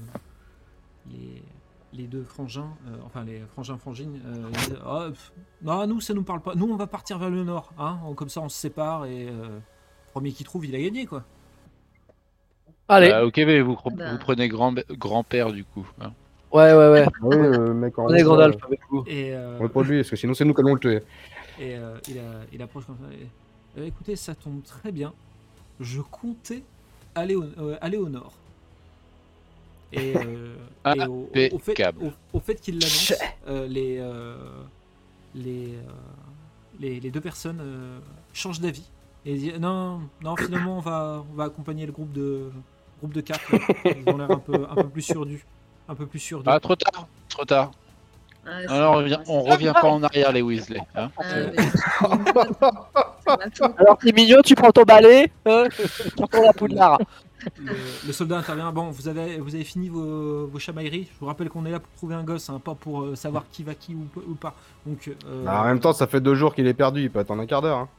les, 1.10 1.44
les 1.92 2.08
deux 2.08 2.24
frangins, 2.24 2.70
euh, 2.88 2.96
enfin 3.06 3.24
les 3.24 3.40
frangins 3.54 3.78
frangines, 3.78 4.22
euh, 4.26 4.50
ils 4.52 4.58
disent, 4.58 4.78
Ah, 4.86 5.08
pff, 5.10 5.34
non, 5.62 5.86
nous 5.88 6.02
ça 6.02 6.14
nous 6.14 6.24
parle 6.24 6.42
pas. 6.42 6.56
Nous 6.56 6.68
on 6.72 6.76
va 6.76 6.88
partir 6.88 7.18
vers 7.18 7.30
le 7.30 7.44
nord, 7.44 7.74
hein. 7.78 8.00
Comme 8.16 8.30
ça 8.30 8.42
on 8.42 8.50
se 8.50 8.58
sépare 8.60 9.06
et 9.06 9.28
euh, 9.28 9.60
premier 10.12 10.32
qui 10.32 10.44
trouve 10.44 10.66
il 10.66 10.76
a 10.76 10.80
gagné 10.82 11.06
quoi. 11.06 11.24
Allez. 12.90 13.10
Bah, 13.10 13.26
ok, 13.26 13.38
mais 13.38 13.62
vous, 13.62 13.78
Bah. 13.92 14.12
vous 14.12 14.18
prenez 14.18 14.48
grand- 14.50 14.76
grand-père 14.92 15.52
du 15.52 15.64
coup. 15.64 15.88
hein. 16.02 16.12
Ouais, 16.52 16.72
ouais, 16.74 16.90
ouais. 16.92 17.06
Ah 17.08 17.12
oui, 17.24 17.36
le 17.38 17.74
mec 17.74 17.96
Gandalf 17.96 18.64
avec 18.64 18.80
vous. 18.92 19.04
Et 19.08 19.34
euh, 19.34 19.58
On 19.60 19.68
pas 19.70 19.82
lui, 19.84 19.98
parce 19.98 20.10
que 20.12 20.16
sinon 20.16 20.34
c'est 20.36 20.46
nous 20.46 20.54
qui 20.54 20.62
allons 20.62 20.76
le 20.76 20.80
tuer. 20.80 21.02
Et 21.60 21.76
euh, 21.76 21.98
il, 22.10 22.20
a- 22.20 22.46
il 22.52 22.62
approche 22.62 22.86
comme 22.86 22.98
ça. 22.98 23.12
et, 23.16 23.28
Euh, 23.80 23.88
écoutez, 23.88 24.16
ça 24.16 24.36
tombe 24.36 24.62
très 24.64 24.92
bien. 24.92 25.14
Je 25.80 26.00
comptais 26.02 26.62
aller 27.16 27.36
au, 27.36 27.44
euh, 27.44 27.76
aller 27.82 27.98
au 27.98 28.08
nord. 28.08 28.34
Et, 29.92 30.14
euh, 30.16 30.56
Ah, 30.84 30.94
et 30.96 31.08
au, 31.08 31.30
au- 31.52 31.56
au 31.56 31.60
fait, 31.60 31.84
au- 32.00 32.38
au 32.38 32.40
qu'il 32.62 32.76
l'annonce, 32.76 33.14
euh, 33.48 33.66
les, 33.68 33.98
euh, 34.00 34.36
les, 35.34 35.70
euh, 35.76 35.92
les, 36.80 37.00
les 37.00 37.10
deux 37.12 37.22
personnes 37.22 37.60
euh, 37.62 38.00
changent 38.34 38.60
d'avis. 38.60 38.88
Et 39.26 39.58
non, 39.58 40.02
non, 40.22 40.36
finalement, 40.36 40.78
on 40.78 40.82
va, 40.82 41.24
on 41.32 41.36
va 41.36 41.46
accompagner 41.46 41.86
le 41.86 41.92
groupe 41.92 42.12
de, 42.12 42.52
groupe 43.00 43.14
de 43.14 43.22
quatre. 43.22 43.52
là. 43.52 43.60
Ils 43.86 44.10
ont 44.14 44.18
l'air 44.18 44.32
un 44.32 44.40
peu, 44.40 44.66
un 44.70 44.76
peu 44.76 44.90
plus 44.90 45.02
sûrs 45.02 45.26
du. 45.26 45.46
Un 45.88 45.96
peu 45.96 46.06
plus. 46.06 46.34
Ah, 46.46 46.60
trop 46.60 46.76
tard, 46.76 47.08
trop 47.30 47.46
tard. 47.46 47.72
Ah, 48.46 48.58
Alors, 48.70 48.94
on 48.94 48.98
revient, 48.98 49.20
on 49.28 49.42
revient 49.44 49.74
pas 49.74 49.88
en 49.88 50.04
arrière, 50.04 50.32
les 50.34 50.42
Weasley. 50.42 50.82
hein. 50.96 51.10
Ah, 51.18 51.24
mais 51.56 51.62
faute. 51.64 52.18
Alors, 53.78 53.98
t'es 53.98 54.12
mignon, 54.12 54.42
tu 54.44 54.56
prends 54.56 54.72
ton 54.72 54.84
balai. 54.84 55.32
Hein 55.46 55.68
tu 55.72 56.46
à 56.48 56.54
Poudlard. 56.54 57.00
Le, 57.58 57.74
le 58.08 58.14
soldat 58.14 58.38
intervient. 58.38 58.72
Bon, 58.72 58.90
vous 58.92 59.08
avez, 59.08 59.38
vous 59.38 59.54
avez 59.56 59.64
fini 59.64 59.90
vos, 59.90 60.48
vos 60.48 60.60
chamailleries. 60.60 61.08
Je 61.14 61.20
vous 61.20 61.26
rappelle 61.26 61.50
qu'on 61.50 61.66
est 61.66 61.72
là 61.72 61.80
pour 61.80 61.92
trouver 61.94 62.16
un 62.16 62.24
gosse, 62.24 62.50
hein, 62.50 62.60
pas 62.64 62.76
pour 62.76 63.02
euh, 63.04 63.16
savoir 63.16 63.44
qui 63.52 63.64
va 63.64 63.76
qui 63.76 63.96
ou, 63.96 64.08
ou 64.30 64.36
pas. 64.36 64.54
Donc, 64.86 65.10
euh, 65.26 65.44
Bah, 65.46 65.62
en 65.62 65.66
même 65.66 65.80
temps, 65.80 65.94
ça 65.94 66.08
fait 66.08 66.22
deux 66.22 66.36
jours 66.36 66.54
qu'il 66.56 66.68
est 66.68 66.74
perdu, 66.74 67.02
il 67.04 67.12
peut 67.12 67.20
attendre 67.20 67.42
un 67.42 67.46
quart 67.46 67.62
d'heure. 67.62 67.78
Hein. 67.80 67.90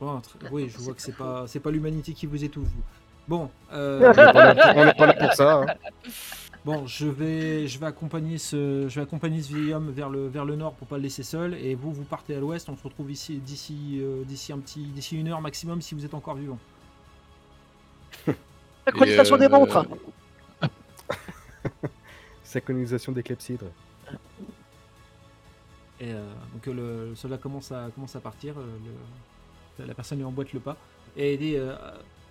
Bon, 0.00 0.20
oui, 0.50 0.68
je 0.68 0.78
vois 0.78 0.94
que 0.94 1.02
c'est 1.02 1.16
pas, 1.16 1.46
c'est 1.46 1.60
pas 1.60 1.70
l'humanité 1.70 2.12
qui 2.12 2.26
vous 2.26 2.42
étouffe. 2.44 2.66
vous. 2.68 2.82
Bon, 3.26 3.50
euh, 3.72 4.00
On 4.00 4.84
n'est 4.84 4.94
pas, 4.94 5.06
là- 5.06 5.12
pour 5.14 5.32
ça. 5.34 5.62
hein. 5.62 5.66
bon, 6.64 6.86
je 6.86 7.06
vais, 7.06 7.68
je 7.68 7.78
vais 7.78 7.86
accompagner 7.86 8.38
ce, 8.38 8.86
je 8.88 8.94
vais 8.94 9.02
accompagner 9.02 9.42
ce 9.42 9.52
vieil 9.54 9.74
homme 9.74 9.90
vers 9.90 10.08
le, 10.08 10.28
vers 10.28 10.44
le 10.46 10.56
nord 10.56 10.72
pour 10.74 10.88
pas 10.88 10.96
le 10.96 11.02
laisser 11.02 11.22
seul. 11.22 11.54
Et 11.54 11.74
vous, 11.74 11.92
vous 11.92 12.04
partez 12.04 12.34
à 12.36 12.40
l'ouest. 12.40 12.68
On 12.70 12.76
se 12.76 12.82
retrouve 12.82 13.10
ici 13.10 13.36
d'ici, 13.36 13.98
euh, 14.00 14.24
d'ici 14.24 14.52
un 14.52 14.58
petit, 14.58 14.80
d'ici 14.86 15.18
une 15.18 15.28
heure 15.28 15.40
maximum 15.42 15.82
si 15.82 15.94
vous 15.94 16.04
êtes 16.06 16.14
encore 16.14 16.36
vivant. 16.36 16.58
Synchronisation 18.86 19.36
des 19.36 19.44
euh, 19.44 19.48
montres. 19.50 19.84
Synchronisation 22.44 23.12
des 23.12 23.22
clepsydres. 23.22 23.66
Et 26.00 26.12
euh, 26.12 26.24
donc 26.54 26.66
euh, 26.68 27.08
le, 27.10 27.14
soldat 27.16 27.36
commence 27.38 27.72
à, 27.72 27.88
commence 27.94 28.14
à 28.16 28.20
partir, 28.20 28.54
euh, 28.56 28.62
le- 28.84 28.92
la 29.86 29.94
personne 29.94 30.18
lui 30.18 30.24
emboîte 30.24 30.52
le 30.52 30.60
pas, 30.60 30.76
et 31.16 31.34
il 31.34 31.38
dit 31.38 31.56
euh, 31.56 31.74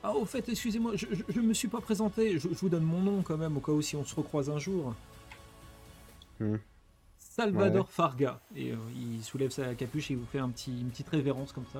Ah, 0.04 0.14
au 0.14 0.26
fait, 0.26 0.48
excusez-moi, 0.50 0.94
je, 0.96 1.06
je 1.30 1.40
me 1.40 1.54
suis 1.54 1.68
pas 1.68 1.82
présenté, 1.82 2.40
je, 2.40 2.50
je 2.50 2.60
vous 2.60 2.70
donne 2.70 2.84
mon 2.84 3.02
nom 3.02 3.22
quand 3.22 3.38
même, 3.38 3.58
au 3.58 3.60
cas 3.60 3.72
où 3.72 3.82
si 3.82 3.96
on 3.96 4.06
se 4.06 4.16
recroise 4.16 4.50
un 4.50 4.60
jour. 4.60 4.94
Hmm. 6.40 6.58
Salvador 7.38 7.90
Farga. 7.90 8.40
Et 8.56 8.72
euh, 8.72 8.76
il 8.96 9.24
soulève 9.24 9.52
sa 9.52 9.76
capuche 9.76 10.10
et 10.10 10.16
il 10.16 10.20
vous 10.20 10.26
fait 10.26 10.40
un 10.40 10.50
petit, 10.50 10.72
une 10.72 10.90
petite 10.90 11.10
révérence 11.10 11.52
comme 11.52 11.66
ça. 11.72 11.80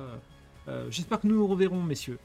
Euh, 0.68 0.86
J'espère 0.90 1.20
que 1.20 1.26
nous 1.26 1.34
nous 1.34 1.46
reverrons, 1.46 1.82
messieurs. 1.82 2.18